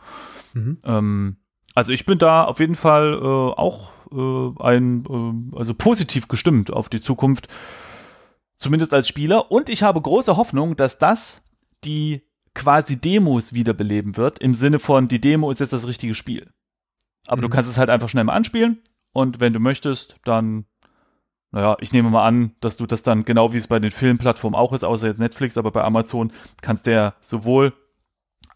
Mhm. 0.53 0.77
Ähm, 0.83 1.37
also 1.79 1.93
ich 1.93 2.05
bin 2.05 2.17
da 2.17 2.43
auf 2.43 2.59
jeden 2.59 2.75
Fall 2.75 3.13
äh, 3.13 3.25
auch 3.25 3.91
äh, 4.11 4.61
ein, 4.61 5.05
äh, 5.53 5.57
also 5.57 5.73
positiv 5.73 6.27
gestimmt 6.27 6.73
auf 6.73 6.89
die 6.89 6.99
Zukunft, 6.99 7.47
zumindest 8.57 8.93
als 8.93 9.07
Spieler. 9.07 9.49
Und 9.49 9.69
ich 9.69 9.81
habe 9.81 10.01
große 10.01 10.35
Hoffnung, 10.35 10.75
dass 10.75 10.97
das 10.97 11.41
die 11.85 12.23
quasi 12.53 12.99
Demos 12.99 13.53
wiederbeleben 13.53 14.17
wird, 14.17 14.39
im 14.39 14.55
Sinne 14.55 14.79
von, 14.79 15.07
die 15.07 15.21
Demo 15.21 15.49
ist 15.51 15.59
jetzt 15.59 15.71
das 15.71 15.87
richtige 15.87 16.15
Spiel. 16.15 16.51
Aber 17.27 17.37
mhm. 17.37 17.43
du 17.43 17.49
kannst 17.49 17.69
es 17.69 17.77
halt 17.77 17.89
einfach 17.89 18.09
schnell 18.09 18.25
mal 18.25 18.33
anspielen 18.33 18.79
und 19.13 19.39
wenn 19.39 19.53
du 19.53 19.61
möchtest, 19.61 20.17
dann, 20.25 20.65
naja, 21.51 21.77
ich 21.79 21.93
nehme 21.93 22.09
mal 22.09 22.27
an, 22.27 22.57
dass 22.59 22.75
du 22.75 22.87
das 22.87 23.03
dann, 23.03 23.23
genau 23.23 23.53
wie 23.53 23.57
es 23.57 23.67
bei 23.67 23.79
den 23.79 23.91
Filmplattformen 23.91 24.59
auch 24.59 24.73
ist, 24.73 24.83
außer 24.83 25.07
jetzt 25.07 25.19
Netflix, 25.19 25.57
aber 25.57 25.71
bei 25.71 25.85
Amazon 25.85 26.33
kannst 26.61 26.87
du 26.87 26.91
ja 26.91 27.13
sowohl 27.21 27.71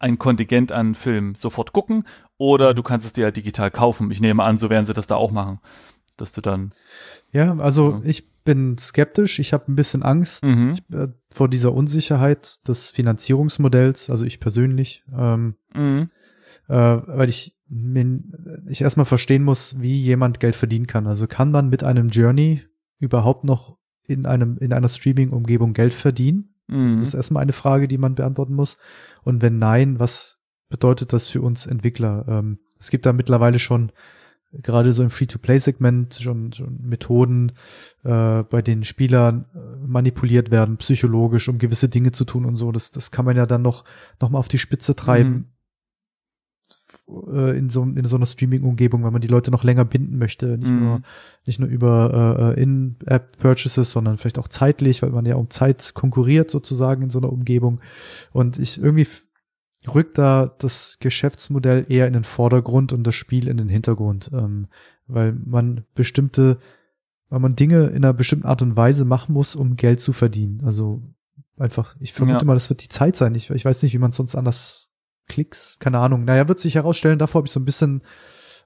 ein 0.00 0.18
Kontingent 0.18 0.72
an 0.72 0.94
Filmen 0.94 1.34
sofort 1.34 1.72
gucken 1.72 2.04
oder 2.36 2.74
du 2.74 2.82
kannst 2.82 3.06
es 3.06 3.12
dir 3.12 3.24
halt 3.24 3.36
digital 3.36 3.70
kaufen. 3.70 4.10
Ich 4.10 4.20
nehme 4.20 4.42
an, 4.42 4.58
so 4.58 4.70
werden 4.70 4.86
sie 4.86 4.94
das 4.94 5.06
da 5.06 5.16
auch 5.16 5.30
machen, 5.30 5.60
dass 6.16 6.32
du 6.32 6.40
dann. 6.40 6.70
Ja, 7.32 7.56
also 7.58 7.92
ja. 7.92 8.00
ich 8.04 8.28
bin 8.44 8.76
skeptisch, 8.78 9.38
ich 9.38 9.52
habe 9.52 9.72
ein 9.72 9.76
bisschen 9.76 10.02
Angst 10.02 10.44
Mhm. 10.44 10.72
ich, 10.72 10.94
äh, 10.96 11.08
vor 11.30 11.48
dieser 11.48 11.72
Unsicherheit 11.72 12.66
des 12.68 12.90
Finanzierungsmodells, 12.90 14.10
also 14.10 14.24
ich 14.24 14.40
persönlich, 14.40 15.02
ähm, 15.16 15.56
Mhm. 15.74 16.10
äh, 16.68 16.74
weil 16.74 17.28
ich 17.28 17.56
mir, 17.68 18.20
ich 18.68 18.82
erstmal 18.82 19.06
verstehen 19.06 19.42
muss, 19.42 19.80
wie 19.80 19.98
jemand 19.98 20.38
Geld 20.40 20.54
verdienen 20.54 20.86
kann. 20.86 21.06
Also 21.06 21.26
kann 21.26 21.50
man 21.50 21.68
mit 21.70 21.82
einem 21.82 22.10
Journey 22.10 22.62
überhaupt 22.98 23.44
noch 23.44 23.78
in 24.06 24.26
einem 24.26 24.58
in 24.58 24.72
einer 24.72 24.88
Streaming-Umgebung 24.88 25.72
Geld 25.72 25.94
verdienen? 25.94 26.53
Mhm. 26.66 26.96
Das 26.96 27.08
ist 27.08 27.14
erstmal 27.14 27.42
eine 27.42 27.52
Frage, 27.52 27.88
die 27.88 27.98
man 27.98 28.14
beantworten 28.14 28.54
muss. 28.54 28.78
Und 29.22 29.42
wenn 29.42 29.58
nein, 29.58 29.98
was 30.00 30.38
bedeutet 30.68 31.12
das 31.12 31.28
für 31.30 31.42
uns 31.42 31.66
Entwickler? 31.66 32.24
Ähm, 32.28 32.58
es 32.78 32.90
gibt 32.90 33.06
da 33.06 33.12
mittlerweile 33.12 33.58
schon 33.58 33.92
gerade 34.62 34.92
so 34.92 35.02
im 35.02 35.10
Free-to-Play-Segment 35.10 36.14
schon, 36.14 36.52
schon 36.52 36.78
Methoden, 36.80 37.52
äh, 38.04 38.42
bei 38.44 38.62
denen 38.62 38.84
Spieler 38.84 39.46
äh, 39.54 39.86
manipuliert 39.86 40.50
werden, 40.50 40.76
psychologisch, 40.76 41.48
um 41.48 41.58
gewisse 41.58 41.88
Dinge 41.88 42.12
zu 42.12 42.24
tun 42.24 42.44
und 42.44 42.56
so. 42.56 42.70
Das, 42.72 42.90
das 42.90 43.10
kann 43.10 43.24
man 43.24 43.36
ja 43.36 43.46
dann 43.46 43.62
noch, 43.62 43.84
noch 44.20 44.30
mal 44.30 44.38
auf 44.38 44.48
die 44.48 44.58
Spitze 44.58 44.94
treiben. 44.94 45.53
Äh, 47.08 47.56
In 47.58 47.68
so, 47.70 47.82
in 47.82 48.04
so 48.04 48.16
einer 48.16 48.26
Streaming-Umgebung, 48.26 49.04
wenn 49.04 49.12
man 49.12 49.20
die 49.22 49.28
Leute 49.28 49.50
noch 49.50 49.62
länger 49.64 49.84
binden 49.84 50.16
möchte, 50.18 50.56
nicht 50.58 50.72
Mhm. 50.72 50.80
nur 50.80 51.02
nicht 51.46 51.60
nur 51.60 51.68
über 51.68 52.54
äh, 52.56 52.62
In-App-Purchases, 52.62 53.90
sondern 53.90 54.16
vielleicht 54.16 54.38
auch 54.38 54.48
zeitlich, 54.48 55.02
weil 55.02 55.10
man 55.10 55.26
ja 55.26 55.36
um 55.36 55.50
Zeit 55.50 55.92
konkurriert 55.94 56.50
sozusagen 56.50 57.02
in 57.02 57.10
so 57.10 57.18
einer 57.18 57.32
Umgebung. 57.32 57.80
Und 58.32 58.58
ich 58.58 58.80
irgendwie 58.82 59.06
rückt 59.94 60.16
da 60.16 60.54
das 60.58 60.96
Geschäftsmodell 61.00 61.84
eher 61.90 62.06
in 62.06 62.14
den 62.14 62.24
Vordergrund 62.24 62.92
und 62.94 63.06
das 63.06 63.14
Spiel 63.14 63.48
in 63.48 63.58
den 63.58 63.68
Hintergrund, 63.68 64.30
ähm, 64.32 64.68
weil 65.06 65.34
man 65.34 65.84
bestimmte, 65.94 66.56
weil 67.28 67.40
man 67.40 67.54
Dinge 67.54 67.88
in 67.88 67.96
einer 67.96 68.14
bestimmten 68.14 68.46
Art 68.46 68.62
und 68.62 68.78
Weise 68.78 69.04
machen 69.04 69.34
muss, 69.34 69.54
um 69.56 69.76
Geld 69.76 70.00
zu 70.00 70.14
verdienen. 70.14 70.62
Also 70.64 71.02
einfach, 71.58 71.96
ich 72.00 72.14
vermute 72.14 72.38
Ja. 72.40 72.44
mal, 72.46 72.54
das 72.54 72.70
wird 72.70 72.82
die 72.82 72.88
Zeit 72.88 73.14
sein. 73.16 73.34
Ich, 73.34 73.50
ich 73.50 73.64
weiß 73.66 73.82
nicht, 73.82 73.92
wie 73.92 73.98
man 73.98 74.12
sonst 74.12 74.34
anders 74.34 74.88
Klicks, 75.26 75.78
keine 75.78 75.98
Ahnung. 75.98 76.24
Naja, 76.24 76.48
wird 76.48 76.58
sich 76.58 76.74
herausstellen, 76.74 77.18
davor 77.18 77.40
habe 77.40 77.48
ich 77.48 77.52
so 77.52 77.60
ein 77.60 77.64
bisschen 77.64 78.02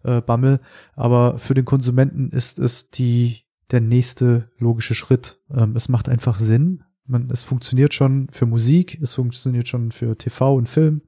äh, 0.04 0.20
Bammel, 0.20 0.60
aber 0.94 1.38
für 1.38 1.54
den 1.54 1.64
Konsumenten 1.64 2.30
ist 2.30 2.58
es 2.58 2.90
die 2.90 3.44
der 3.70 3.80
nächste 3.80 4.48
logische 4.58 4.94
Schritt. 4.94 5.40
Ähm, 5.54 5.76
es 5.76 5.88
macht 5.88 6.08
einfach 6.08 6.38
Sinn. 6.38 6.84
Man, 7.06 7.30
es 7.30 7.42
funktioniert 7.42 7.94
schon 7.94 8.28
für 8.30 8.46
Musik, 8.46 8.98
es 9.00 9.14
funktioniert 9.14 9.68
schon 9.68 9.92
für 9.92 10.16
TV 10.16 10.54
und 10.54 10.68
Film. 10.68 11.02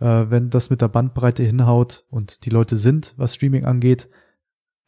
Äh, 0.00 0.26
wenn 0.28 0.50
das 0.50 0.70
mit 0.70 0.80
der 0.80 0.88
Bandbreite 0.88 1.42
hinhaut 1.42 2.04
und 2.10 2.44
die 2.44 2.50
Leute 2.50 2.76
sind, 2.76 3.14
was 3.16 3.34
Streaming 3.34 3.64
angeht, 3.64 4.08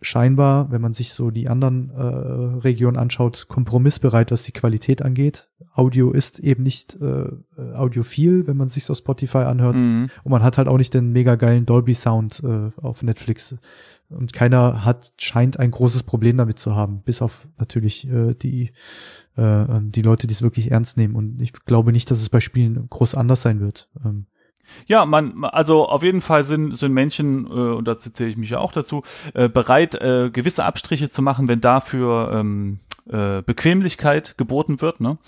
scheinbar, 0.01 0.71
wenn 0.71 0.83
man 0.83 0.93
sich 0.93 1.13
so 1.13 1.31
die 1.31 1.49
anderen 1.49 1.91
äh, 1.91 2.03
Regionen 2.03 2.99
anschaut, 2.99 3.47
kompromissbereit, 3.49 4.31
was 4.31 4.43
die 4.43 4.53
Qualität 4.53 5.03
angeht. 5.03 5.49
Audio 5.75 6.11
ist 6.11 6.39
eben 6.39 6.63
nicht 6.63 6.99
äh, 7.01 7.25
äh, 7.25 7.75
audiophil, 7.75 8.47
wenn 8.47 8.57
man 8.57 8.69
sich 8.69 8.89
auf 8.91 8.99
Spotify 8.99 9.39
anhört. 9.39 9.77
Mhm. 9.77 10.11
Und 10.23 10.31
man 10.31 10.43
hat 10.43 10.59
halt 10.59 10.69
auch 10.69 10.77
nicht 10.77 10.93
den 10.93 11.13
mega 11.13 11.37
geilen 11.37 11.67
Dolby 11.67 11.95
Sound 11.95 12.43
äh, 12.45 12.71
auf 12.81 13.03
Netflix. 13.03 13.57
Und 14.09 14.33
keiner 14.33 14.85
hat, 14.85 15.13
scheint 15.19 15.59
ein 15.59 15.71
großes 15.71 16.03
Problem 16.03 16.37
damit 16.37 16.59
zu 16.59 16.77
haben, 16.77 17.03
bis 17.03 17.23
auf 17.23 17.49
natürlich 17.59 18.07
äh, 18.09 18.35
die, 18.35 18.73
äh, 19.37 19.43
ähm, 19.43 19.93
die 19.93 20.03
Leute, 20.03 20.27
die 20.27 20.35
es 20.35 20.43
wirklich 20.43 20.71
ernst 20.71 20.97
nehmen. 20.97 21.17
Und 21.17 21.41
ich 21.41 21.53
glaube 21.53 21.93
nicht, 21.93 22.11
dass 22.11 22.21
es 22.21 22.29
bei 22.29 22.41
Spielen 22.41 22.89
groß 22.89 23.15
anders 23.15 23.43
sein 23.43 23.61
wird. 23.61 23.89
Ähm, 24.05 24.27
Ja, 24.87 25.05
man, 25.07 25.45
also 25.45 25.89
auf 25.89 26.03
jeden 26.03 26.21
Fall 26.21 26.45
sind, 26.45 26.77
sind 26.77 26.93
Männchen, 26.93 27.47
äh, 27.47 27.49
und 27.49 27.87
dazu 27.87 28.11
zähle 28.11 28.31
ich 28.31 28.37
mich 28.37 28.51
ja 28.51 28.59
auch 28.59 28.73
dazu, 28.73 29.03
äh, 29.35 29.49
bereit, 29.49 29.95
äh, 29.95 30.31
gewisse 30.31 30.65
Abstriche 30.65 31.09
zu 31.09 31.23
machen, 31.23 31.49
wenn 31.49 31.61
dafür 31.61 32.33
ähm, 32.33 32.81
äh, 33.11 33.43
Bequemlichkeit 33.43 34.37
geboten 34.37 34.81
wird, 34.81 35.01
ne? 35.01 35.19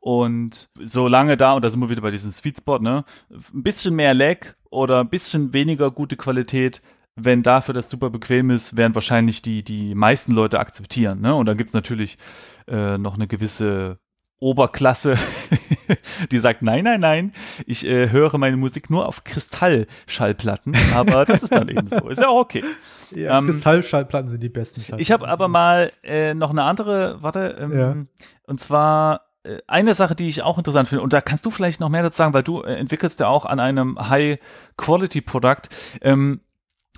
Und 0.00 0.68
solange 0.80 1.36
da, 1.36 1.54
und 1.54 1.64
da 1.64 1.70
sind 1.70 1.80
wir 1.80 1.90
wieder 1.90 2.02
bei 2.02 2.10
diesem 2.10 2.30
Sweet 2.30 2.58
Spot, 2.58 2.78
ne, 2.78 3.04
ein 3.30 3.62
bisschen 3.62 3.94
mehr 3.94 4.12
Lag 4.12 4.54
oder 4.70 5.00
ein 5.00 5.08
bisschen 5.08 5.52
weniger 5.52 5.90
gute 5.90 6.16
Qualität, 6.16 6.82
wenn 7.16 7.42
dafür 7.42 7.74
das 7.74 7.88
super 7.88 8.10
bequem 8.10 8.50
ist, 8.50 8.76
werden 8.76 8.94
wahrscheinlich 8.94 9.40
die, 9.40 9.62
die 9.62 9.94
meisten 9.94 10.32
Leute 10.32 10.60
akzeptieren, 10.60 11.20
ne? 11.20 11.34
Und 11.34 11.46
dann 11.46 11.56
gibt's 11.56 11.72
natürlich 11.72 12.18
äh, 12.66 12.98
noch 12.98 13.14
eine 13.14 13.26
gewisse 13.26 13.98
Oberklasse, 14.40 15.16
die 16.30 16.38
sagt, 16.38 16.62
nein, 16.62 16.84
nein, 16.84 17.00
nein, 17.00 17.32
ich 17.66 17.86
äh, 17.86 18.10
höre 18.10 18.36
meine 18.38 18.56
Musik 18.56 18.90
nur 18.90 19.06
auf 19.08 19.24
Kristallschallplatten, 19.24 20.76
aber 20.94 21.24
das 21.24 21.42
ist 21.44 21.52
dann 21.52 21.68
eben 21.68 21.86
so. 21.86 22.08
Ist 22.08 22.20
ja 22.20 22.28
auch 22.28 22.40
okay. 22.40 22.62
ja, 23.14 23.38
Ähm, 23.38 23.46
Kristallschallplatten 23.46 24.28
sind 24.28 24.42
die 24.42 24.48
besten. 24.48 24.82
Ich 24.98 25.12
habe 25.12 25.28
aber 25.28 25.48
mal 25.48 25.92
äh, 26.02 26.34
noch 26.34 26.50
eine 26.50 26.62
andere, 26.64 27.22
warte, 27.22 27.56
ähm, 27.60 27.78
Ja. 27.78 27.96
und 28.46 28.60
zwar 28.60 29.22
äh, 29.44 29.58
eine 29.66 29.94
Sache, 29.94 30.14
die 30.14 30.28
ich 30.28 30.42
auch 30.42 30.58
interessant 30.58 30.88
finde, 30.88 31.02
und 31.02 31.12
da 31.12 31.20
kannst 31.20 31.46
du 31.46 31.50
vielleicht 31.50 31.80
noch 31.80 31.88
mehr 31.88 32.02
dazu 32.02 32.18
sagen, 32.18 32.34
weil 32.34 32.42
du 32.42 32.62
äh, 32.62 32.74
entwickelst 32.74 33.20
ja 33.20 33.28
auch 33.28 33.46
an 33.46 33.60
einem 33.60 33.96
High-Quality-Produkt. 34.08 35.68
Ähm, 36.02 36.40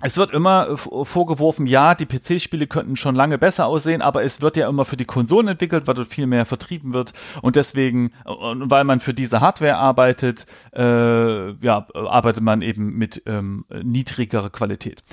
es 0.01 0.17
wird 0.17 0.31
immer 0.31 0.69
äh, 0.69 0.77
vorgeworfen, 0.77 1.65
ja, 1.65 1.95
die 1.95 2.05
PC-Spiele 2.05 2.67
könnten 2.67 2.95
schon 2.95 3.15
lange 3.15 3.39
besser 3.39 3.65
aussehen, 3.65 4.03
aber 4.03 4.23
es 4.23 4.41
wird 4.41 4.55
ja 4.55 4.69
immer 4.69 4.85
für 4.85 4.97
die 4.97 5.05
Konsolen 5.05 5.47
entwickelt, 5.47 5.87
weil 5.87 5.95
dort 5.95 6.07
viel 6.07 6.27
mehr 6.27 6.45
vertrieben 6.45 6.93
wird 6.93 7.13
und 7.41 7.55
deswegen, 7.55 8.11
äh, 8.25 8.29
weil 8.29 8.83
man 8.83 8.99
für 8.99 9.15
diese 9.15 9.41
Hardware 9.41 9.77
arbeitet, 9.77 10.45
äh, 10.73 11.51
ja, 11.51 11.87
arbeitet 11.93 12.43
man 12.43 12.61
eben 12.61 12.95
mit 12.95 13.23
ähm, 13.25 13.65
niedrigerer 13.69 14.51
Qualität. 14.51 15.03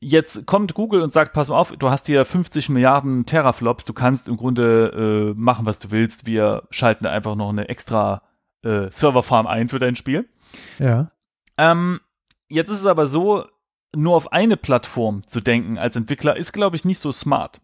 Jetzt 0.00 0.46
kommt 0.46 0.74
Google 0.74 1.00
und 1.00 1.14
sagt, 1.14 1.32
pass 1.32 1.48
mal 1.48 1.56
auf, 1.56 1.72
du 1.72 1.88
hast 1.88 2.06
hier 2.06 2.26
50 2.26 2.68
Milliarden 2.68 3.24
Teraflops, 3.24 3.86
du 3.86 3.94
kannst 3.94 4.28
im 4.28 4.36
Grunde 4.36 5.32
äh, 5.34 5.40
machen, 5.40 5.64
was 5.64 5.78
du 5.78 5.90
willst. 5.90 6.26
Wir 6.26 6.64
schalten 6.68 7.06
einfach 7.06 7.34
noch 7.34 7.48
eine 7.48 7.70
extra 7.70 8.22
äh, 8.62 8.90
Serverfarm 8.90 9.46
ein 9.46 9.70
für 9.70 9.78
dein 9.78 9.96
Spiel. 9.96 10.28
Ja. 10.78 11.10
Ähm, 11.56 12.00
jetzt 12.48 12.68
ist 12.68 12.80
es 12.80 12.86
aber 12.86 13.06
so, 13.06 13.46
nur 13.94 14.16
auf 14.16 14.32
eine 14.32 14.56
Plattform 14.56 15.26
zu 15.26 15.40
denken 15.40 15.78
als 15.78 15.96
Entwickler 15.96 16.36
ist, 16.36 16.52
glaube 16.52 16.76
ich, 16.76 16.84
nicht 16.84 16.98
so 16.98 17.12
smart. 17.12 17.60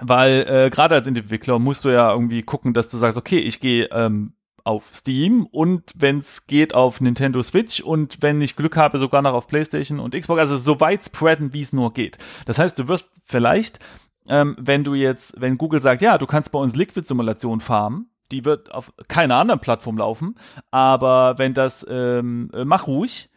Weil 0.00 0.46
äh, 0.48 0.70
gerade 0.70 0.94
als 0.94 1.06
Entwickler 1.06 1.58
musst 1.58 1.84
du 1.84 1.90
ja 1.90 2.12
irgendwie 2.12 2.42
gucken, 2.42 2.74
dass 2.74 2.88
du 2.88 2.96
sagst, 2.96 3.18
okay, 3.18 3.38
ich 3.38 3.60
gehe 3.60 3.88
ähm, 3.92 4.34
auf 4.64 4.92
Steam 4.92 5.46
und 5.46 5.92
wenn 5.96 6.18
es 6.18 6.46
geht 6.46 6.74
auf 6.74 7.00
Nintendo 7.00 7.42
Switch 7.42 7.80
und 7.80 8.18
wenn 8.20 8.40
ich 8.40 8.56
Glück 8.56 8.76
habe, 8.76 8.98
sogar 8.98 9.22
noch 9.22 9.34
auf 9.34 9.48
PlayStation 9.48 10.00
und 10.00 10.14
Xbox, 10.14 10.40
also 10.40 10.56
so 10.56 10.80
weit 10.80 11.04
spreaden, 11.04 11.52
wie 11.52 11.62
es 11.62 11.72
nur 11.72 11.92
geht. 11.92 12.18
Das 12.46 12.58
heißt, 12.58 12.78
du 12.78 12.88
wirst 12.88 13.10
vielleicht, 13.24 13.80
ähm, 14.28 14.56
wenn 14.58 14.84
du 14.84 14.94
jetzt, 14.94 15.40
wenn 15.40 15.58
Google 15.58 15.80
sagt, 15.80 16.02
ja, 16.02 16.18
du 16.18 16.26
kannst 16.26 16.52
bei 16.52 16.58
uns 16.58 16.76
Liquid-Simulation 16.76 17.60
farmen, 17.60 18.10
die 18.30 18.44
wird 18.44 18.72
auf 18.72 18.92
keiner 19.08 19.36
anderen 19.36 19.60
Plattform 19.60 19.98
laufen, 19.98 20.36
aber 20.70 21.38
wenn 21.38 21.54
das, 21.54 21.86
ähm, 21.88 22.50
äh, 22.54 22.64
mach 22.64 22.86
ruhig, 22.86 23.28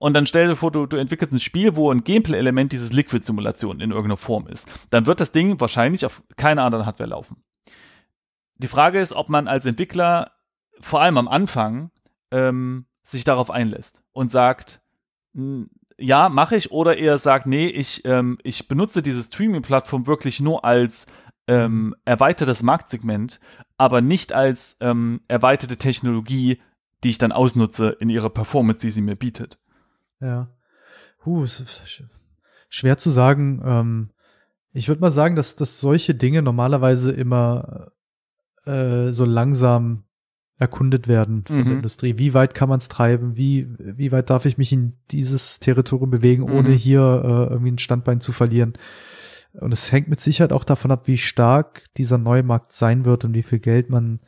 und 0.00 0.14
dann 0.14 0.24
stell 0.24 0.48
dir 0.48 0.56
vor, 0.56 0.72
du, 0.72 0.86
du 0.86 0.96
entwickelst 0.96 1.32
ein 1.32 1.40
Spiel, 1.40 1.76
wo 1.76 1.92
ein 1.92 2.04
Gameplay-Element 2.04 2.72
dieses 2.72 2.90
Liquid-Simulation 2.90 3.80
in 3.80 3.90
irgendeiner 3.90 4.16
Form 4.16 4.46
ist. 4.46 4.66
Dann 4.88 5.04
wird 5.04 5.20
das 5.20 5.30
Ding 5.30 5.60
wahrscheinlich 5.60 6.06
auf 6.06 6.22
keiner 6.36 6.64
anderen 6.64 6.86
Hardware 6.86 7.10
laufen. 7.10 7.44
Die 8.56 8.66
Frage 8.66 8.98
ist, 8.98 9.12
ob 9.12 9.28
man 9.28 9.46
als 9.46 9.66
Entwickler 9.66 10.32
vor 10.80 11.02
allem 11.02 11.18
am 11.18 11.28
Anfang 11.28 11.90
ähm, 12.30 12.86
sich 13.02 13.24
darauf 13.24 13.50
einlässt 13.50 14.02
und 14.12 14.30
sagt, 14.30 14.80
"Hm, 15.34 15.68
ja, 15.98 16.30
mache 16.30 16.56
ich, 16.56 16.72
oder 16.72 16.96
eher 16.96 17.18
sagt, 17.18 17.44
nee, 17.44 17.66
ich, 17.66 18.02
ähm, 18.06 18.38
ich 18.42 18.68
benutze 18.68 19.02
diese 19.02 19.22
Streaming-Plattform 19.22 20.06
wirklich 20.06 20.40
nur 20.40 20.64
als 20.64 21.08
ähm, 21.46 21.94
erweitertes 22.06 22.62
Marktsegment, 22.62 23.38
aber 23.76 24.00
nicht 24.00 24.32
als 24.32 24.78
ähm, 24.80 25.20
erweiterte 25.28 25.76
Technologie, 25.76 26.62
die 27.04 27.10
ich 27.10 27.18
dann 27.18 27.32
ausnutze 27.32 27.96
in 28.00 28.08
ihrer 28.08 28.30
Performance, 28.30 28.80
die 28.80 28.90
sie 28.90 29.02
mir 29.02 29.16
bietet. 29.16 29.58
Ja. 30.20 30.48
Huh, 31.24 31.46
schwer 32.68 32.96
zu 32.98 33.10
sagen. 33.10 33.60
Ähm, 33.64 34.10
ich 34.72 34.88
würde 34.88 35.00
mal 35.00 35.10
sagen, 35.10 35.36
dass, 35.36 35.56
dass 35.56 35.80
solche 35.80 36.14
Dinge 36.14 36.42
normalerweise 36.42 37.12
immer 37.12 37.92
äh, 38.64 39.08
so 39.10 39.24
langsam 39.24 40.04
erkundet 40.58 41.08
werden 41.08 41.44
von 41.46 41.58
Mhm. 41.60 41.64
der 41.64 41.72
Industrie. 41.76 42.18
Wie 42.18 42.34
weit 42.34 42.54
kann 42.54 42.68
man 42.68 42.78
es 42.78 42.88
treiben? 42.88 43.36
Wie, 43.36 43.66
wie 43.78 44.12
weit 44.12 44.28
darf 44.30 44.44
ich 44.44 44.58
mich 44.58 44.72
in 44.72 44.98
dieses 45.10 45.58
Territorium 45.58 46.10
bewegen, 46.10 46.42
ohne 46.42 46.68
Mhm. 46.68 46.74
hier 46.74 47.00
äh, 47.00 47.52
irgendwie 47.52 47.72
ein 47.72 47.78
Standbein 47.78 48.20
zu 48.20 48.32
verlieren? 48.32 48.74
Und 49.54 49.72
es 49.72 49.90
hängt 49.90 50.08
mit 50.08 50.20
Sicherheit 50.20 50.52
auch 50.52 50.64
davon 50.64 50.90
ab, 50.92 51.08
wie 51.08 51.18
stark 51.18 51.84
dieser 51.96 52.18
neue 52.18 52.42
Markt 52.42 52.72
sein 52.72 53.04
wird 53.04 53.24
und 53.24 53.34
wie 53.34 53.42
viel 53.42 53.58
Geld 53.58 53.88
man 53.90 54.20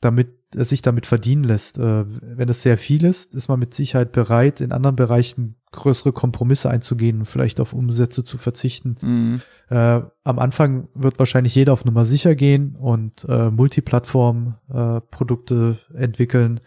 damit 0.00 0.28
sich 0.54 0.82
damit 0.82 1.06
verdienen 1.06 1.44
lässt. 1.44 1.78
Äh, 1.78 2.04
wenn 2.06 2.48
es 2.48 2.62
sehr 2.62 2.78
viel 2.78 3.04
ist, 3.04 3.34
ist 3.34 3.48
man 3.48 3.58
mit 3.58 3.74
Sicherheit 3.74 4.12
bereit, 4.12 4.60
in 4.60 4.70
anderen 4.72 4.96
Bereichen 4.96 5.56
größere 5.72 6.12
Kompromisse 6.12 6.70
einzugehen 6.70 7.18
und 7.20 7.26
vielleicht 7.26 7.60
auf 7.60 7.72
Umsätze 7.72 8.24
zu 8.24 8.38
verzichten. 8.38 8.96
Mhm. 9.00 9.40
Äh, 9.70 10.02
am 10.24 10.38
Anfang 10.38 10.88
wird 10.94 11.18
wahrscheinlich 11.18 11.54
jeder 11.54 11.72
auf 11.72 11.84
Nummer 11.84 12.04
sicher 12.04 12.34
gehen 12.34 12.74
und 12.76 13.24
äh, 13.28 13.50
Multiplattform-Produkte 13.50 15.78
entwickeln, 15.94 16.60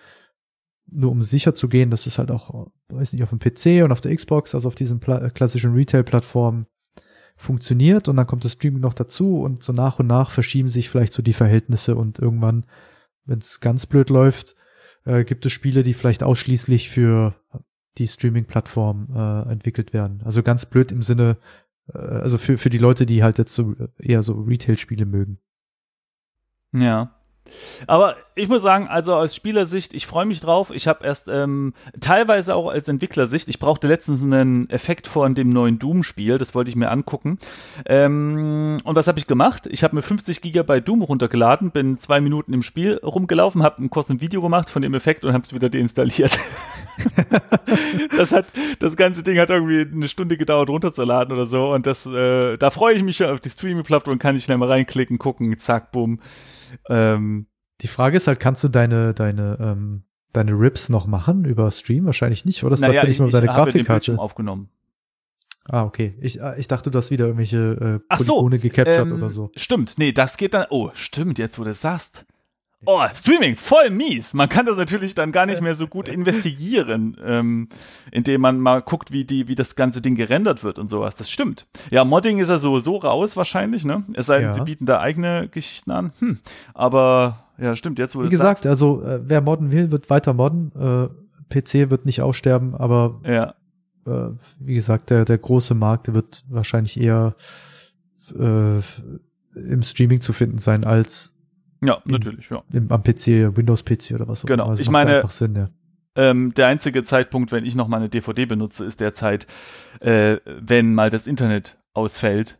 nur 0.89 1.11
um 1.11 1.21
sicher 1.21 1.53
zu 1.55 1.67
gehen, 1.69 1.91
dass 1.91 2.07
es 2.07 2.17
halt 2.17 2.31
auch, 2.31 2.71
weiß 2.89 3.13
nicht, 3.13 3.23
auf 3.23 3.29
dem 3.29 3.39
PC 3.39 3.83
und 3.83 3.91
auf 3.91 4.01
der 4.01 4.15
Xbox, 4.15 4.55
also 4.55 4.67
auf 4.67 4.75
diesen 4.75 4.99
Pla 4.99 5.29
klassischen 5.29 5.73
Retail-Plattformen 5.73 6.65
funktioniert 7.37 8.07
und 8.07 8.15
dann 8.15 8.27
kommt 8.27 8.45
das 8.45 8.53
Streaming 8.53 8.81
noch 8.81 8.93
dazu 8.93 9.41
und 9.41 9.61
so 9.61 9.73
nach 9.73 9.99
und 9.99 10.07
nach 10.07 10.31
verschieben 10.31 10.69
sich 10.69 10.89
vielleicht 10.89 11.13
so 11.13 11.21
die 11.21 11.33
Verhältnisse 11.33 11.95
und 11.95 12.19
irgendwann, 12.19 12.65
wenn 13.25 13.39
es 13.39 13.59
ganz 13.59 13.85
blöd 13.85 14.09
läuft, 14.09 14.55
äh, 15.05 15.23
gibt 15.23 15.45
es 15.45 15.51
Spiele, 15.51 15.83
die 15.83 15.93
vielleicht 15.93 16.23
ausschließlich 16.23 16.89
für 16.89 17.35
die 17.97 18.07
Streaming-Plattform 18.07 19.09
äh, 19.13 19.51
entwickelt 19.51 19.93
werden. 19.93 20.21
Also 20.23 20.43
ganz 20.43 20.65
blöd 20.65 20.91
im 20.91 21.01
Sinne, 21.01 21.37
äh, 21.93 21.97
also 21.97 22.37
für, 22.37 22.57
für 22.57 22.69
die 22.69 22.77
Leute, 22.77 23.05
die 23.05 23.23
halt 23.23 23.37
jetzt 23.37 23.53
so 23.53 23.75
eher 23.97 24.23
so 24.23 24.33
Retail-Spiele 24.33 25.05
mögen. 25.05 25.39
Ja. 26.73 27.14
Aber 27.87 28.15
ich 28.35 28.49
muss 28.49 28.61
sagen, 28.61 28.87
also 28.87 29.15
aus 29.15 29.35
Spielersicht, 29.35 29.93
ich 29.93 30.07
freue 30.07 30.25
mich 30.25 30.41
drauf. 30.41 30.71
Ich 30.71 30.87
habe 30.87 31.05
erst 31.05 31.27
ähm, 31.27 31.73
teilweise 31.99 32.55
auch 32.55 32.69
als 32.69 32.87
Entwicklersicht, 32.87 33.47
ich 33.49 33.59
brauchte 33.59 33.87
letztens 33.87 34.23
einen 34.23 34.69
Effekt 34.69 35.07
von 35.07 35.35
dem 35.35 35.49
neuen 35.49 35.79
Doom-Spiel, 35.79 36.37
das 36.37 36.55
wollte 36.55 36.69
ich 36.69 36.75
mir 36.75 36.89
angucken. 36.89 37.37
Ähm, 37.85 38.81
und 38.83 38.95
was 38.95 39.07
habe 39.07 39.19
ich 39.19 39.27
gemacht? 39.27 39.67
Ich 39.67 39.83
habe 39.83 39.95
mir 39.95 40.01
50 40.01 40.41
Gigabyte 40.41 40.87
Doom 40.87 41.01
runtergeladen, 41.01 41.71
bin 41.71 41.97
zwei 41.99 42.19
Minuten 42.19 42.53
im 42.53 42.61
Spiel 42.61 42.99
rumgelaufen, 43.03 43.63
habe 43.63 43.83
ein 43.83 43.89
kurzes 43.89 44.19
Video 44.19 44.41
gemacht 44.41 44.69
von 44.69 44.81
dem 44.81 44.93
Effekt 44.93 45.23
und 45.23 45.33
habe 45.33 45.43
es 45.43 45.53
wieder 45.53 45.69
deinstalliert. 45.69 46.37
das 48.17 48.31
hat, 48.31 48.47
das 48.79 48.97
ganze 48.97 49.23
Ding 49.23 49.37
hat 49.39 49.49
irgendwie 49.49 49.81
eine 49.81 50.07
Stunde 50.07 50.37
gedauert 50.37 50.69
runterzuladen 50.69 51.33
oder 51.33 51.45
so 51.45 51.73
und 51.73 51.85
das, 51.85 52.05
äh, 52.05 52.57
da 52.57 52.69
freue 52.69 52.95
ich 52.95 53.03
mich 53.03 53.17
schon 53.17 53.29
auf 53.29 53.39
die 53.39 53.49
Streaming-Plattform, 53.49 54.17
kann 54.17 54.35
ich 54.35 54.43
schnell 54.43 54.57
mal 54.57 54.69
reinklicken, 54.69 55.17
gucken, 55.17 55.57
zack, 55.59 55.91
bumm. 55.91 56.19
Ähm, 56.89 57.47
die 57.81 57.87
Frage 57.87 58.17
ist 58.17 58.27
halt, 58.27 58.39
kannst 58.39 58.63
du 58.63 58.69
deine, 58.69 59.13
deine, 59.13 59.57
ähm, 59.59 60.03
deine 60.33 60.51
Rips 60.53 60.89
noch 60.89 61.07
machen 61.07 61.45
über 61.45 61.69
Stream? 61.71 62.05
Wahrscheinlich 62.05 62.45
nicht, 62.45 62.63
oder? 62.63 62.71
Das 62.71 62.81
naja, 62.81 62.93
ja 62.93 63.05
nicht 63.05 63.19
mehr 63.19 63.27
über 63.27 63.41
deine 63.41 63.51
Grafikkarte. 63.51 64.17
aufgenommen. 64.17 64.69
Ah, 65.67 65.83
okay. 65.83 66.15
Ich, 66.21 66.39
äh, 66.39 66.59
ich 66.59 66.67
dachte, 66.67 66.91
du 66.91 66.97
hast 66.97 67.11
wieder 67.11 67.25
irgendwelche 67.25 68.01
äh, 68.09 68.15
Polygone 68.15 68.57
so, 68.57 68.61
gecaptured 68.61 69.07
ähm, 69.07 69.13
oder 69.13 69.29
so. 69.29 69.51
Stimmt, 69.55 69.97
nee, 69.97 70.11
das 70.11 70.37
geht 70.37 70.53
dann. 70.53 70.67
Oh, 70.69 70.91
stimmt, 70.93 71.39
jetzt 71.39 71.57
wo 71.57 71.63
du 71.63 71.69
das 71.69 71.81
sagst. 71.81 72.25
Oh, 72.85 73.01
Streaming, 73.13 73.55
voll 73.55 73.89
mies. 73.89 74.33
Man 74.33 74.49
kann 74.49 74.65
das 74.65 74.77
natürlich 74.77 75.15
dann 75.15 75.31
gar 75.31 75.45
nicht 75.45 75.61
mehr 75.61 75.75
so 75.75 75.87
gut 75.87 76.07
investigieren, 76.07 77.17
ähm, 77.23 77.69
indem 78.11 78.41
man 78.41 78.59
mal 78.59 78.81
guckt, 78.81 79.11
wie, 79.11 79.25
die, 79.25 79.47
wie 79.47 79.55
das 79.55 79.75
ganze 79.75 80.01
Ding 80.01 80.15
gerendert 80.15 80.63
wird 80.63 80.77
und 80.77 80.89
sowas. 80.89 81.15
Das 81.15 81.31
stimmt. 81.31 81.67
Ja, 81.89 82.03
Modding 82.03 82.39
ist 82.39 82.49
ja 82.49 82.57
sowieso 82.57 82.97
raus 82.97 83.37
wahrscheinlich, 83.37 83.85
ne? 83.85 84.03
Es 84.13 84.27
sei 84.27 84.39
denn, 84.39 84.49
ja. 84.49 84.53
sie 84.53 84.61
bieten 84.61 84.85
da 84.85 84.99
eigene 84.99 85.47
Geschichten 85.47 85.91
an. 85.91 86.11
Hm. 86.19 86.37
Aber 86.73 87.45
ja, 87.57 87.75
stimmt, 87.75 87.97
jetzt 87.97 88.15
wurde 88.15 88.27
Wie 88.27 88.31
gesagt, 88.31 88.63
sagst. 88.63 88.67
also 88.67 89.01
äh, 89.01 89.21
wer 89.23 89.41
modden 89.41 89.71
will, 89.71 89.91
wird 89.91 90.09
weiter 90.09 90.33
modden. 90.33 90.71
Äh, 90.75 91.07
PC 91.49 91.89
wird 91.89 92.05
nicht 92.05 92.21
aussterben, 92.21 92.75
aber 92.75 93.21
ja. 93.23 93.55
äh, 94.05 94.31
wie 94.59 94.75
gesagt, 94.75 95.09
der, 95.09 95.25
der 95.25 95.37
große 95.37 95.75
Markt 95.75 96.13
wird 96.13 96.43
wahrscheinlich 96.49 96.99
eher 96.99 97.35
äh, 98.37 98.77
im 99.55 99.81
Streaming 99.83 100.21
zu 100.21 100.33
finden 100.33 100.57
sein 100.57 100.83
als 100.83 101.34
ja, 101.81 102.01
in, 102.05 102.11
natürlich, 102.11 102.49
ja. 102.49 102.63
Im, 102.71 102.91
am 102.91 103.03
PC, 103.03 103.55
Windows-PC 103.55 104.13
oder 104.15 104.27
was 104.27 104.43
auch 104.43 104.47
Genau, 104.47 104.67
also 104.67 104.81
ich 104.81 104.89
meine, 104.89 105.27
Sinn, 105.27 105.55
ja. 105.55 105.69
ähm, 106.15 106.53
der 106.53 106.67
einzige 106.67 107.03
Zeitpunkt, 107.03 107.51
wenn 107.51 107.65
ich 107.65 107.75
noch 107.75 107.87
mal 107.87 107.97
eine 107.97 108.09
DVD 108.09 108.45
benutze, 108.45 108.85
ist 108.85 108.99
der 108.99 109.13
Zeit, 109.13 109.47
äh, 109.99 110.37
wenn 110.45 110.93
mal 110.93 111.09
das 111.09 111.27
Internet 111.27 111.77
ausfällt 111.93 112.59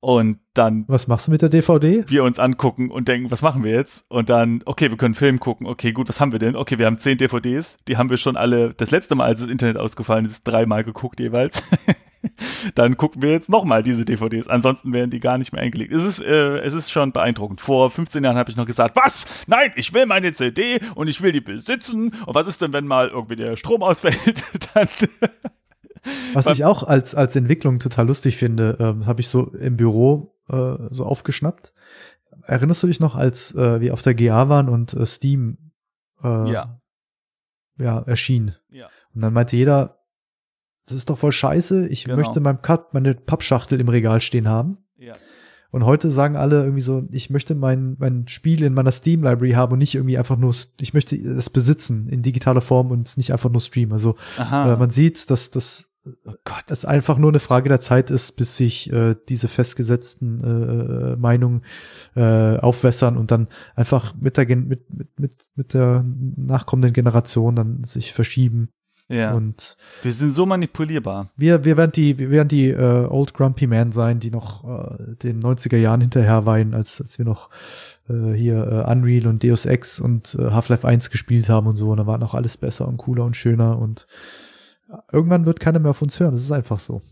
und 0.00 0.38
dann. 0.54 0.84
Was 0.88 1.06
machst 1.06 1.26
du 1.26 1.32
mit 1.32 1.42
der 1.42 1.48
DVD? 1.48 2.04
Wir 2.08 2.24
uns 2.24 2.38
angucken 2.38 2.90
und 2.90 3.08
denken, 3.08 3.30
was 3.30 3.42
machen 3.42 3.64
wir 3.64 3.72
jetzt? 3.72 4.10
Und 4.10 4.30
dann, 4.30 4.62
okay, 4.64 4.90
wir 4.90 4.96
können 4.96 5.14
Film 5.14 5.40
gucken. 5.40 5.66
Okay, 5.66 5.92
gut, 5.92 6.08
was 6.08 6.20
haben 6.20 6.32
wir 6.32 6.38
denn? 6.38 6.56
Okay, 6.56 6.78
wir 6.78 6.86
haben 6.86 6.98
zehn 6.98 7.18
DVDs. 7.18 7.78
Die 7.88 7.96
haben 7.96 8.10
wir 8.10 8.16
schon 8.16 8.36
alle, 8.36 8.74
das 8.74 8.90
letzte 8.90 9.14
Mal, 9.14 9.24
als 9.24 9.40
das 9.40 9.48
Internet 9.48 9.76
ausgefallen 9.76 10.24
ist, 10.24 10.44
dreimal 10.44 10.84
geguckt 10.84 11.20
jeweils. 11.20 11.62
dann 12.74 12.96
gucken 12.96 13.22
wir 13.22 13.30
jetzt 13.30 13.48
nochmal 13.48 13.82
diese 13.82 14.04
DVDs. 14.04 14.48
Ansonsten 14.48 14.92
werden 14.92 15.10
die 15.10 15.20
gar 15.20 15.38
nicht 15.38 15.52
mehr 15.52 15.62
eingelegt. 15.62 15.92
Es 15.92 16.04
ist, 16.04 16.20
äh, 16.20 16.58
es 16.58 16.74
ist 16.74 16.90
schon 16.90 17.12
beeindruckend. 17.12 17.60
Vor 17.60 17.90
15 17.90 18.22
Jahren 18.22 18.36
habe 18.36 18.50
ich 18.50 18.56
noch 18.56 18.66
gesagt, 18.66 18.96
was? 18.96 19.26
Nein, 19.46 19.72
ich 19.76 19.92
will 19.94 20.06
meine 20.06 20.32
CD 20.32 20.80
und 20.94 21.08
ich 21.08 21.22
will 21.22 21.32
die 21.32 21.40
besitzen. 21.40 22.12
Und 22.26 22.34
was 22.34 22.46
ist 22.46 22.62
denn, 22.62 22.72
wenn 22.72 22.86
mal 22.86 23.08
irgendwie 23.08 23.36
der 23.36 23.56
Strom 23.56 23.82
ausfällt? 23.82 24.44
dann 24.74 24.88
was 26.34 26.46
ich 26.46 26.64
auch 26.64 26.82
als, 26.82 27.14
als 27.14 27.36
Entwicklung 27.36 27.78
total 27.78 28.06
lustig 28.06 28.36
finde, 28.36 28.76
ähm, 28.80 29.06
habe 29.06 29.20
ich 29.20 29.28
so 29.28 29.50
im 29.52 29.76
Büro 29.76 30.36
äh, 30.48 30.76
so 30.90 31.04
aufgeschnappt. 31.04 31.72
Erinnerst 32.42 32.82
du 32.82 32.86
dich 32.86 33.00
noch, 33.00 33.16
als 33.16 33.54
äh, 33.54 33.80
wir 33.80 33.92
auf 33.92 34.02
der 34.02 34.14
GA 34.14 34.48
waren 34.48 34.68
und 34.68 34.94
äh, 34.94 35.06
Steam 35.06 35.72
äh, 36.22 36.50
ja. 36.52 36.80
ja 37.78 38.00
erschien? 38.00 38.54
Ja. 38.68 38.88
Und 39.14 39.22
dann 39.22 39.32
meinte 39.32 39.56
jeder, 39.56 39.98
das 40.86 40.96
ist 40.96 41.10
doch 41.10 41.18
voll 41.18 41.32
scheiße, 41.32 41.88
ich 41.88 42.04
genau. 42.04 42.16
möchte 42.16 42.40
meinem 42.40 42.62
Cut 42.62 42.94
meine 42.94 43.14
Pappschachtel 43.14 43.80
im 43.80 43.88
Regal 43.88 44.20
stehen 44.20 44.48
haben. 44.48 44.78
Ja. 44.96 45.14
Und 45.70 45.84
heute 45.84 46.10
sagen 46.10 46.36
alle 46.36 46.62
irgendwie 46.62 46.80
so, 46.80 47.06
ich 47.10 47.28
möchte 47.28 47.54
mein, 47.54 47.96
mein 47.98 48.28
Spiel 48.28 48.62
in 48.62 48.72
meiner 48.72 48.92
Steam 48.92 49.22
Library 49.22 49.52
haben 49.52 49.72
und 49.72 49.80
nicht 49.80 49.94
irgendwie 49.94 50.16
einfach 50.16 50.36
nur, 50.36 50.54
ich 50.80 50.94
möchte 50.94 51.16
es 51.16 51.50
besitzen 51.50 52.08
in 52.08 52.22
digitaler 52.22 52.60
Form 52.60 52.90
und 52.90 53.14
nicht 53.16 53.32
einfach 53.32 53.50
nur 53.50 53.60
streamen. 53.60 53.92
Also 53.92 54.16
äh, 54.38 54.76
man 54.76 54.90
sieht, 54.90 55.28
dass 55.28 55.50
das 55.50 55.90
oh 56.26 56.32
es 56.68 56.84
einfach 56.84 57.18
nur 57.18 57.30
eine 57.30 57.40
Frage 57.40 57.68
der 57.68 57.80
Zeit 57.80 58.10
ist, 58.10 58.36
bis 58.36 58.56
sich 58.56 58.92
äh, 58.92 59.14
diese 59.28 59.48
festgesetzten 59.48 60.42
äh, 60.42 61.16
Meinungen 61.16 61.62
äh, 62.14 62.58
aufwässern 62.58 63.16
und 63.16 63.30
dann 63.30 63.48
einfach 63.74 64.14
mit 64.14 64.36
der, 64.36 64.46
mit, 64.56 64.90
mit, 64.90 65.18
mit, 65.18 65.46
mit 65.54 65.74
der 65.74 66.04
nachkommenden 66.36 66.92
Generation 66.92 67.56
dann 67.56 67.84
sich 67.84 68.12
verschieben. 68.12 68.70
Ja. 69.08 69.34
Und 69.34 69.76
wir 70.02 70.12
sind 70.12 70.34
so 70.34 70.46
manipulierbar. 70.46 71.30
Wir, 71.36 71.64
wir 71.64 71.76
werden 71.76 71.92
die, 71.92 72.18
wir 72.18 72.30
werden 72.30 72.48
die 72.48 72.70
äh, 72.70 73.06
Old 73.08 73.34
Grumpy 73.34 73.68
Man 73.68 73.92
sein, 73.92 74.18
die 74.18 74.32
noch 74.32 74.64
äh, 74.64 75.14
den 75.22 75.40
90er 75.40 75.76
Jahren 75.76 76.00
hinterher 76.00 76.44
weinen, 76.44 76.74
als, 76.74 77.00
als 77.00 77.16
wir 77.18 77.24
noch 77.24 77.50
äh, 78.08 78.32
hier 78.32 78.56
äh, 78.66 78.90
Unreal 78.90 79.28
und 79.28 79.44
Deus 79.44 79.64
Ex 79.64 80.00
und 80.00 80.34
äh, 80.34 80.50
Half-Life 80.50 80.86
1 80.86 81.10
gespielt 81.10 81.48
haben 81.48 81.68
und 81.68 81.76
so. 81.76 81.90
Und 81.90 81.98
da 81.98 82.06
war 82.06 82.18
noch 82.18 82.34
alles 82.34 82.56
besser 82.56 82.88
und 82.88 82.96
cooler 82.96 83.24
und 83.24 83.36
schöner 83.36 83.78
und 83.78 84.08
irgendwann 85.12 85.46
wird 85.46 85.60
keiner 85.60 85.78
mehr 85.78 85.90
auf 85.90 86.02
uns 86.02 86.18
hören. 86.20 86.32
Das 86.32 86.42
ist 86.42 86.52
einfach 86.52 86.78
so. 86.78 87.02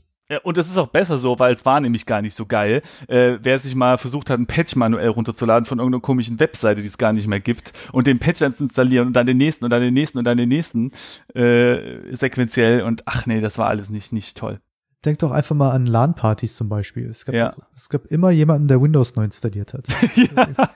Und 0.43 0.57
das 0.57 0.68
ist 0.68 0.79
auch 0.79 0.89
besser 0.89 1.18
so, 1.18 1.39
weil 1.39 1.55
es 1.55 1.66
war 1.66 1.81
nämlich 1.81 2.07
gar 2.07 2.22
nicht 2.22 2.35
so 2.35 2.47
geil. 2.47 2.81
Äh, 3.09 3.39
wer 3.43 3.59
sich 3.59 3.75
mal 3.75 3.99
versucht 3.99 4.31
hat, 4.31 4.39
ein 4.39 4.47
Patch 4.47 4.75
manuell 4.75 5.09
runterzuladen 5.09 5.66
von 5.66 5.79
irgendeiner 5.79 6.01
komischen 6.01 6.41
Webseite, 6.41 6.81
die 6.81 6.89
es 6.89 6.97
gar 6.97 7.12
nicht 7.12 7.29
mehr 7.29 7.41
gibt, 7.41 7.75
und 7.93 8.07
den 8.07 8.18
Patch 8.18 8.41
dann 8.41 8.55
zu 8.55 8.64
installieren 8.64 9.09
und 9.09 9.12
dann 9.12 9.27
den 9.27 9.37
nächsten 9.37 9.64
und 9.64 9.70
dann 9.70 9.83
den 9.83 9.93
nächsten 9.93 10.18
und 10.18 10.25
dann 10.25 10.39
den 10.39 10.49
nächsten 10.49 10.93
äh, 11.35 12.14
sequenziell 12.14 12.83
und 12.83 13.03
ach 13.05 13.27
nee, 13.27 13.43
das 13.43 13.59
war 13.59 13.68
alles 13.68 13.91
nicht, 13.91 14.12
nicht 14.12 14.37
toll. 14.37 14.61
Denk 15.05 15.18
doch 15.18 15.31
einfach 15.31 15.55
mal 15.55 15.72
an 15.72 15.85
LAN-Partys 15.85 16.57
zum 16.57 16.70
Beispiel. 16.70 17.11
Es 17.11 17.27
gab, 17.27 17.35
ja. 17.35 17.53
es 17.77 17.91
gab 17.91 18.07
immer 18.07 18.31
jemanden, 18.31 18.68
der 18.68 18.81
Windows 18.81 19.16
neu 19.16 19.25
installiert 19.25 19.75
hat. 19.75 19.87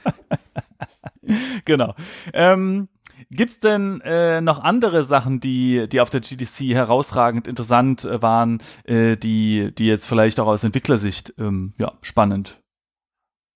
genau. 1.64 1.94
Ähm, 2.34 2.88
Gibt 3.30 3.52
es 3.52 3.60
denn 3.60 4.00
äh, 4.02 4.40
noch 4.40 4.60
andere 4.60 5.04
Sachen, 5.04 5.40
die, 5.40 5.86
die 5.88 6.00
auf 6.00 6.08
der 6.08 6.20
GDC 6.20 6.74
herausragend 6.74 7.46
interessant 7.46 8.04
äh, 8.04 8.22
waren, 8.22 8.62
äh, 8.84 9.16
die, 9.16 9.74
die 9.74 9.84
jetzt 9.84 10.06
vielleicht 10.06 10.40
auch 10.40 10.46
aus 10.46 10.64
Entwicklersicht 10.64 11.34
ähm, 11.38 11.74
ja, 11.78 11.92
spannend 12.00 12.62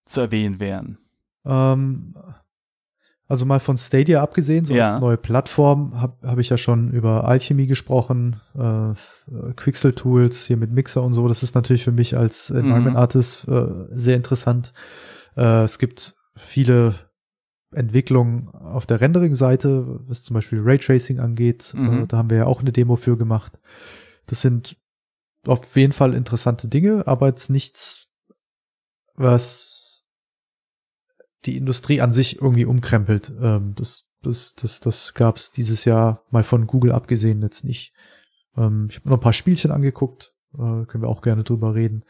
zu 0.05 0.21
erwähnen 0.21 0.61
wären? 0.61 0.99
Ähm, 1.47 2.15
also 3.29 3.47
mal 3.47 3.61
von 3.61 3.79
Stadia 3.79 4.23
abgesehen, 4.23 4.67
so 4.67 4.75
ja. 4.75 4.89
als 4.89 5.01
neue 5.01 5.17
Plattform, 5.17 5.99
habe 5.99 6.29
hab 6.29 6.39
ich 6.39 6.51
ja 6.51 6.59
schon 6.59 6.91
über 6.91 7.25
Alchemy 7.25 7.67
gesprochen, 7.67 8.43
äh, 8.55 8.93
Quixel 9.55 9.95
Tools 9.95 10.45
hier 10.45 10.59
mit 10.59 10.71
Mixer 10.71 11.03
und 11.03 11.15
so. 11.15 11.27
Das 11.29 11.43
ist 11.43 11.55
natürlich 11.55 11.85
für 11.85 11.93
mich 11.93 12.15
als 12.15 12.51
Environment 12.51 12.97
mhm. 12.97 13.01
Artist 13.01 13.49
äh, 13.49 13.65
sehr 13.89 14.17
interessant. 14.17 14.75
Äh, 15.35 15.63
es 15.63 15.79
gibt 15.79 16.15
viele 16.37 16.95
Entwicklung 17.73 18.49
auf 18.51 18.87
der 18.87 19.01
Rendering-Seite, 19.01 20.01
was 20.07 20.23
zum 20.23 20.35
Beispiel 20.35 20.61
Raytracing 20.63 21.21
angeht. 21.21 21.73
Mhm. 21.77 22.03
Äh, 22.03 22.07
da 22.07 22.19
haben 22.19 22.31
wir 22.31 22.39
ja 22.39 22.47
auch 22.47 22.61
eine 22.61 22.73
Demo 22.73 22.97
für 22.97 23.17
gemacht. 23.17 23.59
Das 24.27 24.41
sind 24.41 24.77
auf 25.47 25.77
jeden 25.77 25.93
Fall 25.93 26.15
interessante 26.15 26.69
Dinge, 26.69 27.07
aber 27.07 27.29
jetzt 27.29 27.51
nichts, 27.51 28.09
was 29.15 30.05
die 31.45 31.57
Industrie 31.57 32.01
an 32.01 32.13
sich 32.13 32.41
irgendwie 32.41 32.65
umkrempelt. 32.65 33.33
Ähm, 33.41 33.75
das, 33.75 34.09
das, 34.23 34.55
das, 34.55 34.81
das 34.81 35.15
gab 35.15 35.37
es 35.37 35.51
dieses 35.51 35.85
Jahr 35.85 36.25
mal 36.31 36.45
von 36.45 36.67
Google 36.67 36.93
abgesehen 36.93 37.43
jetzt 37.43 37.65
nicht. 37.65 37.93
Ähm, 38.57 38.87
ich 38.91 38.97
habe 38.97 39.09
noch 39.09 39.17
ein 39.17 39.23
paar 39.23 39.33
Spielchen 39.33 39.71
angeguckt, 39.71 40.35
äh, 40.55 40.87
können 40.87 41.03
wir 41.03 41.09
auch 41.09 41.23
gerne 41.23 41.43
drüber 41.43 41.75
reden. 41.75 42.05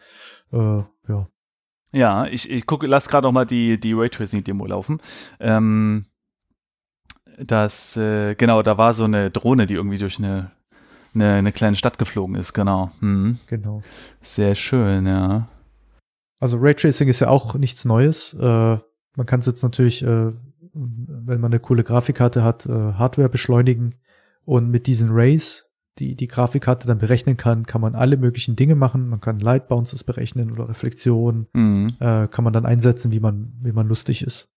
Äh, 0.52 0.82
ja. 1.08 1.28
Ja, 1.92 2.26
ich, 2.26 2.50
ich 2.50 2.66
gucke, 2.66 2.86
lass 2.86 3.08
gerade 3.08 3.26
noch 3.26 3.32
mal 3.32 3.44
die, 3.44 3.78
die 3.78 3.92
Raytracing-Demo 3.92 4.66
laufen. 4.66 5.00
Ähm, 5.38 6.06
das, 7.38 7.96
äh, 7.96 8.34
genau, 8.34 8.62
da 8.62 8.78
war 8.78 8.94
so 8.94 9.04
eine 9.04 9.30
Drohne, 9.30 9.66
die 9.66 9.74
irgendwie 9.74 9.98
durch 9.98 10.18
eine, 10.18 10.50
eine, 11.14 11.34
eine 11.34 11.52
kleine 11.52 11.76
Stadt 11.76 11.98
geflogen 11.98 12.36
ist, 12.36 12.54
genau. 12.54 12.90
Mhm. 13.00 13.38
Genau. 13.46 13.82
Sehr 14.22 14.54
schön, 14.54 15.06
ja. 15.06 15.48
Also 16.40 16.58
Raytracing 16.58 17.08
ist 17.08 17.20
ja 17.20 17.28
auch 17.28 17.54
nichts 17.54 17.84
Neues. 17.84 18.34
Äh, 18.34 18.78
man 19.16 19.26
kann 19.26 19.40
es 19.40 19.46
jetzt 19.46 19.62
natürlich, 19.62 20.02
äh, 20.02 20.32
wenn 20.74 21.40
man 21.40 21.52
eine 21.52 21.60
coole 21.60 21.84
Grafikkarte 21.84 22.42
hat, 22.42 22.66
äh, 22.66 22.94
Hardware 22.94 23.28
beschleunigen 23.28 23.94
und 24.44 24.70
mit 24.70 24.86
diesen 24.86 25.10
Rays 25.10 25.71
die, 25.98 26.14
die 26.16 26.28
Grafikkarte 26.28 26.86
dann 26.86 26.98
berechnen 26.98 27.36
kann, 27.36 27.66
kann 27.66 27.80
man 27.80 27.94
alle 27.94 28.16
möglichen 28.16 28.56
Dinge 28.56 28.74
machen. 28.74 29.08
Man 29.08 29.20
kann 29.20 29.40
Light 29.40 29.68
Bounces 29.68 30.04
berechnen 30.04 30.50
oder 30.50 30.68
Reflexion, 30.68 31.46
mhm. 31.52 31.88
äh, 32.00 32.28
kann 32.28 32.44
man 32.44 32.52
dann 32.52 32.66
einsetzen, 32.66 33.12
wie 33.12 33.20
man, 33.20 33.52
wie 33.62 33.72
man 33.72 33.88
lustig 33.88 34.22
ist. 34.22 34.48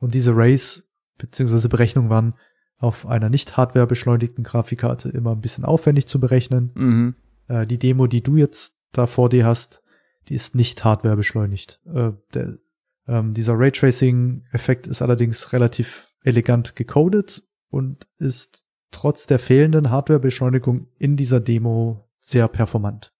Und 0.00 0.14
diese 0.14 0.36
Rays 0.36 0.90
beziehungsweise 1.18 1.68
Berechnungen 1.68 2.10
waren 2.10 2.34
auf 2.78 3.06
einer 3.06 3.30
nicht 3.30 3.56
Hardware 3.56 3.86
beschleunigten 3.86 4.44
Grafikkarte 4.44 5.08
immer 5.08 5.32
ein 5.32 5.40
bisschen 5.40 5.64
aufwendig 5.64 6.06
zu 6.06 6.18
berechnen. 6.18 6.70
Mhm. 6.74 7.14
Äh, 7.48 7.66
die 7.66 7.78
Demo, 7.78 8.06
die 8.06 8.22
du 8.22 8.36
jetzt 8.36 8.78
da 8.92 9.06
vor 9.06 9.28
dir 9.28 9.46
hast, 9.46 9.82
die 10.28 10.34
ist 10.34 10.54
nicht 10.54 10.84
Hardware 10.84 11.16
beschleunigt. 11.16 11.80
Äh, 11.86 12.12
der, 12.32 12.58
ähm, 13.06 13.34
dieser 13.34 13.58
Raytracing-Effekt 13.58 14.86
ist 14.86 15.02
allerdings 15.02 15.52
relativ 15.52 16.12
elegant 16.22 16.74
gecodet 16.74 17.42
und 17.70 18.08
ist 18.18 18.63
trotz 18.94 19.26
der 19.26 19.38
fehlenden 19.38 19.90
Hardwarebeschleunigung 19.90 20.86
in 20.98 21.16
dieser 21.16 21.40
Demo 21.40 22.08
sehr 22.20 22.48
performant. 22.48 23.12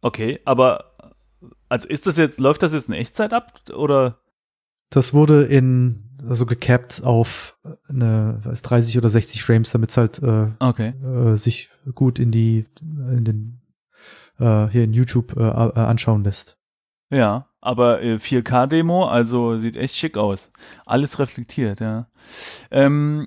Okay, 0.00 0.40
aber 0.44 0.96
also 1.68 1.88
ist 1.88 2.06
das 2.06 2.16
jetzt, 2.16 2.40
läuft 2.40 2.62
das 2.62 2.72
jetzt 2.72 2.88
in 2.88 2.94
Echtzeit 2.94 3.32
ab 3.32 3.60
oder? 3.74 4.18
Das 4.90 5.14
wurde 5.14 5.44
in 5.44 6.04
also 6.28 6.46
gecapped 6.46 7.02
auf 7.04 7.58
eine 7.88 8.40
weiß, 8.44 8.62
30 8.62 8.98
oder 8.98 9.08
60 9.08 9.42
Frames, 9.42 9.70
damit 9.72 9.90
es 9.90 9.96
halt 9.96 10.22
äh, 10.22 10.48
okay. 10.58 10.94
äh, 11.02 11.36
sich 11.36 11.70
gut 11.94 12.18
in 12.18 12.30
die 12.30 12.66
in 12.80 13.24
den 13.24 13.60
äh, 14.38 14.68
hier 14.68 14.84
in 14.84 14.92
YouTube 14.92 15.36
äh, 15.36 15.40
äh 15.40 15.80
anschauen 15.80 16.24
lässt. 16.24 16.58
Ja, 17.10 17.48
aber 17.60 18.00
4K-Demo, 18.00 19.04
äh, 19.04 19.08
also 19.08 19.56
sieht 19.56 19.76
echt 19.76 19.94
schick 19.94 20.16
aus. 20.16 20.50
Alles 20.86 21.18
reflektiert, 21.18 21.80
ja. 21.80 22.08
Ähm, 22.70 23.26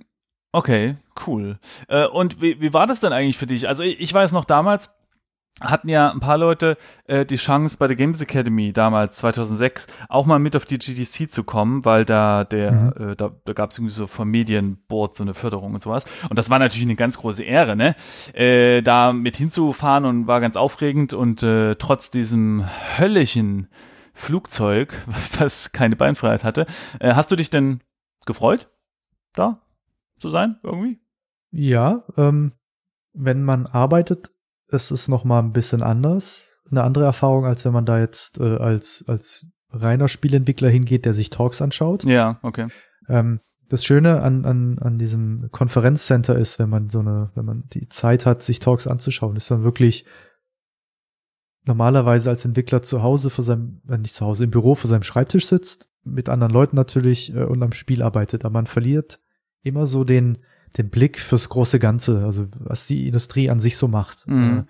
Okay, 0.51 0.95
cool. 1.27 1.59
Äh, 1.87 2.07
und 2.07 2.41
wie, 2.41 2.61
wie 2.61 2.73
war 2.73 2.87
das 2.87 2.99
denn 2.99 3.13
eigentlich 3.13 3.37
für 3.37 3.47
dich? 3.47 3.67
Also 3.67 3.83
ich, 3.83 3.99
ich 3.99 4.13
weiß 4.13 4.31
noch 4.31 4.45
damals, 4.45 4.91
hatten 5.61 5.89
ja 5.89 6.11
ein 6.11 6.19
paar 6.19 6.37
Leute 6.37 6.77
äh, 7.05 7.25
die 7.25 7.37
Chance 7.37 7.77
bei 7.77 7.87
der 7.87 7.95
Games 7.95 8.21
Academy 8.21 8.73
damals 8.73 9.17
2006 9.17 9.87
auch 10.09 10.25
mal 10.25 10.39
mit 10.39 10.55
auf 10.55 10.65
die 10.65 10.77
GDC 10.77 11.31
zu 11.31 11.43
kommen, 11.43 11.83
weil 11.83 12.05
da 12.05 12.43
der 12.43 12.71
mhm. 12.71 13.11
äh, 13.11 13.15
da, 13.15 13.31
da 13.43 13.53
gab 13.53 13.71
es 13.71 13.77
irgendwie 13.77 13.93
so 13.93 14.07
vom 14.07 14.29
Medienboard 14.29 15.15
so 15.15 15.23
eine 15.23 15.33
Förderung 15.33 15.73
und 15.73 15.81
sowas 15.81 16.05
und 16.29 16.37
das 16.37 16.49
war 16.49 16.59
natürlich 16.59 16.85
eine 16.85 16.95
ganz 16.95 17.17
große 17.17 17.43
Ehre, 17.43 17.75
ne? 17.75 17.95
Äh, 18.33 18.81
da 18.81 19.13
mit 19.13 19.37
hinzufahren 19.37 20.05
und 20.05 20.27
war 20.27 20.41
ganz 20.41 20.55
aufregend 20.55 21.13
und 21.13 21.41
äh, 21.41 21.75
trotz 21.75 22.11
diesem 22.11 22.65
höllischen 22.97 23.67
Flugzeug, 24.13 24.93
was 25.39 25.71
keine 25.71 25.95
Beinfreiheit 25.95 26.43
hatte, 26.43 26.67
äh, 26.99 27.13
hast 27.13 27.31
du 27.31 27.35
dich 27.35 27.49
denn 27.49 27.81
gefreut 28.25 28.67
da? 29.33 29.59
Zu 30.17 30.29
sein, 30.29 30.59
irgendwie? 30.63 30.99
Ja, 31.51 32.03
ähm, 32.17 32.53
wenn 33.13 33.43
man 33.43 33.65
arbeitet, 33.65 34.31
ist 34.67 34.91
es 34.91 35.07
noch 35.07 35.23
mal 35.23 35.39
ein 35.39 35.53
bisschen 35.53 35.81
anders. 35.81 36.61
Eine 36.69 36.83
andere 36.83 37.05
Erfahrung, 37.05 37.45
als 37.45 37.65
wenn 37.65 37.73
man 37.73 37.85
da 37.85 37.99
jetzt 37.99 38.39
äh, 38.39 38.57
als, 38.57 39.05
als 39.07 39.47
reiner 39.69 40.07
Spielentwickler 40.07 40.69
hingeht, 40.69 41.05
der 41.05 41.13
sich 41.13 41.29
Talks 41.29 41.61
anschaut. 41.61 42.03
Ja, 42.03 42.39
okay. 42.41 42.67
Ähm, 43.07 43.39
das 43.69 43.83
Schöne 43.83 44.21
an, 44.21 44.45
an, 44.45 44.79
an 44.79 44.97
diesem 44.97 45.49
Konferenzcenter 45.51 46.37
ist, 46.37 46.59
wenn 46.59 46.69
man 46.69 46.89
so 46.89 46.99
eine, 46.99 47.31
wenn 47.35 47.45
man 47.45 47.63
die 47.73 47.89
Zeit 47.89 48.25
hat, 48.25 48.41
sich 48.41 48.59
Talks 48.59 48.87
anzuschauen, 48.87 49.35
ist 49.35 49.51
dann 49.51 49.63
wirklich 49.63 50.05
normalerweise 51.65 52.29
als 52.29 52.45
Entwickler 52.45 52.81
zu 52.81 53.03
Hause 53.03 53.29
vor 53.29 53.43
seinem, 53.43 53.81
wenn 53.83 54.01
nicht 54.01 54.15
zu 54.15 54.25
Hause, 54.25 54.45
im 54.45 54.51
Büro 54.51 54.75
vor 54.75 54.89
seinem 54.89 55.03
Schreibtisch 55.03 55.47
sitzt, 55.47 55.89
mit 56.03 56.29
anderen 56.29 56.53
Leuten 56.53 56.77
natürlich 56.77 57.35
äh, 57.35 57.43
und 57.43 57.61
am 57.61 57.73
Spiel 57.73 58.01
arbeitet, 58.01 58.45
aber 58.45 58.53
man 58.53 58.67
verliert 58.67 59.19
immer 59.63 59.85
so 59.85 60.03
den, 60.03 60.37
den 60.77 60.89
Blick 60.89 61.19
fürs 61.19 61.49
große 61.49 61.79
Ganze, 61.79 62.23
also 62.23 62.47
was 62.59 62.87
die 62.87 63.07
Industrie 63.07 63.49
an 63.49 63.59
sich 63.59 63.77
so 63.77 63.87
macht. 63.87 64.27
Mhm. 64.27 64.59
Äh, 64.59 64.63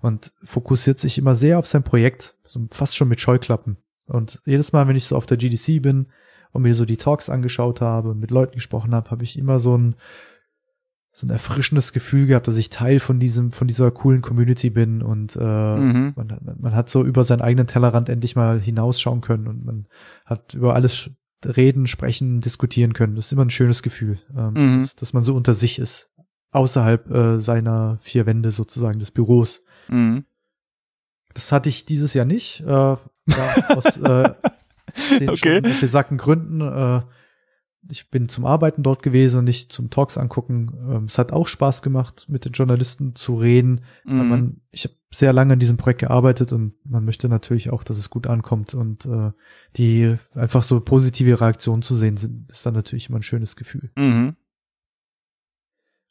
und 0.00 0.32
fokussiert 0.44 0.98
sich 0.98 1.18
immer 1.18 1.34
sehr 1.34 1.58
auf 1.58 1.66
sein 1.66 1.82
Projekt, 1.82 2.36
so 2.46 2.66
fast 2.70 2.96
schon 2.96 3.08
mit 3.08 3.20
Scheuklappen. 3.20 3.76
Und 4.06 4.40
jedes 4.44 4.72
Mal, 4.72 4.88
wenn 4.88 4.96
ich 4.96 5.04
so 5.04 5.16
auf 5.16 5.26
der 5.26 5.36
GDC 5.36 5.82
bin 5.82 6.06
und 6.52 6.62
mir 6.62 6.74
so 6.74 6.84
die 6.84 6.96
Talks 6.96 7.28
angeschaut 7.28 7.80
habe 7.80 8.10
und 8.10 8.18
mit 8.18 8.30
Leuten 8.30 8.54
gesprochen 8.54 8.94
habe, 8.94 9.10
habe 9.10 9.24
ich 9.24 9.38
immer 9.38 9.60
so 9.60 9.76
ein, 9.76 9.94
so 11.12 11.26
ein 11.26 11.30
erfrischendes 11.30 11.92
Gefühl 11.92 12.26
gehabt, 12.26 12.48
dass 12.48 12.56
ich 12.56 12.70
Teil 12.70 12.98
von 12.98 13.20
diesem, 13.20 13.52
von 13.52 13.68
dieser 13.68 13.90
coolen 13.90 14.22
Community 14.22 14.70
bin 14.70 15.02
und 15.02 15.36
äh, 15.36 15.76
mhm. 15.76 16.12
man, 16.16 16.56
man 16.58 16.74
hat 16.74 16.88
so 16.88 17.04
über 17.04 17.24
seinen 17.24 17.42
eigenen 17.42 17.66
Tellerrand 17.66 18.08
endlich 18.08 18.36
mal 18.36 18.60
hinausschauen 18.60 19.20
können 19.20 19.46
und 19.46 19.64
man 19.64 19.86
hat 20.24 20.54
über 20.54 20.74
alles 20.74 21.10
reden, 21.44 21.86
sprechen, 21.86 22.40
diskutieren 22.40 22.92
können. 22.92 23.14
Das 23.14 23.26
ist 23.26 23.32
immer 23.32 23.44
ein 23.44 23.50
schönes 23.50 23.82
Gefühl, 23.82 24.18
ähm, 24.36 24.54
mhm. 24.54 24.80
dass, 24.80 24.96
dass, 24.96 25.12
man 25.12 25.22
so 25.22 25.34
unter 25.34 25.54
sich 25.54 25.78
ist, 25.78 26.10
außerhalb 26.50 27.10
äh, 27.10 27.38
seiner 27.38 27.98
vier 28.00 28.26
Wände 28.26 28.50
sozusagen 28.50 28.98
des 28.98 29.10
Büros. 29.10 29.62
Mhm. 29.88 30.24
Das 31.34 31.52
hatte 31.52 31.68
ich 31.68 31.84
dieses 31.84 32.14
Jahr 32.14 32.26
nicht. 32.26 32.60
Äh, 32.60 32.66
ja, 32.66 32.98
aus 33.68 33.84
äh, 33.96 34.34
den 35.20 35.30
okay. 35.30 35.60
besagten 35.80 36.18
Gründen. 36.18 36.60
Äh, 36.60 37.02
ich 37.88 38.10
bin 38.10 38.28
zum 38.28 38.44
Arbeiten 38.44 38.82
dort 38.82 39.02
gewesen 39.02 39.38
und 39.38 39.44
nicht 39.44 39.72
zum 39.72 39.90
Talks 39.90 40.18
angucken. 40.18 40.70
Ähm, 40.88 41.04
es 41.04 41.18
hat 41.18 41.32
auch 41.32 41.48
Spaß 41.48 41.82
gemacht, 41.82 42.26
mit 42.28 42.44
den 42.44 42.52
Journalisten 42.52 43.14
zu 43.14 43.36
reden. 43.36 43.82
Mhm. 44.04 44.28
Man, 44.28 44.60
ich 44.70 44.84
habe 44.84 44.94
sehr 45.10 45.32
lange 45.32 45.54
an 45.54 45.58
diesem 45.58 45.76
Projekt 45.76 46.00
gearbeitet 46.00 46.52
und 46.52 46.74
man 46.84 47.04
möchte 47.04 47.28
natürlich 47.28 47.70
auch, 47.70 47.82
dass 47.82 47.98
es 47.98 48.10
gut 48.10 48.26
ankommt 48.26 48.74
und 48.74 49.06
äh, 49.06 49.32
die 49.76 50.16
einfach 50.34 50.62
so 50.62 50.80
positive 50.80 51.40
Reaktionen 51.40 51.82
zu 51.82 51.94
sehen 51.94 52.16
sind, 52.16 52.50
ist 52.50 52.64
dann 52.66 52.74
natürlich 52.74 53.08
immer 53.08 53.18
ein 53.18 53.24
schönes 53.24 53.56
Gefühl. 53.56 53.90
Mhm. 53.96 54.36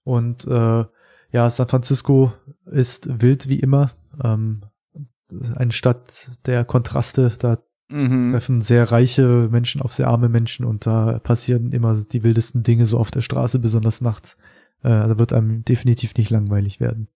Und 0.04 0.48
äh, 0.48 0.86
ja, 1.32 1.50
San 1.50 1.68
Francisco 1.68 2.34
ist 2.66 3.22
wild 3.22 3.48
wie 3.48 3.60
immer. 3.60 3.92
Ähm, 4.24 4.64
eine 5.56 5.72
Stadt 5.72 6.32
der 6.48 6.66
Kontraste, 6.66 7.32
da 7.38 7.60
mhm. 7.90 8.32
treffen 8.32 8.62
sehr 8.62 8.92
reiche 8.92 9.50
Menschen 9.52 9.82
auf 9.82 9.92
sehr 9.92 10.08
arme 10.08 10.30
Menschen 10.30 10.66
und 10.66 10.86
da 10.86 11.20
passieren 11.20 11.72
immer 11.72 11.96
die 11.96 12.24
wildesten 12.24 12.64
Dinge 12.64 12.86
so 12.86 12.98
auf 12.98 13.12
der 13.12 13.22
Straße, 13.22 13.60
besonders 13.60 14.02
nachts. 14.02 14.38
Äh, 14.82 14.90
da 14.90 15.20
wird 15.20 15.34
einem 15.34 15.66
definitiv 15.66 16.16
nicht 16.16 16.30
langweilig 16.30 16.80
werden. 16.80 17.08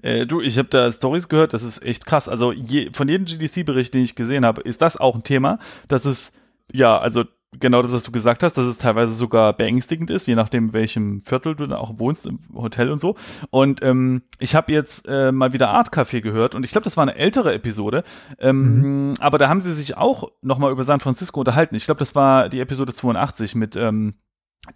Äh, 0.00 0.26
du, 0.26 0.40
ich 0.40 0.58
habe 0.58 0.68
da 0.68 0.90
Stories 0.90 1.28
gehört, 1.28 1.52
das 1.52 1.62
ist 1.62 1.82
echt 1.82 2.06
krass. 2.06 2.28
Also 2.28 2.52
je, 2.52 2.90
von 2.92 3.08
jedem 3.08 3.26
GDC-Bericht, 3.26 3.94
den 3.94 4.02
ich 4.02 4.14
gesehen 4.14 4.44
habe, 4.44 4.62
ist 4.62 4.82
das 4.82 4.96
auch 4.96 5.14
ein 5.14 5.22
Thema, 5.22 5.58
dass 5.88 6.04
es, 6.04 6.32
ja, 6.72 6.98
also 6.98 7.24
genau 7.60 7.82
das, 7.82 7.92
was 7.92 8.02
du 8.02 8.12
gesagt 8.12 8.42
hast, 8.42 8.54
dass 8.54 8.66
es 8.66 8.78
teilweise 8.78 9.12
sogar 9.12 9.52
beängstigend 9.52 10.10
ist, 10.10 10.26
je 10.26 10.34
nachdem, 10.34 10.72
welchem 10.72 11.20
Viertel 11.20 11.54
du 11.54 11.66
da 11.66 11.76
auch 11.76 11.98
wohnst, 11.98 12.26
im 12.26 12.38
Hotel 12.54 12.90
und 12.90 12.98
so. 12.98 13.16
Und 13.50 13.82
ähm, 13.82 14.22
ich 14.38 14.54
habe 14.54 14.72
jetzt 14.72 15.06
äh, 15.06 15.32
mal 15.32 15.52
wieder 15.52 15.68
Art 15.68 15.92
Café 15.92 16.20
gehört 16.20 16.54
und 16.54 16.64
ich 16.64 16.72
glaube, 16.72 16.84
das 16.84 16.96
war 16.96 17.02
eine 17.02 17.14
ältere 17.14 17.52
Episode, 17.52 18.04
ähm, 18.38 19.10
mhm. 19.10 19.14
aber 19.20 19.38
da 19.38 19.48
haben 19.48 19.60
sie 19.60 19.72
sich 19.72 19.96
auch 19.96 20.30
nochmal 20.40 20.72
über 20.72 20.84
San 20.84 21.00
Francisco 21.00 21.40
unterhalten. 21.40 21.74
Ich 21.74 21.84
glaube, 21.84 21.98
das 21.98 22.14
war 22.14 22.48
die 22.48 22.60
Episode 22.60 22.94
82 22.94 23.54
mit 23.54 23.76
ähm, 23.76 24.14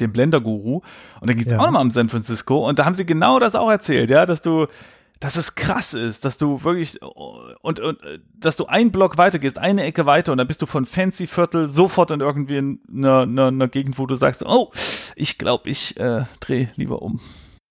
dem 0.01 0.12
Blender-Guru 0.12 0.83
und 1.20 1.31
da 1.31 1.33
ging 1.33 1.43
es 1.43 1.51
ja. 1.51 1.59
auch 1.59 1.64
nochmal 1.64 1.83
um 1.83 1.91
San 1.91 2.09
Francisco 2.09 2.68
und 2.68 2.79
da 2.79 2.85
haben 2.85 2.95
sie 2.95 3.07
genau 3.07 3.39
das 3.39 3.55
auch 3.55 3.70
erzählt, 3.70 4.11
ja, 4.11 4.27
dass 4.27 4.43
du 4.43 4.66
dass 5.21 5.37
es 5.37 5.55
krass 5.55 5.95
ist, 5.95 6.25
dass 6.25 6.39
du 6.39 6.62
wirklich 6.64 7.01
und, 7.03 7.81
und 7.81 7.99
dass 8.39 8.57
du 8.57 8.67
einen 8.67 8.91
Block 8.91 9.19
weitergehst, 9.19 9.59
eine 9.59 9.85
Ecke 9.85 10.07
weiter 10.07 10.33
und 10.33 10.39
dann 10.39 10.47
bist 10.47 10.62
du 10.62 10.67
von 10.67 10.85
Fancy 10.85 11.27
Viertel 11.27 11.69
sofort 11.69 12.11
in 12.11 12.21
irgendwie 12.21 12.57
in 12.57 12.81
einer, 12.93 13.23
einer, 13.23 13.47
einer 13.47 13.69
Gegend, 13.69 13.99
wo 13.99 14.07
du 14.07 14.14
sagst, 14.14 14.45
oh, 14.45 14.71
ich 15.14 15.39
glaube, 15.39 15.71
ich 15.71 15.99
äh, 15.99 16.25
drehe 16.41 16.71
lieber 16.77 17.03
um. 17.03 17.21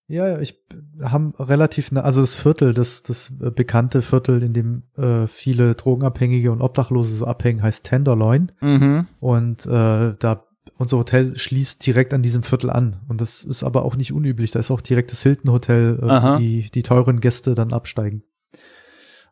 Ja, 0.07 0.27
ja, 0.27 0.39
ich 0.39 0.63
haben 1.03 1.33
relativ, 1.39 1.91
also 1.95 2.21
das 2.21 2.35
Viertel, 2.35 2.75
das, 2.75 3.01
das 3.01 3.33
bekannte 3.39 4.03
Viertel, 4.03 4.43
in 4.43 4.53
dem 4.53 4.83
äh, 4.95 5.25
viele 5.25 5.73
Drogenabhängige 5.73 6.51
und 6.51 6.61
Obdachlose 6.61 7.15
so 7.15 7.25
abhängen, 7.25 7.63
heißt 7.63 7.85
Tenderloin. 7.85 8.51
Mhm. 8.61 9.07
Und 9.19 9.65
äh, 9.65 10.13
da 10.19 10.45
unser 10.77 10.97
Hotel 10.97 11.37
schließt 11.37 11.85
direkt 11.85 12.13
an 12.13 12.21
diesem 12.21 12.43
Viertel 12.43 12.69
an. 12.69 13.01
Und 13.07 13.21
das 13.21 13.43
ist 13.43 13.63
aber 13.63 13.85
auch 13.85 13.95
nicht 13.95 14.13
unüblich. 14.13 14.51
Da 14.51 14.59
ist 14.59 14.71
auch 14.71 14.81
direkt 14.81 15.11
das 15.11 15.23
Hilton 15.23 15.51
Hotel, 15.51 15.99
äh, 16.01 16.07
wo 16.07 16.37
die, 16.37 16.69
die 16.71 16.83
teuren 16.83 17.19
Gäste 17.19 17.55
dann 17.55 17.73
absteigen. 17.73 18.23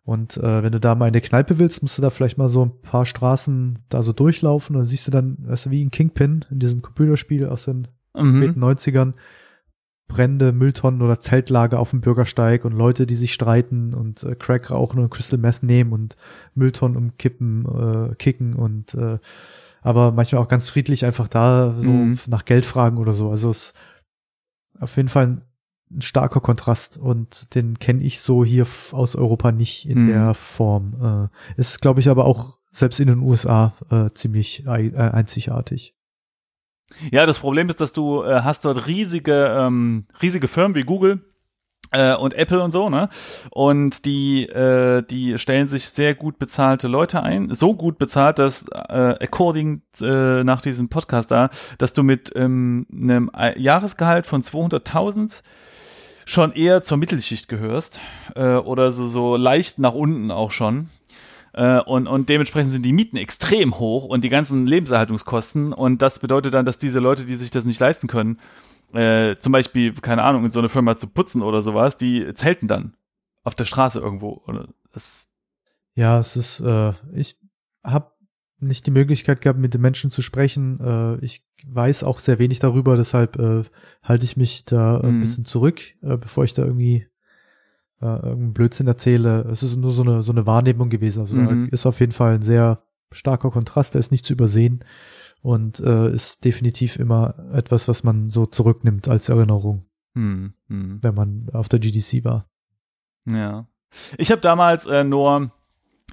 Und 0.05 0.37
äh, 0.37 0.63
wenn 0.63 0.73
du 0.73 0.79
da 0.79 0.95
mal 0.95 1.07
in 1.07 1.13
eine 1.13 1.21
Kneipe 1.21 1.59
willst, 1.59 1.81
musst 1.81 1.97
du 1.97 2.01
da 2.01 2.09
vielleicht 2.09 2.37
mal 2.37 2.49
so 2.49 2.65
ein 2.65 2.81
paar 2.81 3.05
Straßen 3.05 3.79
da 3.87 4.03
so 4.03 4.11
durchlaufen 4.11 4.75
und 4.75 4.81
dann 4.81 4.89
siehst 4.89 5.07
du 5.07 5.11
dann, 5.11 5.37
weißt 5.39 5.67
du, 5.67 5.71
wie 5.71 5.83
ein 5.83 5.91
Kingpin 5.91 6.45
in 6.51 6.59
diesem 6.59 6.81
Computerspiel 6.81 7.45
aus 7.47 7.65
den 7.65 7.87
mhm. 8.13 8.37
späten 8.37 8.63
90ern, 8.63 9.13
brennende 10.09 10.51
Mülltonnen 10.51 11.01
oder 11.01 11.21
Zeltlager 11.21 11.79
auf 11.79 11.91
dem 11.91 12.01
Bürgersteig 12.01 12.65
und 12.65 12.73
Leute, 12.73 13.07
die 13.07 13.15
sich 13.15 13.33
streiten 13.33 13.93
und 13.93 14.23
äh, 14.23 14.35
Crack 14.35 14.71
rauchen 14.71 14.99
und 14.99 15.09
Crystal 15.09 15.39
Meth 15.39 15.63
nehmen 15.63 15.93
und 15.93 16.17
Mülltonnen 16.53 16.97
umkippen, 16.97 17.65
äh, 17.65 18.15
kicken 18.15 18.55
und 18.55 18.93
äh, 18.95 19.19
aber 19.83 20.11
manchmal 20.11 20.41
auch 20.41 20.47
ganz 20.47 20.69
friedlich 20.69 21.05
einfach 21.05 21.27
da 21.27 21.75
so 21.77 21.89
mhm. 21.89 22.19
nach 22.27 22.45
Geld 22.45 22.65
fragen 22.65 22.97
oder 22.97 23.13
so. 23.13 23.29
Also 23.29 23.49
es 23.49 23.67
ist 23.67 23.73
auf 24.79 24.95
jeden 24.97 25.09
Fall 25.09 25.27
ein, 25.27 25.41
ein 25.91 26.01
starker 26.01 26.39
Kontrast 26.39 26.97
und 26.97 27.53
den 27.55 27.77
kenne 27.77 28.03
ich 28.03 28.19
so 28.19 28.43
hier 28.43 28.65
aus 28.91 29.15
Europa 29.15 29.51
nicht 29.51 29.87
in 29.87 30.05
mhm. 30.05 30.07
der 30.07 30.33
Form. 30.33 31.29
Äh, 31.57 31.59
ist, 31.59 31.81
glaube 31.81 31.99
ich, 31.99 32.09
aber 32.09 32.25
auch 32.25 32.55
selbst 32.61 32.99
in 32.99 33.07
den 33.07 33.19
USA 33.19 33.73
äh, 33.91 34.09
ziemlich 34.13 34.65
äh, 34.65 34.95
einzigartig. 34.95 35.95
Ja, 37.11 37.25
das 37.25 37.39
Problem 37.39 37.69
ist, 37.69 37.81
dass 37.81 37.93
du 37.93 38.23
äh, 38.23 38.41
hast 38.41 38.65
dort 38.65 38.87
riesige, 38.87 39.55
ähm, 39.59 40.05
riesige 40.21 40.47
Firmen 40.47 40.75
wie 40.75 40.83
Google, 40.83 41.21
äh, 41.93 42.15
und 42.15 42.33
Apple 42.33 42.61
und 42.61 42.71
so, 42.71 42.89
ne? 42.89 43.09
Und 43.51 44.05
die, 44.05 44.43
äh, 44.47 45.03
die 45.03 45.37
stellen 45.37 45.67
sich 45.67 45.89
sehr 45.89 46.15
gut 46.15 46.39
bezahlte 46.39 46.87
Leute 46.87 47.23
ein. 47.23 47.53
So 47.53 47.75
gut 47.75 47.97
bezahlt, 47.97 48.39
dass 48.39 48.65
äh, 48.67 49.15
according 49.21 49.81
äh, 50.01 50.43
nach 50.43 50.61
diesem 50.61 50.89
Podcast 50.89 51.31
da, 51.31 51.49
dass 51.77 51.93
du 51.93 52.03
mit 52.03 52.31
ähm, 52.35 52.85
einem 52.91 53.31
Jahresgehalt 53.55 54.27
von 54.27 54.43
200.000 54.43 55.41
schon 56.25 56.53
eher 56.53 56.81
zur 56.81 56.97
Mittelschicht 56.97 57.47
gehörst 57.47 57.99
äh, 58.35 58.55
oder 58.55 58.91
so, 58.91 59.07
so 59.07 59.35
leicht 59.35 59.79
nach 59.79 59.93
unten 59.93 60.31
auch 60.31 60.51
schon. 60.51 60.89
Äh, 61.53 61.79
und, 61.81 62.07
und 62.07 62.29
dementsprechend 62.29 62.71
sind 62.71 62.83
die 62.83 62.93
Mieten 62.93 63.17
extrem 63.17 63.77
hoch 63.77 64.05
und 64.05 64.23
die 64.23 64.29
ganzen 64.29 64.65
Lebenserhaltungskosten. 64.65 65.73
Und 65.73 66.01
das 66.01 66.19
bedeutet 66.19 66.53
dann, 66.53 66.65
dass 66.65 66.79
diese 66.79 66.99
Leute, 66.99 67.25
die 67.25 67.35
sich 67.35 67.51
das 67.51 67.65
nicht 67.65 67.79
leisten 67.79 68.07
können, 68.07 68.39
äh, 68.93 69.37
zum 69.37 69.51
Beispiel, 69.51 69.93
keine 69.93 70.23
Ahnung, 70.23 70.45
in 70.45 70.51
so 70.51 70.59
eine 70.59 70.69
Firma 70.69 70.95
zu 70.95 71.07
putzen 71.07 71.41
oder 71.41 71.63
sowas, 71.63 71.97
die 71.97 72.31
zelten 72.33 72.67
dann 72.67 72.95
auf 73.43 73.55
der 73.55 73.65
Straße 73.65 73.99
irgendwo. 73.99 74.43
Ja, 75.95 76.19
es 76.19 76.35
ist, 76.35 76.59
äh, 76.59 76.93
ich 77.13 77.37
habe 77.83 78.11
nicht 78.59 78.85
die 78.85 78.91
Möglichkeit 78.91 79.41
gehabt, 79.41 79.59
mit 79.59 79.73
den 79.73 79.81
Menschen 79.81 80.09
zu 80.09 80.21
sprechen. 80.21 80.79
Äh, 80.79 81.25
ich 81.25 81.45
weiß 81.65 82.03
auch 82.03 82.19
sehr 82.19 82.39
wenig 82.39 82.59
darüber, 82.59 82.95
deshalb 82.95 83.37
äh, 83.37 83.63
halte 84.03 84.25
ich 84.25 84.37
mich 84.37 84.65
da 84.65 84.99
mhm. 84.99 85.09
ein 85.09 85.19
bisschen 85.21 85.45
zurück, 85.45 85.81
äh, 86.01 86.17
bevor 86.17 86.43
ich 86.43 86.53
da 86.53 86.63
irgendwie 86.63 87.07
äh, 88.01 88.05
irgendeinen 88.05 88.53
Blödsinn 88.53 88.87
erzähle. 88.87 89.41
Es 89.49 89.63
ist 89.63 89.75
nur 89.75 89.91
so 89.91 90.03
eine, 90.03 90.21
so 90.21 90.31
eine 90.31 90.45
Wahrnehmung 90.45 90.89
gewesen. 90.89 91.21
Also 91.21 91.35
mhm. 91.35 91.67
ist 91.71 91.85
auf 91.85 91.99
jeden 91.99 92.11
Fall 92.11 92.35
ein 92.35 92.43
sehr 92.43 92.83
starker 93.11 93.51
Kontrast, 93.51 93.93
der 93.93 93.99
ist 93.99 94.11
nicht 94.11 94.25
zu 94.25 94.33
übersehen 94.33 94.83
und 95.43 95.81
äh, 95.81 96.09
ist 96.09 96.45
definitiv 96.45 96.95
immer 96.95 97.35
etwas, 97.53 97.87
was 97.87 98.03
man 98.03 98.29
so 98.29 98.45
zurücknimmt 98.45 99.09
als 99.09 99.27
Erinnerung, 99.29 99.85
hm, 100.15 100.53
hm. 100.69 100.99
wenn 101.03 101.13
man 101.13 101.49
auf 101.51 101.67
der 101.69 101.79
GDC 101.79 102.23
war. 102.23 102.49
Ja. 103.25 103.67
Ich 104.17 104.31
habe 104.31 104.41
damals 104.41 104.87
äh, 104.87 105.03
nur 105.03 105.51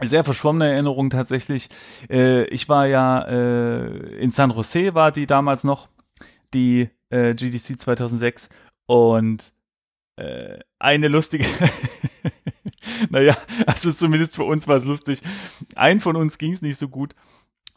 sehr 0.03 0.25
verschwommene 0.25 0.73
Erinnerungen 0.73 1.11
tatsächlich. 1.11 1.71
Äh, 2.11 2.45
ich 2.47 2.69
war 2.69 2.87
ja 2.87 3.23
äh, 3.23 4.17
in 4.17 4.33
San 4.33 4.51
Jose, 4.51 4.95
war 4.95 5.13
die 5.13 5.27
damals 5.27 5.63
noch, 5.63 5.89
die 6.53 6.91
äh, 7.11 7.35
GDC 7.35 7.81
2006 7.81 8.49
und 8.87 9.53
äh, 10.17 10.59
eine 10.81 11.07
lustige 11.07 11.47
naja, 13.11 13.37
also 13.67 13.93
zumindest 13.93 14.35
für 14.35 14.45
uns 14.45 14.67
war 14.67 14.77
es 14.77 14.85
lustig. 14.85 15.23
Ein 15.77 16.01
von 16.01 16.17
uns 16.17 16.37
ging 16.37 16.53
es 16.53 16.63
nicht 16.63 16.77
so 16.77 16.89
gut 16.89 17.15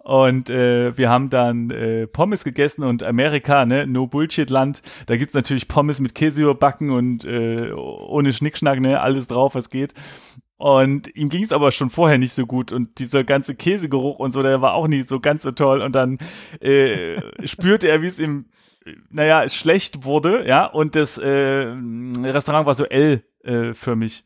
und 0.03 0.49
äh, 0.49 0.97
wir 0.97 1.09
haben 1.09 1.29
dann 1.29 1.69
äh, 1.69 2.07
Pommes 2.07 2.43
gegessen 2.43 2.83
und 2.83 3.03
Amerika, 3.03 3.65
ne, 3.65 3.87
no 3.87 4.05
Bullshit 4.05 4.49
Land. 4.49 4.81
Da 5.05 5.15
gibt's 5.15 5.33
natürlich 5.33 5.69
Pommes 5.69 6.01
mit 6.01 6.13
Käse 6.13 6.41
überbacken 6.41 6.89
und 6.89 7.23
äh, 7.23 7.71
ohne 7.71 8.33
Schnickschnack, 8.33 8.81
ne, 8.81 8.99
alles 8.99 9.27
drauf, 9.27 9.55
was 9.55 9.69
geht. 9.69 9.93
Und 10.57 11.13
ihm 11.15 11.29
ging's 11.29 11.53
aber 11.53 11.71
schon 11.71 11.89
vorher 11.89 12.17
nicht 12.17 12.33
so 12.33 12.45
gut 12.45 12.73
und 12.73 12.99
dieser 12.99 13.23
ganze 13.23 13.55
Käsegeruch 13.55 14.19
und 14.19 14.33
so, 14.33 14.43
der 14.43 14.61
war 14.61 14.73
auch 14.73 14.87
nicht 14.89 15.07
so 15.07 15.21
ganz 15.21 15.43
so 15.43 15.51
toll. 15.51 15.81
Und 15.81 15.95
dann 15.95 16.19
äh, 16.59 17.21
spürte 17.47 17.87
er, 17.87 18.01
wie 18.01 18.07
es 18.07 18.19
ihm, 18.19 18.47
naja, 19.09 19.47
schlecht 19.47 20.03
wurde, 20.03 20.45
ja. 20.45 20.65
Und 20.65 20.97
das 20.97 21.17
äh, 21.17 21.27
Restaurant 22.23 22.65
war 22.65 22.75
so 22.75 22.83
L 22.83 23.23
äh, 23.43 23.73
für 23.73 23.95
mich. 23.95 24.25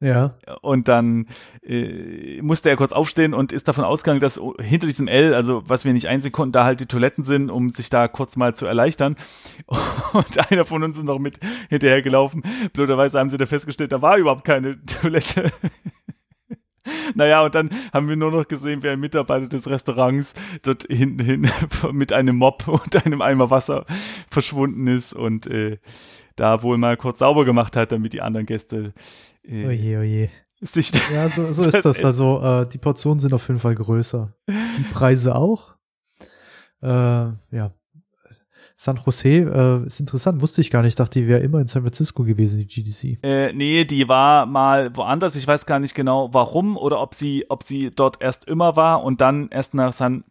Ja. 0.00 0.34
Und 0.60 0.88
dann 0.88 1.26
äh, 1.62 2.42
musste 2.42 2.68
er 2.68 2.76
kurz 2.76 2.92
aufstehen 2.92 3.32
und 3.32 3.50
ist 3.50 3.66
davon 3.66 3.84
ausgegangen, 3.84 4.20
dass 4.20 4.40
hinter 4.60 4.86
diesem 4.86 5.08
L, 5.08 5.32
also 5.32 5.62
was 5.66 5.86
wir 5.86 5.92
nicht 5.94 6.08
einsehen 6.08 6.32
konnten, 6.32 6.52
da 6.52 6.64
halt 6.64 6.80
die 6.80 6.86
Toiletten 6.86 7.24
sind, 7.24 7.50
um 7.50 7.70
sich 7.70 7.88
da 7.88 8.06
kurz 8.06 8.36
mal 8.36 8.54
zu 8.54 8.66
erleichtern. 8.66 9.16
Und 10.12 10.50
einer 10.50 10.64
von 10.64 10.82
uns 10.82 10.98
ist 10.98 11.04
noch 11.04 11.18
mit 11.18 11.40
hinterhergelaufen. 11.70 12.42
Blöderweise 12.74 13.18
haben 13.18 13.30
sie 13.30 13.38
da 13.38 13.46
festgestellt, 13.46 13.92
da 13.92 14.02
war 14.02 14.18
überhaupt 14.18 14.44
keine 14.44 14.84
Toilette. 14.86 15.50
Naja, 17.14 17.44
und 17.44 17.54
dann 17.54 17.70
haben 17.92 18.08
wir 18.08 18.14
nur 18.14 18.30
noch 18.30 18.46
gesehen, 18.46 18.82
wie 18.84 18.88
ein 18.88 19.00
Mitarbeiter 19.00 19.48
des 19.48 19.68
Restaurants 19.68 20.34
dort 20.62 20.84
hinten 20.88 21.24
hin 21.24 21.50
mit 21.92 22.12
einem 22.12 22.36
Mob 22.36 22.68
und 22.68 23.04
einem 23.04 23.22
Eimer 23.22 23.50
Wasser 23.50 23.86
verschwunden 24.30 24.86
ist 24.86 25.12
und 25.12 25.48
äh, 25.48 25.78
da 26.36 26.62
wohl 26.62 26.78
mal 26.78 26.96
kurz 26.96 27.18
sauber 27.18 27.44
gemacht 27.44 27.76
hat, 27.76 27.92
damit 27.92 28.12
die 28.12 28.22
anderen 28.22 28.46
Gäste 28.46 28.92
äh, 29.48 29.66
oje, 29.66 29.98
oje. 29.98 30.30
Sich 30.60 30.90
ja, 31.12 31.28
so, 31.28 31.52
so 31.52 31.62
ist 31.68 31.84
das. 31.84 32.02
Also 32.04 32.40
äh, 32.42 32.68
die 32.68 32.78
Portionen 32.78 33.20
sind 33.20 33.34
auf 33.34 33.46
jeden 33.48 33.60
Fall 33.60 33.74
größer. 33.74 34.32
Die 34.48 34.84
Preise 34.92 35.34
auch. 35.34 35.74
Äh, 36.82 36.88
ja. 36.88 37.72
San 38.78 39.00
Jose 39.04 39.28
äh, 39.28 39.86
ist 39.86 40.00
interessant, 40.00 40.42
wusste 40.42 40.60
ich 40.60 40.70
gar 40.70 40.82
nicht. 40.82 40.90
Ich 40.90 40.96
dachte, 40.96 41.18
die 41.18 41.28
wäre 41.28 41.40
immer 41.40 41.60
in 41.60 41.66
San 41.66 41.82
Francisco 41.82 42.24
gewesen, 42.24 42.58
die 42.58 42.66
GDC. 42.66 43.24
Äh, 43.24 43.52
nee, 43.54 43.86
die 43.86 44.06
war 44.06 44.44
mal 44.44 44.94
woanders. 44.94 45.34
Ich 45.34 45.46
weiß 45.46 45.64
gar 45.64 45.78
nicht 45.78 45.94
genau, 45.94 46.28
warum 46.32 46.76
oder 46.76 47.00
ob 47.00 47.14
sie, 47.14 47.46
ob 47.48 47.62
sie 47.62 47.90
dort 47.90 48.20
erst 48.20 48.46
immer 48.46 48.76
war 48.76 49.02
und 49.02 49.22
dann 49.22 49.48
erst 49.48 49.72
nach 49.72 49.94
San 49.94 50.24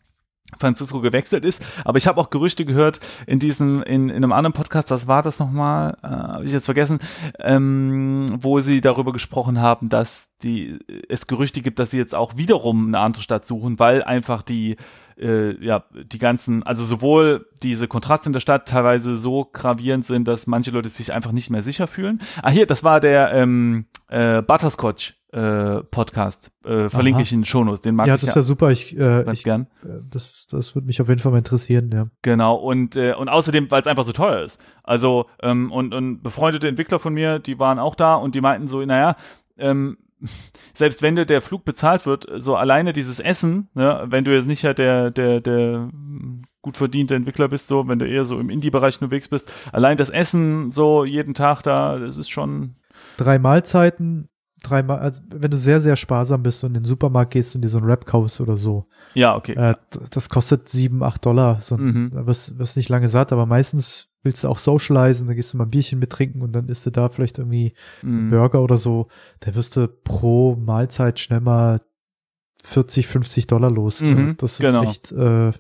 Francisco 0.60 1.02
gewechselt 1.02 1.46
ist. 1.46 1.66
Aber 1.84 1.98
ich 1.98 2.08
habe 2.08 2.20
auch 2.20 2.30
Gerüchte 2.30 2.66
gehört 2.66 3.00
in 3.28 3.40
diesem, 3.40 3.84
in, 3.84 4.10
in 4.10 4.18
einem 4.18 4.32
anderen 4.32 4.54
Podcast, 4.54 4.92
was 4.92 5.08
war 5.08 5.22
das 5.22 5.40
nochmal? 5.40 5.98
Äh, 6.04 6.08
habe 6.08 6.46
ich 6.46 6.52
jetzt 6.52 6.66
vergessen, 6.66 7.00
ähm, 7.40 8.38
wo 8.40 8.60
sie 8.60 8.82
darüber 8.82 9.12
gesprochen 9.12 9.62
haben, 9.62 9.90
dass 9.90 10.32
die, 10.44 10.80
es 11.10 11.28
Gerüchte 11.28 11.62
gibt, 11.62 11.80
dass 11.80 11.92
sie 11.92 11.98
jetzt 11.98 12.16
auch 12.16 12.38
wiederum 12.38 12.88
eine 12.88 13.00
andere 13.00 13.24
Stadt 13.24 13.46
suchen, 13.46 13.80
weil 13.80 14.04
einfach 14.04 14.42
die 14.42 14.78
äh, 15.18 15.64
ja, 15.64 15.86
die 15.94 16.20
ganzen, 16.20 16.64
also 16.64 16.84
sowohl 16.84 17.48
diese 17.64 17.88
Kontraste 17.88 18.28
in 18.30 18.34
der 18.34 18.40
Stadt 18.40 18.68
teilweise 18.68 19.16
so 19.16 19.46
gravierend 19.52 20.06
sind, 20.06 20.28
dass 20.28 20.48
manche 20.48 20.72
Leute 20.72 20.90
sich 20.90 21.14
einfach 21.14 21.32
nicht 21.32 21.50
mehr 21.50 21.62
sicher 21.62 21.88
fühlen. 21.88 22.22
Ah, 22.42 22.50
hier, 22.50 22.66
das 22.66 22.84
war 22.84 23.00
der 23.00 23.32
ähm, 23.34 23.86
äh, 24.10 24.42
Butterscotch 24.42 25.14
äh, 25.36 25.84
Podcast. 25.84 26.50
Äh, 26.64 26.88
verlinke 26.88 27.18
Aha. 27.18 27.24
ich 27.24 27.34
in 27.34 27.40
den 27.40 27.46
Shownotes. 27.46 27.82
Den 27.82 27.96
mag 27.96 28.08
ja, 28.08 28.16
ich 28.16 28.22
das 28.22 28.30
ist 28.30 28.36
ja 28.36 28.42
super. 28.42 28.72
Ich, 28.72 28.98
äh, 28.98 29.30
ich 29.34 29.44
gern. 29.44 29.68
Äh, 29.84 30.00
das, 30.10 30.48
das 30.48 30.76
würde 30.76 30.86
mich 30.86 31.02
auf 31.02 31.10
jeden 31.10 31.20
Fall 31.20 31.34
mal 31.34 31.40
interessieren, 31.40 31.92
ja. 31.94 32.08
Genau, 32.22 32.56
und, 32.56 32.96
äh, 32.96 33.14
und 33.14 33.28
außerdem, 33.28 33.70
weil 33.70 33.82
es 33.82 33.88
einfach 33.88 34.06
so 34.06 34.14
teuer 34.14 34.42
ist. 34.42 34.62
Also, 34.84 35.26
ähm, 35.42 35.74
und, 35.74 35.94
und 35.94 36.24
befreundete 36.24 36.70
Entwickler 36.70 37.00
von 37.00 37.14
mir, 37.14 37.40
die 37.40 37.60
waren 37.60 37.80
auch 37.80 37.96
da 37.96 38.16
und 38.16 38.34
die 38.34 38.40
meinten 38.40 38.70
so, 38.70 38.82
naja, 38.86 39.18
ähm, 39.58 39.98
selbst 40.74 41.02
wenn 41.02 41.18
dir 41.18 41.26
der 41.26 41.42
Flug 41.42 41.66
bezahlt 41.66 42.06
wird, 42.06 42.28
so 42.38 42.56
alleine 42.56 42.94
dieses 42.94 43.20
Essen, 43.20 43.68
ne, 43.74 44.06
wenn 44.08 44.24
du 44.24 44.34
jetzt 44.34 44.48
nicht 44.48 44.64
halt 44.64 44.78
der, 44.78 45.12
der, 45.12 45.42
der 45.42 45.90
gut 46.62 46.78
verdiente 46.78 47.14
Entwickler 47.14 47.50
bist, 47.50 47.68
so, 47.68 47.90
wenn 47.90 48.00
du 48.00 48.08
eher 48.08 48.24
so 48.24 48.40
im 48.40 48.50
Indie-Bereich 48.50 49.02
unterwegs 49.02 49.28
bist, 49.28 49.52
allein 49.74 49.98
das 49.98 50.10
Essen 50.10 50.72
so 50.72 51.04
jeden 51.04 51.34
Tag 51.34 51.62
da, 51.62 52.00
das 52.00 52.18
ist 52.18 52.30
schon. 52.30 52.78
Drei 53.18 53.38
Mahlzeiten 53.38 54.30
dreimal, 54.70 55.00
also 55.00 55.22
wenn 55.30 55.52
du 55.52 55.58
sehr, 55.58 55.82
sehr 55.82 55.96
sparsam 55.96 56.44
bist 56.44 56.64
und 56.64 56.72
in 56.72 56.82
den 56.82 56.86
Supermarkt 56.86 57.32
gehst 57.32 57.56
und 57.56 57.62
dir 57.62 57.70
so 57.70 57.78
ein 57.80 57.86
Rap 57.86 58.06
kaufst 58.06 58.42
oder 58.42 58.56
so. 58.56 58.86
Ja, 59.14 59.36
okay. 59.36 59.54
Äh, 59.54 59.76
das 60.12 60.30
kostet 60.30 60.70
sieben, 60.70 61.04
acht 61.04 61.26
Dollar. 61.26 61.62
So, 61.62 61.78
mhm. 61.78 62.12
Da 62.14 62.26
wirst, 62.26 62.58
wirst 62.58 62.78
nicht 62.78 62.90
lange 62.90 63.08
satt, 63.08 63.32
aber 63.32 63.46
meistens 63.46 64.10
willst 64.24 64.44
du 64.44 64.50
auch 64.50 64.58
socialisen, 64.58 65.28
dann 65.28 65.36
gehst 65.36 65.54
du 65.54 65.58
mal 65.58 65.66
ein 65.66 65.70
Bierchen 65.70 66.00
mit 66.00 66.10
trinken 66.10 66.42
und 66.42 66.54
dann 66.54 66.68
isst 66.68 66.86
du 66.86 66.90
da 66.90 67.10
vielleicht 67.10 67.38
irgendwie 67.38 67.74
mhm. 68.02 68.18
einen 68.18 68.30
Burger 68.32 68.62
oder 68.62 68.78
so. 68.78 69.08
Da 69.40 69.54
wirst 69.56 69.78
du 69.78 69.88
pro 69.88 70.56
Mahlzeit 70.56 71.20
schnell 71.20 71.42
mal 71.42 71.82
40, 72.64 73.08
50 73.08 73.48
Dollar 73.48 73.70
los. 73.72 74.02
Mhm, 74.02 74.36
das 74.38 74.54
ist 74.54 74.60
genau. 74.60 74.84
echt 74.84 75.12
äh, 75.12 75.52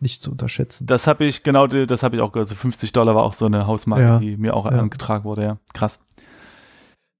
nicht 0.00 0.22
zu 0.22 0.32
unterschätzen. 0.32 0.86
Das 0.86 1.06
habe 1.06 1.24
ich, 1.24 1.42
genau, 1.42 1.66
das 1.66 2.02
habe 2.02 2.16
ich 2.16 2.22
auch 2.22 2.32
gehört. 2.32 2.48
Also 2.48 2.54
50 2.54 2.92
Dollar 2.92 3.14
war 3.14 3.22
auch 3.22 3.32
so 3.32 3.46
eine 3.46 3.66
Hausmarke, 3.66 4.04
ja. 4.04 4.18
die 4.18 4.36
mir 4.36 4.54
auch 4.54 4.64
ja. 4.64 4.72
angetragen 4.72 5.24
wurde, 5.24 5.42
ja. 5.42 5.58
Krass. 5.74 6.04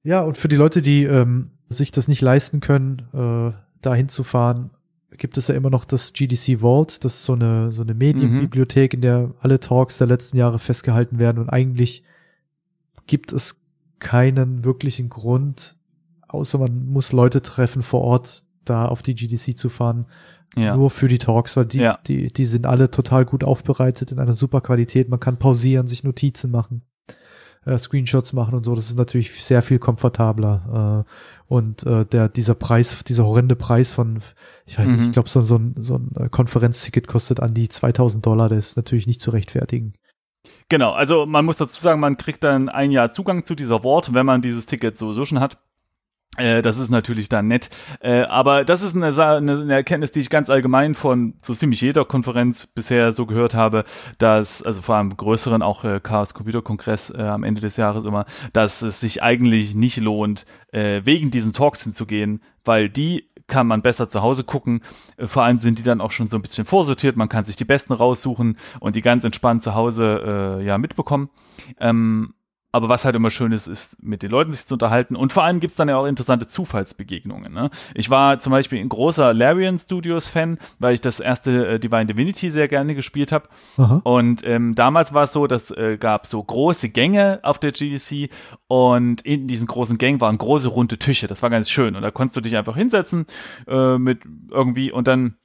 Ja, 0.07 0.23
und 0.23 0.37
für 0.37 0.47
die 0.47 0.55
Leute, 0.55 0.83
die 0.83 1.03
ähm, 1.03 1.51
sich 1.69 1.91
das 1.91 2.07
nicht 2.07 2.21
leisten 2.21 2.61
können, 2.61 3.03
äh, 3.13 3.53
da 3.83 3.93
hinzufahren, 3.93 4.71
gibt 5.11 5.37
es 5.37 5.49
ja 5.49 5.57
immer 5.57 5.69
noch 5.69 5.85
das 5.85 6.13
GDC 6.13 6.61
Vault. 6.61 7.05
Das 7.05 7.17
ist 7.17 7.25
so 7.25 7.33
eine, 7.33 7.73
so 7.73 7.83
eine 7.83 7.95
Medienbibliothek, 7.95 8.95
in 8.95 9.01
der 9.01 9.33
alle 9.41 9.59
Talks 9.59 9.99
der 9.99 10.07
letzten 10.07 10.37
Jahre 10.37 10.61
festgehalten 10.61 11.19
werden. 11.19 11.39
Und 11.39 11.51
eigentlich 11.51 12.05
gibt 13.09 13.33
es 13.33 13.65
keinen 13.99 14.65
wirklichen 14.65 15.09
Grund, 15.09 15.77
außer 16.29 16.59
man 16.59 16.87
muss 16.87 17.11
Leute 17.11 17.43
treffen 17.43 17.83
vor 17.83 18.03
Ort, 18.03 18.45
da 18.65 18.87
auf 18.87 19.03
die 19.03 19.17
GDC 19.17 19.59
zu 19.59 19.69
fahren. 19.69 20.07
Ja. 20.55 20.77
Nur 20.77 20.91
für 20.91 21.09
die 21.09 21.19
Talks, 21.19 21.57
weil 21.57 21.67
die, 21.67 21.81
ja. 21.81 21.99
die, 22.07 22.33
die 22.33 22.45
sind 22.45 22.67
alle 22.67 22.93
total 22.93 23.25
gut 23.25 23.43
aufbereitet 23.43 24.13
in 24.13 24.21
einer 24.21 24.35
super 24.35 24.61
Qualität. 24.61 25.09
Man 25.09 25.19
kann 25.19 25.37
pausieren, 25.37 25.89
sich 25.89 26.05
Notizen 26.05 26.53
machen 26.53 26.83
äh, 27.67 27.79
Screenshots 27.79 28.33
machen 28.33 28.55
und 28.55 28.65
so. 28.65 28.75
Das 28.75 28.89
ist 28.89 28.97
natürlich 28.97 29.45
sehr 29.45 29.63
viel 29.63 29.79
komfortabler. 29.79 31.05
Äh, 31.07 31.11
und 31.49 31.85
äh, 31.85 32.07
der 32.07 32.29
dieser 32.29 32.55
Preis, 32.55 33.05
dieser 33.05 33.27
horrende 33.27 33.57
Preis 33.57 33.93
von, 33.93 34.21
ich 34.65 34.79
weiß 34.79 34.87
mhm. 34.87 34.95
nicht, 34.95 35.07
ich 35.07 35.13
glaube 35.13 35.29
so, 35.29 35.41
so 35.43 35.57
ein, 35.57 35.75
so 35.79 35.97
ein 35.97 36.11
äh, 36.17 36.29
Konferenzticket 36.29 37.07
kostet 37.07 37.41
an 37.41 37.55
die 37.55 37.69
2000 37.69 38.25
Dollar. 38.25 38.49
Das 38.49 38.71
ist 38.71 38.77
natürlich 38.77 39.07
nicht 39.07 39.21
zu 39.21 39.31
rechtfertigen. 39.31 39.95
Genau, 40.69 40.93
also 40.93 41.27
man 41.27 41.45
muss 41.45 41.57
dazu 41.57 41.81
sagen, 41.81 42.01
man 42.01 42.17
kriegt 42.17 42.43
dann 42.43 42.69
ein 42.69 42.91
Jahr 42.91 43.11
Zugang 43.11 43.45
zu 43.45 43.55
dieser 43.55 43.85
Wort, 43.85 44.15
wenn 44.15 44.27
man 44.27 44.43
dieses 44.43 44.67
Ticket 44.67 44.97
sowieso 44.97 45.25
schon 45.25 45.41
hat. 45.41 45.59
Äh, 46.37 46.63
das 46.63 46.79
ist 46.79 46.91
natürlich 46.91 47.29
dann 47.29 47.49
nett. 47.49 47.71
Äh, 48.01 48.23
aber 48.23 48.65
das 48.65 48.83
ist 48.83 48.97
eine, 48.97 49.07
eine, 49.37 49.73
Erkenntnis, 49.73 50.13
die 50.13 50.21
ich 50.21 50.31
ganz 50.31 50.51
allgemein 50.51 50.95
von 50.95 51.35
so 51.41 51.55
ziemlich 51.55 51.81
jeder 51.81 52.05
Konferenz 52.05 52.67
bisher 52.67 53.13
so 53.13 53.27
gehört 53.27 53.55
habe, 53.55 53.85
dass, 54.19 54.63
also 54.63 54.83
vor 54.83 54.97
allem 54.97 55.17
größeren, 55.17 55.63
auch 55.63 55.85
äh, 55.85 56.01
Chaos 56.01 56.35
Computer 56.35 56.63
Kongress 56.63 57.11
am 57.11 57.45
Ende 57.45 57.61
des 57.61 57.77
Jahres 57.77 58.05
immer, 58.05 58.27
dass 58.53 58.83
es 58.83 59.01
sich 59.01 59.23
eigentlich 59.23 59.75
nicht 59.75 59.97
lohnt, 59.99 60.47
wegen 60.73 61.31
diesen 61.31 61.53
Talks 61.53 61.83
hinzugehen, 61.85 62.43
weil 62.65 62.89
die 62.89 63.31
kann 63.47 63.67
man 63.67 63.83
besser 63.83 64.09
zu 64.09 64.23
Hause 64.23 64.45
gucken. 64.45 64.81
Vor 65.19 65.45
allem 65.45 65.59
sind 65.59 65.79
die 65.79 65.83
dann 65.83 66.01
auch 66.01 66.11
schon 66.11 66.29
so 66.29 66.37
ein 66.37 66.43
bisschen 66.43 66.65
vorsortiert. 66.65 67.17
Man 67.17 67.29
kann 67.29 67.45
sich 67.45 67.57
die 67.57 67.65
besten 67.65 67.93
raussuchen 67.93 68.59
und 68.81 68.97
die 68.97 69.03
ganz 69.03 69.25
entspannt 69.25 69.63
zu 69.63 69.75
Hause 69.75 70.59
äh, 70.61 70.65
ja 70.65 70.79
mitbekommen. 70.79 71.31
Ähm, 71.79 72.35
aber 72.73 72.89
was 72.89 73.05
halt 73.05 73.17
immer 73.17 73.31
schön 73.31 73.53
ist, 73.53 73.69
ist 73.69 74.03
mit 74.03 74.23
den 74.23 74.31
Leuten 74.31 74.53
sich 74.53 74.67
zu 74.67 74.75
unterhalten. 74.75 75.17
Und 75.17 75.33
vor 75.33 75.45
allem 75.45 75.61
gibt's 75.61 75.77
dann 75.77 75.89
ja 75.89 75.97
auch 75.97 76.05
interessante 76.05 76.47
Zufallsbegegnungen. 76.47 77.53
Ne? 77.53 77.71
Ich 77.95 78.11
war 78.11 78.39
zum 78.39 78.51
Beispiel 78.51 78.81
ein 78.81 78.89
großer 78.89 79.33
Larian 79.33 79.79
Studios 79.79 80.29
Fan, 80.29 80.59
weil 80.79 80.95
ich 80.95 81.01
das 81.01 81.21
erste 81.21 81.67
äh, 81.67 81.79
Divine 81.79 82.07
Divinity 82.07 82.51
sehr 82.51 82.69
gerne 82.69 82.95
gespielt 82.95 83.33
habe. 83.33 83.49
Und 84.05 84.47
ähm, 84.47 84.75
damals 84.75 85.15
war 85.15 85.25
es 85.25 85.33
so, 85.33 85.47
dass 85.47 85.71
äh, 85.71 85.97
gab 85.99 86.27
so 86.27 86.43
große 86.43 86.91
Gänge 86.91 87.41
auf 87.43 87.59
der 87.59 87.73
GDC 87.73 88.31
und 88.69 89.23
in 89.23 89.49
diesen 89.49 89.67
großen 89.67 89.97
Gängen 89.97 90.21
waren 90.21 90.37
große 90.37 90.69
runde 90.69 90.99
Tische. 90.99 91.29
Das 91.29 91.43
war 91.43 91.51
ganz 91.51 91.71
schön. 91.71 91.97
Und 91.97 92.03
da 92.03 92.11
konntest 92.11 92.37
du 92.37 92.41
dich 92.43 92.57
einfach 92.57 92.77
hinsetzen 92.77 93.27
äh, 93.67 93.97
mit 93.97 94.21
irgendwie 94.51 94.93
und 94.93 95.09
dann 95.09 95.37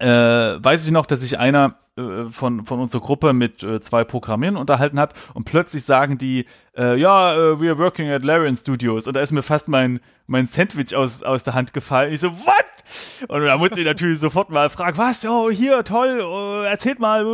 äh, 0.00 0.64
weiß 0.64 0.84
ich 0.84 0.90
noch, 0.90 1.06
dass 1.06 1.20
sich 1.20 1.38
einer 1.38 1.76
äh, 1.96 2.26
von, 2.30 2.64
von 2.64 2.80
unserer 2.80 3.02
Gruppe 3.02 3.32
mit 3.32 3.62
äh, 3.62 3.80
zwei 3.80 4.04
Programmieren 4.04 4.56
unterhalten 4.56 4.98
hat 4.98 5.14
und 5.34 5.44
plötzlich 5.44 5.84
sagen 5.84 6.18
die, 6.18 6.46
äh, 6.76 6.98
ja, 6.98 7.34
uh, 7.34 7.60
we 7.60 7.68
are 7.68 7.78
working 7.78 8.08
at 8.08 8.24
Larian 8.24 8.56
Studios 8.56 9.06
und 9.06 9.14
da 9.14 9.20
ist 9.20 9.32
mir 9.32 9.42
fast 9.42 9.68
mein, 9.68 10.00
mein 10.26 10.46
Sandwich 10.46 10.96
aus, 10.96 11.22
aus 11.22 11.42
der 11.42 11.54
Hand 11.54 11.74
gefallen. 11.74 12.12
Ich 12.12 12.20
so, 12.20 12.30
what? 12.32 13.28
Und 13.28 13.44
da 13.44 13.58
musste 13.58 13.80
ich 13.80 13.86
natürlich 13.86 14.18
sofort 14.18 14.50
mal 14.50 14.70
fragen, 14.70 14.96
was? 14.96 15.24
Oh, 15.26 15.50
hier, 15.50 15.84
toll, 15.84 16.20
oh, 16.22 16.62
erzählt 16.62 16.98
mal. 16.98 17.24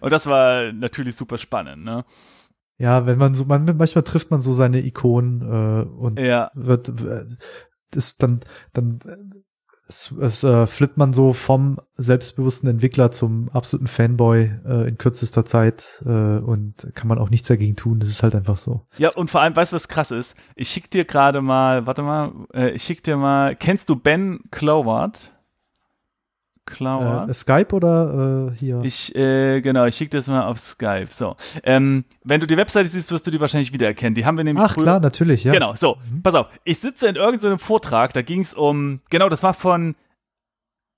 Und 0.00 0.12
das 0.12 0.26
war 0.26 0.72
natürlich 0.72 1.14
super 1.14 1.38
spannend, 1.38 1.84
ne? 1.84 2.04
Ja, 2.78 3.06
wenn 3.06 3.18
man 3.18 3.34
so, 3.34 3.44
man, 3.44 3.64
manchmal 3.76 4.04
trifft 4.04 4.30
man 4.30 4.40
so 4.40 4.54
seine 4.54 4.84
Ikonen 4.84 5.42
äh, 5.42 5.84
und 5.84 6.18
ja. 6.18 6.50
wird, 6.54 6.90
das 7.90 8.16
dann, 8.16 8.40
dann 8.72 9.00
es, 9.90 10.14
es 10.20 10.44
äh, 10.44 10.66
flippt 10.66 10.96
man 10.96 11.12
so 11.12 11.32
vom 11.32 11.78
selbstbewussten 11.94 12.68
Entwickler 12.68 13.10
zum 13.10 13.48
absoluten 13.50 13.88
Fanboy 13.88 14.50
äh, 14.64 14.88
in 14.88 14.98
kürzester 14.98 15.44
Zeit 15.44 16.02
äh, 16.06 16.08
und 16.08 16.92
kann 16.94 17.08
man 17.08 17.18
auch 17.18 17.28
nichts 17.28 17.48
dagegen 17.48 17.76
tun. 17.76 17.98
Das 17.98 18.08
ist 18.08 18.22
halt 18.22 18.34
einfach 18.34 18.56
so. 18.56 18.86
Ja, 18.98 19.10
und 19.10 19.30
vor 19.30 19.40
allem, 19.40 19.54
weißt 19.54 19.72
du, 19.72 19.76
was 19.76 19.88
krass 19.88 20.12
ist? 20.12 20.36
Ich 20.54 20.68
schick 20.68 20.90
dir 20.90 21.04
gerade 21.04 21.42
mal, 21.42 21.86
warte 21.86 22.02
mal, 22.02 22.32
äh, 22.54 22.70
ich 22.70 22.84
schick 22.84 23.02
dir 23.02 23.16
mal, 23.16 23.56
kennst 23.56 23.88
du 23.88 23.96
Ben 23.96 24.40
Cloward? 24.50 25.32
Cloud. 26.70 27.28
Äh, 27.28 27.34
Skype 27.34 27.74
oder 27.74 28.50
äh, 28.52 28.56
hier? 28.56 28.80
Ich, 28.84 29.14
äh, 29.14 29.60
genau, 29.60 29.84
ich 29.84 29.94
schicke 29.96 30.16
das 30.16 30.28
mal 30.28 30.44
auf 30.44 30.58
Skype. 30.58 31.08
So. 31.10 31.36
Ähm, 31.62 32.04
wenn 32.24 32.40
du 32.40 32.46
die 32.46 32.56
Webseite 32.56 32.88
siehst, 32.88 33.12
wirst 33.12 33.26
du 33.26 33.30
die 33.30 33.40
wahrscheinlich 33.40 33.72
wiedererkennen. 33.72 34.14
Die 34.14 34.24
haben 34.24 34.36
wir 34.36 34.44
nämlich. 34.44 34.64
Ach 34.64 34.74
früher. 34.74 34.84
klar, 34.84 35.00
natürlich, 35.00 35.44
ja. 35.44 35.52
Genau, 35.52 35.74
so, 35.74 35.98
mhm. 36.10 36.22
pass 36.22 36.34
auf. 36.34 36.46
Ich 36.64 36.78
sitze 36.78 37.06
in 37.08 37.16
irgendeinem 37.16 37.58
Vortrag, 37.58 38.12
da 38.12 38.22
ging 38.22 38.40
es 38.40 38.54
um, 38.54 39.00
genau, 39.10 39.28
das 39.28 39.42
war 39.42 39.54
von 39.54 39.94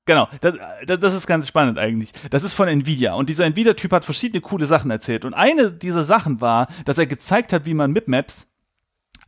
Genau, 0.05 0.29
das, 0.41 0.55
das, 0.85 1.14
ist 1.14 1.29
ganz 1.29 1.47
spannend 1.47 1.79
eigentlich. 1.79 2.12
Das 2.31 2.43
ist 2.43 2.55
von 2.55 2.66
Nvidia 2.66 3.14
und 3.14 3.29
dieser 3.29 3.45
Nvidia-Typ 3.45 3.93
hat 3.93 4.05
verschiedene 4.05 4.41
coole 4.41 4.66
Sachen 4.66 4.91
erzählt 4.91 5.25
und 5.25 5.33
eine 5.33 5.70
dieser 5.70 6.03
Sachen 6.03 6.41
war, 6.41 6.66
dass 6.85 6.99
er 6.99 7.07
gezeigt 7.07 7.53
hat, 7.53 7.66
wie 7.66 7.75
man 7.75 7.93
mit 7.93 8.09
Maps 8.09 8.51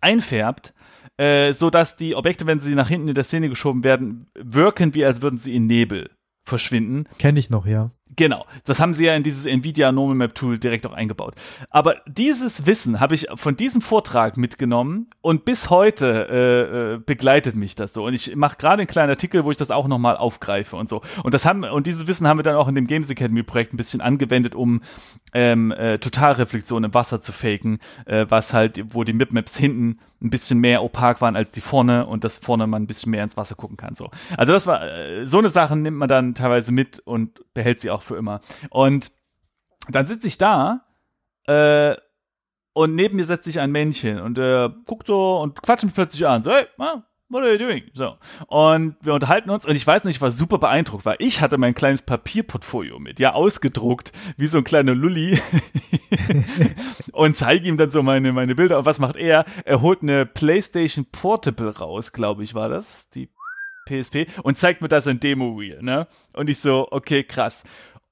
einfärbt, 0.01 0.75
äh, 1.17 1.53
so 1.53 1.71
dass 1.71 1.97
die 1.97 2.17
Objekte, 2.17 2.47
wenn 2.47 2.59
sie 2.59 2.75
nach 2.75 2.89
hinten 2.89 3.07
in 3.07 3.15
der 3.15 3.23
Szene 3.23 3.49
geschoben 3.49 3.85
werden, 3.85 4.27
wirken 4.35 4.95
wie 4.95 5.05
als 5.05 5.23
würden 5.23 5.39
sie 5.39 5.55
in 5.55 5.69
Nebel 5.69 6.11
verschwinden. 6.45 7.05
Kenne 7.19 7.39
ich 7.39 7.51
noch, 7.51 7.67
ja. 7.67 7.91
Genau, 8.17 8.45
das 8.65 8.81
haben 8.81 8.95
sie 8.95 9.07
ja 9.07 9.15
in 9.15 9.23
dieses 9.23 9.47
Nvidia 9.47 9.91
Normal 9.93 10.15
Map 10.15 10.35
Tool 10.35 10.59
direkt 10.59 10.87
auch 10.87 10.93
eingebaut. 10.93 11.35
Aber 11.71 11.97
dieses 12.07 12.67
Wissen 12.67 13.01
habe 13.01 13.15
ich 13.15 13.27
von 13.35 13.57
diesem 13.57 13.81
Vortrag 13.81 14.37
mitgenommen 14.37 15.09
und 15.21 15.45
bis 15.45 15.71
heute 15.71 16.29
äh, 16.31 16.95
äh, 16.95 16.99
begleitet 16.99 17.57
mich 17.57 17.75
das 17.75 17.93
so. 17.95 18.05
Und 18.05 18.15
ich 18.15 18.37
mache 18.37 18.57
gerade 18.57 18.81
einen 18.83 18.87
kleinen 18.87 19.11
Artikel, 19.11 19.45
wo 19.45 19.51
ich 19.51 19.57
das 19.57 19.71
auch 19.71 19.89
nochmal 19.89 20.17
aufgreife 20.17 20.77
und 20.77 20.89
so. 20.89 21.03
Und 21.23 21.35
das 21.35 21.45
haben 21.45 21.65
und 21.65 21.87
dieses 21.87 22.07
Wissen 22.07 22.29
haben 22.29 22.39
wir 22.39 22.43
dann 22.43 22.57
auch 22.57 22.69
in 22.69 22.75
dem 22.75 22.87
Games 22.87 23.11
Academy 23.11 23.43
Projekt 23.43 23.75
ein 23.75 23.77
bisschen 23.77 24.01
angewendet, 24.01 24.55
um 24.55 24.83
ähm, 25.33 25.73
äh, 25.73 25.99
Totalreflexion 25.99 26.85
im 26.85 26.95
Wasser 26.95 27.23
zu 27.23 27.33
faken, 27.33 27.79
äh, 28.07 28.27
was 28.29 28.53
halt, 28.53 28.83
wo 28.95 29.05
die 29.05 29.13
Mipmaps 29.13 29.57
hinten 29.57 29.99
ein 30.23 30.31
bisschen 30.31 30.59
mehr 30.59 30.83
opak 30.83 31.21
waren 31.21 31.37
als 31.37 31.51
die 31.51 31.61
vorne 31.61 32.07
und 32.07 32.25
das 32.25 32.39
vorne 32.39 32.67
man 32.67 32.85
ein 32.85 32.87
bisschen 32.87 33.11
mehr 33.11 33.23
ins 33.23 33.37
Wasser 33.37 33.55
gucken 33.55 33.77
kann. 33.77 33.95
So. 33.95 34.11
Also 34.37 34.53
das 34.53 34.67
war 34.67 34.83
äh, 34.83 35.27
so 35.27 35.39
eine 35.39 35.51
Sache 35.51 35.77
nimmt 35.77 35.99
man 35.99 36.09
dann 36.09 36.35
teilweise 36.35 36.73
mit 36.73 37.01
und 37.01 37.43
behält 37.53 37.81
sie 37.81 37.91
auch 37.91 38.03
für 38.05 38.17
immer. 38.17 38.41
Und 38.71 39.13
dann 39.89 40.07
sitze 40.07 40.29
ich 40.29 40.39
da 40.39 40.87
äh, 41.47 41.97
und 42.73 42.95
neben 42.95 43.17
mir 43.17 43.25
setzt 43.25 43.45
sich 43.45 43.61
ein 43.61 43.71
Männchen 43.71 44.21
und 44.21 44.39
er 44.39 44.75
guckt 44.87 45.07
so 45.07 45.41
und 45.41 45.63
quatscht 45.63 45.85
mich 45.85 45.95
plötzlich 45.95 46.27
an. 46.27 46.43
So, 46.43 46.51
hey, 46.51 46.67
what 47.35 47.43
are 47.43 47.53
you 47.53 47.59
doing? 47.59 47.83
So. 47.93 48.17
Und 48.47 48.97
wir 49.01 49.15
unterhalten 49.15 49.51
uns 49.51 49.67
und 49.67 49.77
ich 49.77 49.87
weiß 49.87 50.05
nicht, 50.05 50.17
ich 50.17 50.23
war 50.23 50.31
super 50.31 50.59
beeindruckt, 50.59 51.05
weil 51.05 51.17
ich 51.19 51.41
hatte 51.41 51.59
mein 51.59 51.75
kleines 51.75 52.03
Papierportfolio 52.03 52.99
mit, 52.99 53.21
ja, 53.21 53.33
ausgedruckt, 53.33 54.13
wie 54.37 54.47
so 54.47 54.59
ein 54.59 54.65
kleiner 54.65 54.95
Lulli. 54.95 55.39
und 57.13 57.37
zeige 57.37 57.69
ihm 57.69 57.77
dann 57.77 57.91
so 57.91 58.03
meine, 58.03 58.33
meine 58.33 58.55
Bilder. 58.55 58.79
Und 58.79 58.87
was 58.87 58.99
macht 58.99 59.17
er? 59.17 59.45
Er 59.65 59.83
holt 59.83 60.03
eine 60.03 60.27
PlayStation 60.27 61.07
Portable 61.07 61.77
raus, 61.77 62.13
glaube 62.13 62.43
ich, 62.43 62.55
war 62.55 62.69
das. 62.69 63.09
Die 63.11 63.29
PSP. 63.87 64.27
Und 64.43 64.59
zeigt 64.59 64.81
mir 64.81 64.89
das 64.89 65.07
in 65.07 65.21
Demo-Reel, 65.21 65.83
ne? 65.83 66.07
Und 66.33 66.49
ich 66.49 66.59
so, 66.59 66.89
okay, 66.91 67.23
krass. 67.23 67.65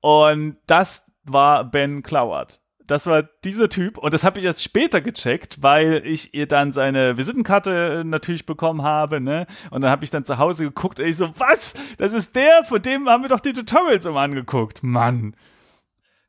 Und 0.02 0.58
das 0.66 1.10
war 1.24 1.64
Ben 1.64 2.02
Cloward. 2.02 2.60
Das 2.88 3.06
war 3.06 3.22
dieser 3.44 3.68
Typ 3.68 3.96
und 3.96 4.12
das 4.12 4.24
habe 4.24 4.40
ich 4.40 4.44
erst 4.44 4.62
später 4.62 5.00
gecheckt, 5.00 5.62
weil 5.62 6.02
ich 6.04 6.34
ihr 6.34 6.48
dann 6.48 6.72
seine 6.72 7.16
Visitenkarte 7.16 8.02
natürlich 8.04 8.44
bekommen 8.44 8.82
habe, 8.82 9.20
ne? 9.20 9.46
Und 9.70 9.82
dann 9.82 9.90
habe 9.90 10.04
ich 10.04 10.10
dann 10.10 10.24
zu 10.24 10.38
Hause 10.38 10.64
geguckt 10.64 10.98
und 10.98 11.06
ich 11.06 11.16
so, 11.16 11.30
was? 11.38 11.74
Das 11.96 12.12
ist 12.12 12.34
der, 12.34 12.64
von 12.64 12.82
dem 12.82 13.08
haben 13.08 13.22
wir 13.22 13.28
doch 13.28 13.40
die 13.40 13.52
Tutorials 13.52 14.04
immer 14.04 14.20
angeguckt. 14.20 14.82
Mann. 14.82 15.36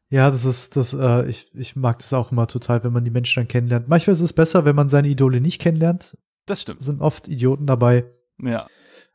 Ja, 0.10 0.30
das 0.30 0.46
ist, 0.46 0.76
das, 0.76 0.94
äh, 0.94 1.28
ich, 1.28 1.50
ich 1.56 1.76
mag 1.76 1.98
das 1.98 2.14
auch 2.14 2.32
immer 2.32 2.46
total, 2.46 2.84
wenn 2.84 2.94
man 2.94 3.04
die 3.04 3.12
Menschen 3.12 3.42
dann 3.42 3.48
kennenlernt. 3.48 3.90
Manchmal 3.90 4.14
ist 4.14 4.22
es 4.22 4.32
besser, 4.32 4.64
wenn 4.64 4.76
man 4.76 4.88
seine 4.88 5.08
Idole 5.08 5.42
nicht 5.42 5.60
kennenlernt. 5.60 6.16
Das 6.46 6.62
stimmt. 6.62 6.80
Es 6.80 6.86
sind 6.86 7.02
oft 7.02 7.28
Idioten 7.28 7.66
dabei. 7.66 8.06
Ja. 8.38 8.68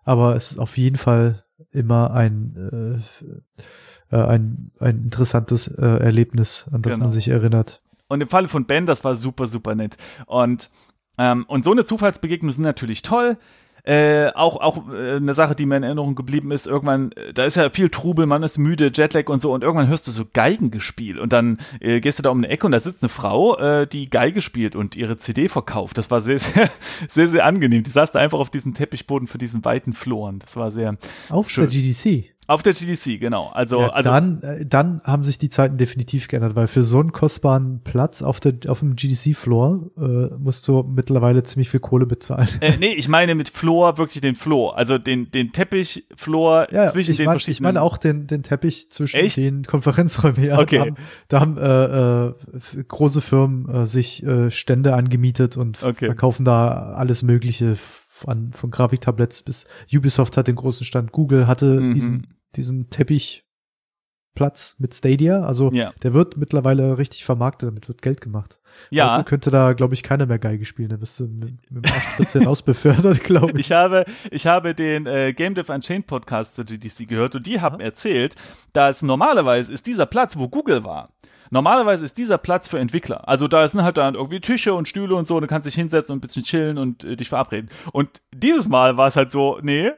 Aber 0.02 0.34
es 0.34 0.50
ist 0.50 0.59
auf 0.59 0.76
jeden 0.76 0.96
Fall 0.96 1.44
immer 1.70 2.11
ein 2.11 3.00
äh, 3.22 3.62
äh, 4.11 4.16
ein, 4.16 4.70
ein 4.80 5.04
interessantes 5.04 5.68
äh, 5.68 5.84
Erlebnis, 5.84 6.66
an 6.72 6.82
das 6.82 6.94
genau. 6.94 7.04
man 7.06 7.12
sich 7.12 7.28
erinnert. 7.28 7.82
Und 8.09 8.22
im 8.22 8.28
Falle 8.28 8.48
von 8.48 8.64
Ben, 8.64 8.86
das 8.86 9.04
war 9.04 9.16
super, 9.16 9.46
super 9.46 9.74
nett. 9.74 9.96
Und, 10.26 10.70
ähm, 11.18 11.44
und 11.46 11.64
so 11.64 11.72
eine 11.72 11.84
Zufallsbegegnung 11.84 12.52
sind 12.52 12.64
natürlich 12.64 13.02
toll. 13.02 13.36
Äh, 13.84 14.32
auch 14.34 14.56
auch 14.56 14.92
äh, 14.92 15.16
eine 15.16 15.32
Sache, 15.32 15.54
die 15.54 15.64
mir 15.64 15.78
in 15.78 15.82
Erinnerung 15.82 16.14
geblieben 16.14 16.50
ist, 16.50 16.66
irgendwann, 16.66 17.12
äh, 17.12 17.32
da 17.32 17.44
ist 17.44 17.54
ja 17.54 17.70
viel 17.70 17.88
Trubel, 17.88 18.26
man 18.26 18.42
ist 18.42 18.59
müde, 18.59 18.90
Jetlag 18.92 19.28
und 19.28 19.40
so, 19.40 19.54
und 19.54 19.62
irgendwann 19.62 19.88
hörst 19.88 20.06
du 20.06 20.11
so 20.11 20.24
Geigen 20.30 20.70
gespielt 20.70 21.16
und 21.18 21.32
dann 21.32 21.56
äh, 21.80 22.00
gehst 22.00 22.18
du 22.18 22.22
da 22.22 22.28
um 22.28 22.36
eine 22.36 22.48
Ecke 22.48 22.66
und 22.66 22.72
da 22.72 22.80
sitzt 22.80 23.02
eine 23.02 23.09
Frau, 23.09 23.56
äh, 23.56 23.86
die 23.86 24.11
Geige 24.11 24.42
spielt 24.42 24.76
und 24.76 24.94
ihre 24.94 25.16
CD 25.16 25.48
verkauft. 25.48 25.96
Das 25.96 26.11
war 26.11 26.20
sehr, 26.20 26.38
sehr, 26.38 26.70
sehr, 27.09 27.28
sehr 27.28 27.46
angenehm. 27.46 27.82
Die 27.82 27.90
saß 27.90 28.12
da 28.12 28.18
einfach 28.18 28.40
auf 28.40 28.50
diesem 28.50 28.74
Teppichboden 28.74 29.26
für 29.26 29.38
diesen 29.38 29.64
weiten 29.64 29.94
Floren. 29.94 30.40
Das 30.40 30.56
war 30.56 30.70
sehr 30.70 30.98
Auf 31.30 31.48
schön. 31.48 31.70
der 31.70 31.72
GDC. 31.72 32.34
Auf 32.49 32.62
der 32.62 32.72
GDC, 32.72 33.20
genau. 33.20 33.51
Also, 33.53 33.82
ja, 33.82 33.88
also 33.90 34.09
dann, 34.09 34.42
äh, 34.42 34.64
dann 34.64 35.03
haben 35.05 35.22
sich 35.22 35.36
die 35.36 35.51
Zeiten 35.51 35.76
definitiv 35.76 36.28
geändert, 36.28 36.57
weil 36.57 36.66
für 36.66 36.82
so 36.82 36.99
einen 36.99 37.12
kostbaren 37.12 37.82
Platz 37.84 38.22
auf 38.22 38.40
der 38.40 38.55
auf 38.68 38.80
dem 38.80 38.96
GDC-Floor 38.96 39.90
äh, 39.99 40.34
musst 40.38 40.66
du 40.66 40.82
mittlerweile 40.82 41.42
ziemlich 41.42 41.68
viel 41.68 41.80
Kohle 41.80 42.07
bezahlen. 42.07 42.49
Äh, 42.61 42.78
nee, 42.78 42.94
ich 42.94 43.07
meine 43.07 43.34
mit 43.34 43.51
Floor 43.51 43.99
wirklich 43.99 44.22
den 44.22 44.34
Floor, 44.34 44.78
also 44.78 44.96
den 44.96 45.30
den 45.30 45.53
Teppich 45.53 46.07
Floor 46.16 46.68
ja, 46.72 46.88
zwischen 46.88 47.11
ich 47.11 47.16
den 47.18 47.26
mein, 47.26 47.34
verschiedenen. 47.34 47.55
Ich 47.55 47.61
meine 47.61 47.82
auch 47.82 47.99
den 47.99 48.26
den 48.26 48.42
Teppich 48.42 48.90
zwischen 48.90 49.20
Echt? 49.20 49.36
den 49.36 49.64
Konferenzräumen. 49.64 50.42
Ja, 50.42 50.59
okay. 50.59 50.94
Da 51.28 51.40
haben, 51.40 51.57
da 51.59 51.68
haben 51.68 52.34
äh, 52.66 52.78
äh, 52.78 52.84
große 52.84 53.20
Firmen 53.20 53.68
äh, 53.68 53.84
sich 53.84 54.24
äh, 54.24 54.51
Stände 54.51 54.94
angemietet 54.94 55.59
und 55.59 55.82
okay. 55.82 56.07
verkaufen 56.07 56.46
da 56.46 56.94
alles 56.94 57.22
Mögliche 57.22 57.76
von, 57.76 58.53
von 58.53 58.70
Grafiktabletts 58.70 59.42
bis 59.42 59.66
Ubisoft 59.94 60.36
hat 60.38 60.49
den 60.49 60.57
großen 60.57 60.86
Stand, 60.86 61.12
Google 61.12 61.46
hatte 61.46 61.80
mhm. 61.80 61.94
diesen 61.94 62.38
diesen 62.59 62.90
Teppichplatz 62.90 64.76
mit 64.78 64.94
Stadia. 64.94 65.42
Also 65.42 65.72
ja. 65.72 65.92
der 66.02 66.12
wird 66.12 66.36
mittlerweile 66.36 66.98
richtig 66.98 67.24
vermarktet, 67.24 67.68
damit 67.68 67.88
wird 67.88 68.02
Geld 68.02 68.20
gemacht. 68.20 68.61
Ja. 68.90 69.16
Heute 69.16 69.24
könnte 69.24 69.50
da, 69.50 69.72
glaube 69.72 69.94
ich, 69.94 70.02
keiner 70.02 70.26
mehr 70.26 70.38
Geige 70.38 70.66
spielen. 70.66 70.90
Da 70.90 70.96
bist 70.96 71.18
du 71.18 71.24
mit, 71.24 71.70
mit 71.70 71.86
dem 71.86 71.92
Arschtritt 71.92 72.32
hinaus 72.32 72.62
befördert, 72.62 73.24
glaube 73.24 73.59
ich. 73.59 73.68
Ich 73.68 73.72
habe, 73.72 74.04
ich 74.30 74.46
habe 74.46 74.74
den 74.74 75.06
äh, 75.06 75.32
Game 75.32 75.54
Dev 75.54 75.72
Unchained 75.72 76.06
Podcast 76.06 76.54
zu 76.54 76.64
GDC 76.64 77.09
gehört 77.09 77.34
und 77.34 77.46
die 77.46 77.61
haben 77.61 77.80
ja. 77.80 77.86
erzählt, 77.86 78.34
dass 78.72 79.02
normalerweise 79.02 79.72
ist 79.72 79.86
dieser 79.86 80.06
Platz, 80.06 80.36
wo 80.36 80.48
Google 80.48 80.84
war, 80.84 81.11
Normalerweise 81.50 82.04
ist 82.04 82.18
dieser 82.18 82.38
Platz 82.38 82.68
für 82.68 82.78
Entwickler. 82.78 83.26
Also 83.26 83.48
da 83.48 83.66
sind 83.66 83.82
halt 83.82 83.96
dann 83.96 84.14
irgendwie 84.14 84.40
Tische 84.40 84.74
und 84.74 84.88
Stühle 84.88 85.14
und 85.14 85.26
so, 85.26 85.36
und 85.36 85.42
du 85.42 85.46
kannst 85.46 85.66
dich 85.66 85.74
hinsetzen 85.74 86.12
und 86.12 86.18
ein 86.18 86.20
bisschen 86.20 86.44
chillen 86.44 86.78
und 86.78 87.04
äh, 87.04 87.16
dich 87.16 87.28
verabreden. 87.28 87.70
Und 87.92 88.22
dieses 88.32 88.68
Mal 88.68 88.96
war 88.96 89.09
es 89.09 89.16
halt 89.16 89.30
so, 89.30 89.59
nee, 89.62 89.90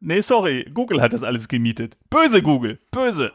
nee, 0.00 0.20
sorry, 0.20 0.68
Google 0.72 1.00
hat 1.00 1.12
das 1.12 1.22
alles 1.22 1.48
gemietet. 1.48 1.96
Böse 2.08 2.42
Google, 2.42 2.78
böse. 2.90 3.32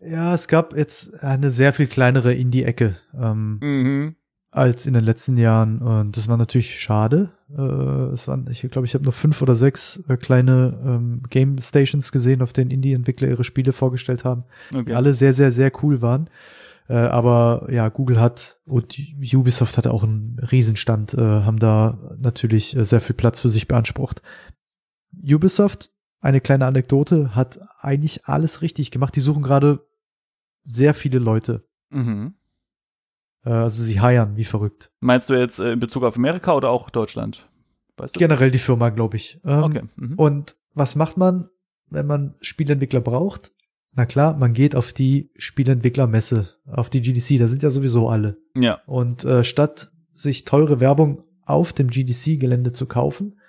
Ja, 0.00 0.34
es 0.34 0.48
gab 0.48 0.76
jetzt 0.76 1.22
eine 1.22 1.50
sehr 1.50 1.72
viel 1.72 1.86
kleinere 1.86 2.32
Indie-Ecke 2.32 2.96
ähm, 3.14 3.58
mhm. 3.60 4.14
als 4.50 4.86
in 4.86 4.94
den 4.94 5.04
letzten 5.04 5.36
Jahren. 5.36 5.80
Und 5.80 6.16
das 6.16 6.26
war 6.26 6.38
natürlich 6.38 6.80
schade. 6.80 7.30
Äh, 7.56 8.12
es 8.12 8.26
waren, 8.26 8.48
ich 8.50 8.62
glaube, 8.70 8.86
ich 8.86 8.94
habe 8.94 9.04
noch 9.04 9.14
fünf 9.14 9.42
oder 9.42 9.54
sechs 9.54 10.02
äh, 10.08 10.16
kleine 10.16 10.80
ähm, 10.84 11.22
Game 11.28 11.60
Stations 11.60 12.12
gesehen, 12.12 12.40
auf 12.40 12.54
denen 12.54 12.70
Indie-Entwickler 12.70 13.28
ihre 13.28 13.44
Spiele 13.44 13.72
vorgestellt 13.72 14.24
haben, 14.24 14.44
okay. 14.72 14.84
die 14.86 14.94
alle 14.94 15.12
sehr, 15.12 15.34
sehr, 15.34 15.50
sehr 15.50 15.70
cool 15.82 16.00
waren. 16.00 16.30
Äh, 16.88 16.94
aber 16.94 17.68
ja, 17.70 17.88
Google 17.88 18.20
hat 18.20 18.58
und 18.66 18.96
Ubisoft 19.32 19.78
hatte 19.78 19.92
auch 19.92 20.02
einen 20.02 20.38
Riesenstand, 20.50 21.14
äh, 21.14 21.20
haben 21.20 21.60
da 21.60 21.98
natürlich 22.18 22.74
äh, 22.74 22.84
sehr 22.84 23.00
viel 23.00 23.14
Platz 23.14 23.40
für 23.40 23.48
sich 23.48 23.68
beansprucht. 23.68 24.22
Ubisoft, 25.22 25.90
eine 26.20 26.40
kleine 26.40 26.66
Anekdote, 26.66 27.34
hat 27.34 27.60
eigentlich 27.80 28.26
alles 28.26 28.62
richtig 28.62 28.90
gemacht. 28.90 29.16
Die 29.16 29.20
suchen 29.20 29.42
gerade 29.42 29.86
sehr 30.62 30.94
viele 30.94 31.18
Leute. 31.18 31.66
Mhm. 31.90 32.34
Äh, 33.44 33.50
also 33.50 33.82
sie 33.82 34.00
heiern 34.00 34.36
wie 34.36 34.44
verrückt. 34.44 34.90
Meinst 35.00 35.30
du 35.30 35.34
jetzt 35.34 35.58
äh, 35.58 35.72
in 35.72 35.80
Bezug 35.80 36.04
auf 36.04 36.16
Amerika 36.16 36.54
oder 36.54 36.70
auch 36.70 36.90
Deutschland? 36.90 37.48
Weißt 37.96 38.16
du? 38.16 38.18
Generell 38.18 38.50
die 38.50 38.58
Firma, 38.58 38.90
glaube 38.90 39.16
ich. 39.16 39.40
Ähm, 39.44 39.62
okay. 39.62 39.82
Mhm. 39.96 40.14
Und 40.14 40.56
was 40.74 40.96
macht 40.96 41.16
man, 41.16 41.48
wenn 41.88 42.06
man 42.06 42.34
Spielentwickler 42.40 43.00
braucht? 43.00 43.52
Na 43.92 44.06
klar, 44.06 44.36
man 44.36 44.52
geht 44.52 44.76
auf 44.76 44.92
die 44.92 45.32
Spielentwicklermesse, 45.36 46.48
auf 46.66 46.90
die 46.90 47.00
GDC, 47.00 47.38
da 47.40 47.48
sind 47.48 47.62
ja 47.62 47.70
sowieso 47.70 48.08
alle. 48.08 48.38
Ja. 48.54 48.80
Und 48.86 49.24
äh, 49.24 49.42
statt 49.42 49.90
sich 50.12 50.44
teure 50.44 50.78
Werbung 50.78 51.24
auf 51.44 51.72
dem 51.72 51.88
GDC-Gelände 51.88 52.72
zu 52.72 52.86
kaufen, 52.86 53.39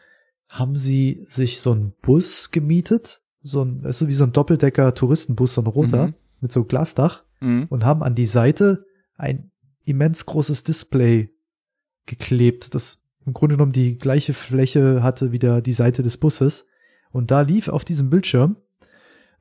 haben 0.52 0.76
sie 0.76 1.26
sich 1.28 1.60
so 1.60 1.72
einen 1.72 1.94
Bus 2.02 2.52
gemietet, 2.52 3.22
so 3.42 3.64
ein, 3.64 3.84
weißt 3.84 4.02
du, 4.02 4.08
wie 4.08 4.14
so 4.14 4.26
ein 4.26 4.34
Doppeldecker 4.34 4.94
Touristenbus, 4.94 5.56
so 5.56 5.62
ein 5.62 5.68
roter, 5.68 6.08
mhm 6.08 6.14
mit 6.42 6.52
so 6.52 6.66
Glasdach 6.66 7.24
mhm. 7.40 7.68
und 7.70 7.86
haben 7.86 8.04
an 8.04 8.16
die 8.16 8.26
Seite 8.26 8.86
ein 9.16 9.52
immens 9.86 10.26
großes 10.26 10.64
Display 10.64 11.30
geklebt, 12.06 12.76
das 12.76 13.04
im 13.26 13.34
Grunde 13.34 13.56
genommen 13.56 13.72
die 13.72 13.98
gleiche 13.98 14.34
Fläche 14.34 15.04
hatte 15.04 15.32
wie 15.32 15.40
der, 15.40 15.62
die 15.62 15.74
Seite 15.74 16.02
des 16.02 16.18
Busses. 16.18 16.66
Und 17.12 17.30
da 17.30 17.42
lief 17.42 17.68
auf 17.68 17.86
diesem 17.86 18.10
Bildschirm 18.10 18.58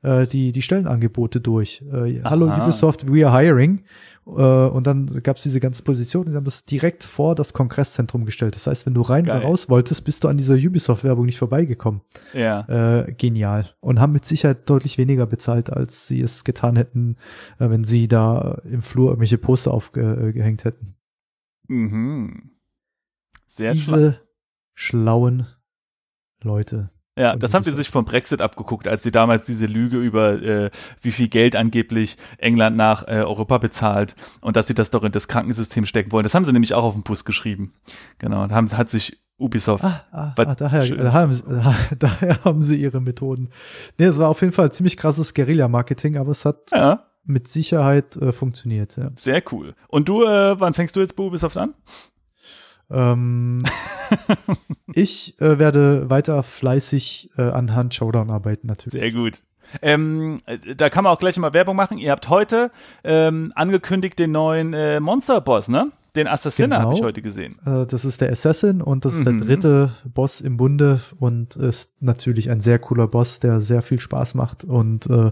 äh, 0.01 0.27
die, 0.27 0.51
die 0.51 0.61
Stellenangebote 0.61 1.41
durch. 1.41 1.83
Äh, 1.91 2.21
Hallo 2.23 2.47
Ubisoft, 2.47 3.11
we 3.11 3.27
are 3.27 3.37
hiring. 3.37 3.83
Äh, 4.25 4.29
und 4.31 4.87
dann 4.87 5.07
gab 5.23 5.37
es 5.37 5.43
diese 5.43 5.59
ganze 5.59 5.83
Position. 5.83 6.27
Die 6.27 6.35
haben 6.35 6.45
das 6.45 6.65
direkt 6.65 7.03
vor 7.03 7.35
das 7.35 7.53
Kongresszentrum 7.53 8.25
gestellt. 8.25 8.55
Das 8.55 8.67
heißt, 8.67 8.85
wenn 8.85 8.93
du 8.93 9.01
rein 9.01 9.25
Geil. 9.25 9.37
oder 9.37 9.47
raus 9.47 9.69
wolltest, 9.69 10.03
bist 10.03 10.23
du 10.23 10.27
an 10.27 10.37
dieser 10.37 10.55
Ubisoft-Werbung 10.55 11.25
nicht 11.25 11.39
vorbeigekommen. 11.39 12.01
Ja. 12.33 13.01
Äh, 13.01 13.13
genial. 13.13 13.69
Und 13.79 13.99
haben 13.99 14.13
mit 14.13 14.25
Sicherheit 14.25 14.69
deutlich 14.69 14.97
weniger 14.97 15.25
bezahlt, 15.25 15.71
als 15.71 16.07
sie 16.07 16.21
es 16.21 16.43
getan 16.43 16.75
hätten, 16.75 17.17
äh, 17.59 17.69
wenn 17.69 17.83
sie 17.83 18.07
da 18.07 18.61
im 18.63 18.81
Flur 18.81 19.09
irgendwelche 19.09 19.37
Poster 19.37 19.73
aufgehängt 19.73 20.65
hätten. 20.65 20.95
Mhm. 21.67 22.51
Sehr 23.47 23.73
Diese 23.73 24.21
schlauen 24.73 25.47
Leute. 26.41 26.89
Ja, 27.21 27.35
das 27.35 27.53
haben 27.53 27.61
sie 27.61 27.71
sich 27.71 27.89
vom 27.89 28.03
Brexit 28.03 28.41
abgeguckt, 28.41 28.87
als 28.87 29.03
sie 29.03 29.11
damals 29.11 29.45
diese 29.45 29.67
Lüge 29.67 29.97
über 29.97 30.41
äh, 30.41 30.71
wie 31.01 31.11
viel 31.11 31.27
Geld 31.27 31.55
angeblich 31.55 32.17
England 32.39 32.75
nach 32.75 33.07
äh, 33.07 33.21
Europa 33.21 33.59
bezahlt 33.59 34.15
und 34.41 34.55
dass 34.55 34.65
sie 34.65 34.73
das 34.73 34.89
doch 34.89 35.03
in 35.03 35.11
das 35.11 35.27
Krankensystem 35.27 35.85
stecken 35.85 36.11
wollen. 36.11 36.23
Das 36.23 36.33
haben 36.33 36.45
sie 36.45 36.51
nämlich 36.51 36.73
auch 36.73 36.83
auf 36.83 36.95
den 36.95 37.03
Bus 37.03 37.23
geschrieben. 37.23 37.73
Genau, 38.17 38.41
und 38.41 38.51
haben, 38.51 38.75
hat 38.75 38.89
sich 38.89 39.19
Ubisoft. 39.37 39.83
Ah, 39.83 40.03
ah, 40.11 40.33
ah 40.35 40.55
daher, 40.55 40.87
da 40.95 41.13
haben 41.13 41.31
sie, 41.31 41.43
daher 41.99 42.43
haben 42.43 42.63
sie 42.63 42.81
ihre 42.81 43.01
Methoden. 43.01 43.51
Nee, 43.99 44.05
es 44.05 44.17
war 44.17 44.27
auf 44.27 44.41
jeden 44.41 44.53
Fall 44.53 44.71
ziemlich 44.71 44.97
krasses 44.97 45.35
Guerilla-Marketing, 45.35 46.17
aber 46.17 46.31
es 46.31 46.43
hat 46.43 46.71
ja. 46.71 47.05
mit 47.23 47.47
Sicherheit 47.47 48.17
äh, 48.17 48.31
funktioniert. 48.31 48.97
Ja. 48.97 49.11
Sehr 49.13 49.43
cool. 49.51 49.75
Und 49.89 50.09
du, 50.09 50.23
äh, 50.23 50.59
wann 50.59 50.73
fängst 50.73 50.95
du 50.95 51.01
jetzt 51.01 51.15
bei 51.15 51.21
Ubisoft 51.21 51.57
an? 51.57 51.75
Ähm, 52.91 53.63
ich 54.93 55.39
äh, 55.41 55.59
werde 55.59 56.09
weiter 56.09 56.43
fleißig 56.43 57.31
äh, 57.37 57.43
an 57.43 57.73
Hand 57.73 57.93
Showdown 57.93 58.29
arbeiten, 58.29 58.67
natürlich. 58.67 58.99
Sehr 58.99 59.11
gut. 59.11 59.43
Ähm, 59.81 60.39
da 60.75 60.89
kann 60.89 61.03
man 61.03 61.13
auch 61.13 61.19
gleich 61.19 61.37
mal 61.37 61.53
Werbung 61.53 61.75
machen. 61.75 61.97
Ihr 61.97 62.11
habt 62.11 62.29
heute 62.29 62.71
ähm, 63.03 63.51
angekündigt 63.55 64.19
den 64.19 64.31
neuen 64.31 64.73
äh, 64.73 64.99
Monster-Boss, 64.99 65.69
ne? 65.69 65.91
Den 66.15 66.27
Assassiner 66.27 66.77
genau. 66.77 66.89
habe 66.89 66.97
ich 66.97 67.03
heute 67.03 67.21
gesehen. 67.21 67.55
Äh, 67.65 67.85
das 67.85 68.03
ist 68.03 68.19
der 68.19 68.31
Assassin 68.31 68.81
und 68.81 69.05
das 69.05 69.13
ist 69.13 69.19
mhm. 69.25 69.39
der 69.39 69.47
dritte 69.47 69.91
Boss 70.13 70.41
im 70.41 70.57
Bunde 70.57 70.99
und 71.19 71.55
ist 71.55 72.01
natürlich 72.01 72.49
ein 72.49 72.59
sehr 72.59 72.79
cooler 72.79 73.07
Boss, 73.07 73.39
der 73.39 73.61
sehr 73.61 73.81
viel 73.81 73.99
Spaß 73.99 74.35
macht 74.35 74.65
und 74.65 75.09
äh, 75.09 75.31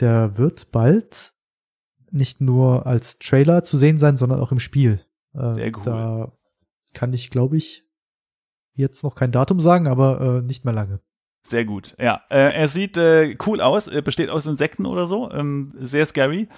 der 0.00 0.38
wird 0.38 0.72
bald 0.72 1.32
nicht 2.10 2.40
nur 2.40 2.86
als 2.86 3.18
Trailer 3.18 3.64
zu 3.64 3.76
sehen 3.76 3.98
sein, 3.98 4.16
sondern 4.16 4.40
auch 4.40 4.50
im 4.50 4.60
Spiel. 4.60 5.00
Äh, 5.34 5.52
sehr 5.52 5.76
cool. 5.76 5.82
Da 5.84 6.32
kann 6.98 7.12
ich, 7.12 7.30
glaube 7.30 7.56
ich, 7.56 7.84
jetzt 8.74 9.04
noch 9.04 9.14
kein 9.14 9.30
Datum 9.30 9.60
sagen, 9.60 9.86
aber 9.86 10.20
äh, 10.20 10.42
nicht 10.42 10.64
mehr 10.64 10.74
lange. 10.74 10.98
Sehr 11.46 11.64
gut, 11.64 11.94
ja. 11.96 12.22
Äh, 12.28 12.52
er 12.52 12.66
sieht 12.66 12.96
äh, 12.96 13.36
cool 13.46 13.60
aus, 13.60 13.86
er 13.86 14.02
besteht 14.02 14.30
aus 14.30 14.46
Insekten 14.46 14.84
oder 14.84 15.06
so, 15.06 15.30
ähm, 15.30 15.74
sehr 15.78 16.04
scary. 16.06 16.48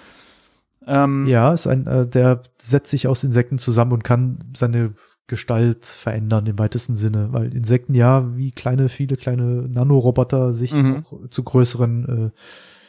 Ähm, 0.87 1.27
ja, 1.27 1.53
ist 1.53 1.67
ein, 1.67 1.85
äh, 1.85 2.07
der 2.07 2.41
setzt 2.59 2.89
sich 2.89 3.07
aus 3.07 3.23
Insekten 3.23 3.59
zusammen 3.59 3.91
und 3.91 4.03
kann 4.03 4.51
seine 4.57 4.95
Gestalt 5.27 5.85
verändern 5.85 6.47
im 6.47 6.57
weitesten 6.57 6.95
Sinne, 6.95 7.31
weil 7.33 7.55
Insekten 7.55 7.93
ja 7.93 8.35
wie 8.35 8.49
kleine, 8.49 8.89
viele 8.89 9.15
kleine 9.15 9.69
Nanoroboter 9.69 10.53
sich 10.53 10.73
mhm. 10.73 11.05
zu 11.29 11.43
größeren 11.43 12.31
äh, 12.33 12.39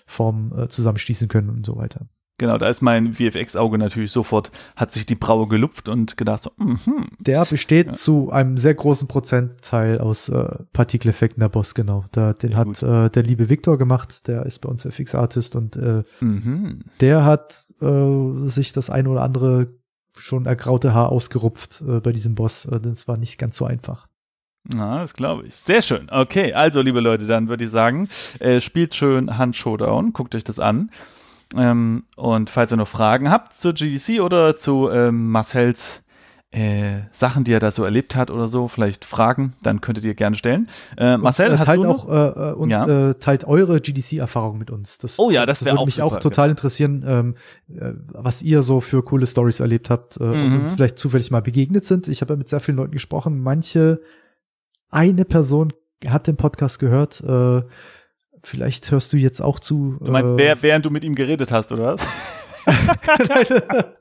Formen 0.07 0.59
äh, 0.59 0.69
zusammenschließen 0.69 1.29
können 1.29 1.51
und 1.51 1.67
so 1.67 1.77
weiter. 1.77 2.07
Genau, 2.43 2.59
da 2.59 2.67
ist 2.67 2.83
mein 2.83 3.13
VFX-Auge 3.13 3.79
natürlich 3.79 4.11
sofort, 4.11 4.51
hat 4.75 4.93
sich 4.93 5.07
die 5.07 5.15
Braue 5.15 5.47
gelupft 5.47 5.89
und 5.89 6.17
gedacht 6.17 6.43
so, 6.43 6.51
mhm. 6.57 7.07
Der 7.21 7.45
besteht 7.45 7.87
ja. 7.87 7.93
zu 7.93 8.33
einem 8.33 8.57
sehr 8.57 8.75
großen 8.75 9.07
Prozentteil 9.07 10.01
aus 10.01 10.29
äh, 10.29 10.57
Partikeleffekten, 10.73 11.39
der 11.39 11.49
Boss, 11.51 11.77
genau. 11.77 12.05
Da, 12.11 12.33
den 12.33 12.51
Sehr 12.51 12.59
hat 12.59 12.83
äh, 12.83 13.11
der 13.11 13.23
liebe 13.23 13.49
Victor 13.49 13.79
gemacht, 13.79 14.27
der 14.27 14.45
ist 14.45 14.59
bei 14.59 14.69
uns 14.69 14.85
FX-Artist 14.85 15.55
und 15.55 15.77
äh, 15.77 16.03
mhm. 16.19 16.81
der 17.01 17.25
hat 17.25 17.73
äh, 17.81 18.49
sich 18.49 18.73
das 18.73 18.91
ein 18.91 19.07
oder 19.07 19.23
andere 19.23 19.69
schon 20.17 20.47
ergraute 20.47 20.95
Haar 20.95 21.11
ausgerupft 21.11 21.85
äh, 21.87 22.01
bei 22.01 22.11
diesem 22.11 22.35
Boss. 22.35 22.65
Äh, 22.65 22.81
das 22.81 23.07
war 23.07 23.19
nicht 23.19 23.39
ganz 23.39 23.57
so 23.57 23.67
einfach. 23.67 24.09
Na, 24.65 24.99
das 24.99 25.15
glaube 25.15 25.47
ich. 25.47 25.55
Sehr 25.55 25.81
schön. 25.81 26.11
Okay, 26.11 26.55
also 26.55 26.81
liebe 26.81 26.99
Leute, 26.99 27.25
dann 27.29 27.49
würde 27.49 27.67
ich 27.67 27.71
sagen, 27.71 28.09
äh, 28.41 28.59
spielt 28.59 28.97
schön 28.97 29.39
Hand 29.39 29.55
Showdown, 29.55 30.13
guckt 30.13 30.35
euch 30.35 30.43
das 30.43 30.59
an. 30.59 30.91
Ähm, 31.57 32.05
und 32.17 32.51
falls 32.51 32.73
ihr 32.73 32.77
noch 32.77 32.89
Fragen 32.89 33.31
habt 33.31 33.59
zur 33.59 33.75
GDC 33.75 34.21
oder 34.21 34.57
zu 34.57 34.89
ähm, 34.91 35.31
Marcells 35.31 36.03
äh, 36.53 37.05
Sachen, 37.13 37.45
die 37.45 37.53
er 37.53 37.61
da 37.61 37.71
so 37.71 37.83
erlebt 37.83 38.15
hat 38.15 38.31
oder 38.31 38.47
so, 38.47 38.69
vielleicht 38.69 39.07
Fragen, 39.07 39.55
dann 39.63 39.81
könntet 39.81 40.05
ihr 40.05 40.15
gerne 40.15 40.37
stellen. 40.37 40.69
Äh, 40.99 41.17
Marcel, 41.17 41.49
und, 41.49 41.55
äh, 41.55 41.59
hast 41.59 41.75
du 41.75 41.85
auch 41.85 42.09
äh, 42.11 42.51
äh, 42.51 42.53
und 42.53 42.71
ja? 42.71 43.11
äh, 43.11 43.15
teilt 43.15 43.47
eure 43.47 43.81
GDC-Erfahrung 43.81 44.59
mit 44.59 44.71
uns. 44.71 44.99
Das, 44.99 45.19
oh 45.19 45.31
ja, 45.31 45.47
das, 45.47 45.61
das 45.61 45.73
würde 45.73 45.85
mich 45.87 45.95
super, 45.95 46.07
auch 46.07 46.19
total 46.19 46.49
genau. 46.49 46.53
interessieren, 46.53 47.05
ähm, 47.07 47.35
äh, 47.75 47.95
was 48.09 48.43
ihr 48.43 48.63
so 48.63 48.83
für 48.83 49.03
coole 49.03 49.27
Stories 49.27 49.61
erlebt 49.61 49.89
habt 49.89 50.21
mhm. 50.21 50.31
und 50.31 50.61
uns 50.61 50.75
vielleicht 50.75 50.99
zufällig 50.99 51.31
mal 51.31 51.41
begegnet 51.41 51.87
sind. 51.87 52.07
Ich 52.09 52.21
habe 52.21 52.35
ja 52.35 52.37
mit 52.37 52.51
sehr 52.51 52.61
vielen 52.61 52.77
Leuten 52.77 52.93
gesprochen. 52.93 53.41
Manche, 53.41 54.03
eine 54.91 55.25
Person 55.25 55.73
hat 56.07 56.27
den 56.27 56.37
Podcast 56.37 56.79
gehört. 56.79 57.23
Äh, 58.43 58.47
Vielleicht 58.47 58.91
hörst 58.91 59.13
du 59.13 59.17
jetzt 59.17 59.41
auch 59.41 59.61
zu. 59.61 59.97
Du 60.01 60.11
meinst, 60.11 60.33
äh, 60.39 60.57
während 60.61 60.85
du 60.85 60.91
mit 60.91 61.05
ihm 61.05 61.15
geredet 61.15 61.53
hast, 61.53 61.73
oder 61.73 61.95
was? 61.95 62.07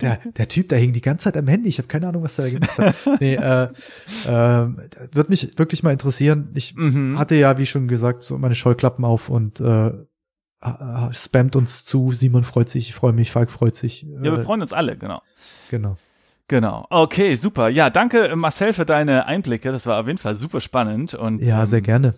der, 0.00 0.20
der 0.24 0.48
Typ, 0.48 0.68
der 0.68 0.78
hing 0.78 0.92
die 0.92 1.00
ganze 1.00 1.24
Zeit 1.24 1.36
am 1.36 1.46
Handy. 1.48 1.68
Ich 1.68 1.78
habe 1.78 1.88
keine 1.88 2.08
Ahnung, 2.08 2.22
was 2.22 2.36
der 2.36 2.46
da 2.46 2.50
gemacht 2.50 2.78
hat. 2.78 2.94
Nee, 3.20 3.34
äh, 3.34 3.64
äh, 4.26 4.68
wird 5.12 5.28
mich 5.28 5.58
wirklich 5.58 5.82
mal 5.82 5.92
interessieren. 5.92 6.50
Ich 6.54 6.74
mhm. 6.74 7.18
hatte 7.18 7.34
ja, 7.34 7.58
wie 7.58 7.66
schon 7.66 7.88
gesagt, 7.88 8.22
so 8.22 8.38
meine 8.38 8.54
Scheuklappen 8.54 9.04
auf 9.04 9.28
und 9.28 9.60
äh, 9.60 9.92
spammt 11.10 11.56
uns 11.56 11.84
zu. 11.84 12.12
Simon 12.12 12.44
freut 12.44 12.70
sich, 12.70 12.88
ich 12.88 12.94
freue 12.94 13.12
mich, 13.12 13.30
Falk 13.30 13.50
freut 13.50 13.76
sich. 13.76 14.02
Ja, 14.02 14.22
wir 14.22 14.32
äh, 14.34 14.44
freuen 14.44 14.62
uns 14.62 14.72
alle, 14.72 14.96
genau. 14.96 15.20
Genau. 15.70 15.96
Genau. 16.48 16.86
Okay, 16.90 17.34
super. 17.34 17.68
Ja, 17.68 17.90
danke 17.90 18.34
Marcel 18.36 18.72
für 18.72 18.84
deine 18.84 19.26
Einblicke. 19.26 19.72
Das 19.72 19.86
war 19.86 20.00
auf 20.00 20.06
jeden 20.06 20.18
Fall 20.18 20.34
super 20.34 20.60
spannend. 20.60 21.14
Und, 21.14 21.44
ja, 21.44 21.64
sehr 21.66 21.78
ähm, 21.78 21.84
gerne. 21.84 22.14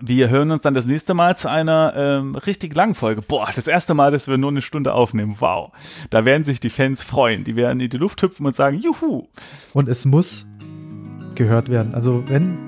Wir 0.00 0.28
hören 0.28 0.50
uns 0.50 0.62
dann 0.62 0.74
das 0.74 0.86
nächste 0.86 1.14
Mal 1.14 1.36
zu 1.36 1.50
einer 1.50 1.94
ähm, 1.96 2.34
richtig 2.34 2.74
langen 2.74 2.94
Folge. 2.94 3.22
Boah, 3.22 3.48
das 3.54 3.66
erste 3.66 3.94
Mal, 3.94 4.10
dass 4.10 4.28
wir 4.28 4.36
nur 4.36 4.50
eine 4.50 4.62
Stunde 4.62 4.92
aufnehmen. 4.92 5.36
Wow. 5.38 5.72
Da 6.10 6.24
werden 6.24 6.44
sich 6.44 6.60
die 6.60 6.70
Fans 6.70 7.02
freuen. 7.02 7.44
Die 7.44 7.56
werden 7.56 7.80
in 7.80 7.88
die 7.88 7.96
Luft 7.96 8.22
hüpfen 8.22 8.44
und 8.46 8.54
sagen, 8.54 8.78
juhu. 8.78 9.26
Und 9.72 9.88
es 9.88 10.04
muss 10.04 10.46
gehört 11.34 11.68
werden. 11.68 11.94
Also 11.94 12.22
wenn 12.26 12.58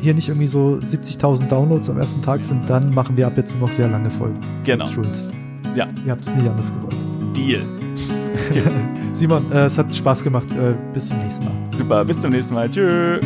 hier 0.00 0.14
nicht 0.14 0.28
irgendwie 0.28 0.46
so 0.46 0.78
70.000 0.82 1.48
Downloads 1.48 1.90
am 1.90 1.98
ersten 1.98 2.22
Tag 2.22 2.42
sind, 2.42 2.68
dann 2.68 2.94
machen 2.94 3.16
wir 3.16 3.26
ab 3.26 3.34
jetzt 3.36 3.54
nur 3.54 3.68
noch 3.68 3.74
sehr 3.74 3.88
lange 3.88 4.10
Folgen. 4.10 4.38
Genau. 4.64 4.86
Schuld. 4.86 5.24
Ja. 5.74 5.88
Ihr 6.04 6.12
habt 6.12 6.26
es 6.26 6.34
nicht 6.34 6.48
anders 6.48 6.72
gewollt. 6.72 7.36
Deal. 7.36 7.62
Okay. 8.50 8.62
Simon, 9.14 9.50
äh, 9.50 9.64
es 9.64 9.78
hat 9.78 9.94
Spaß 9.94 10.22
gemacht. 10.22 10.50
Äh, 10.52 10.74
bis 10.92 11.08
zum 11.08 11.18
nächsten 11.18 11.44
Mal. 11.44 11.54
Super, 11.72 12.04
bis 12.04 12.20
zum 12.20 12.30
nächsten 12.30 12.54
Mal. 12.54 12.68
Tschüss. 12.68 13.20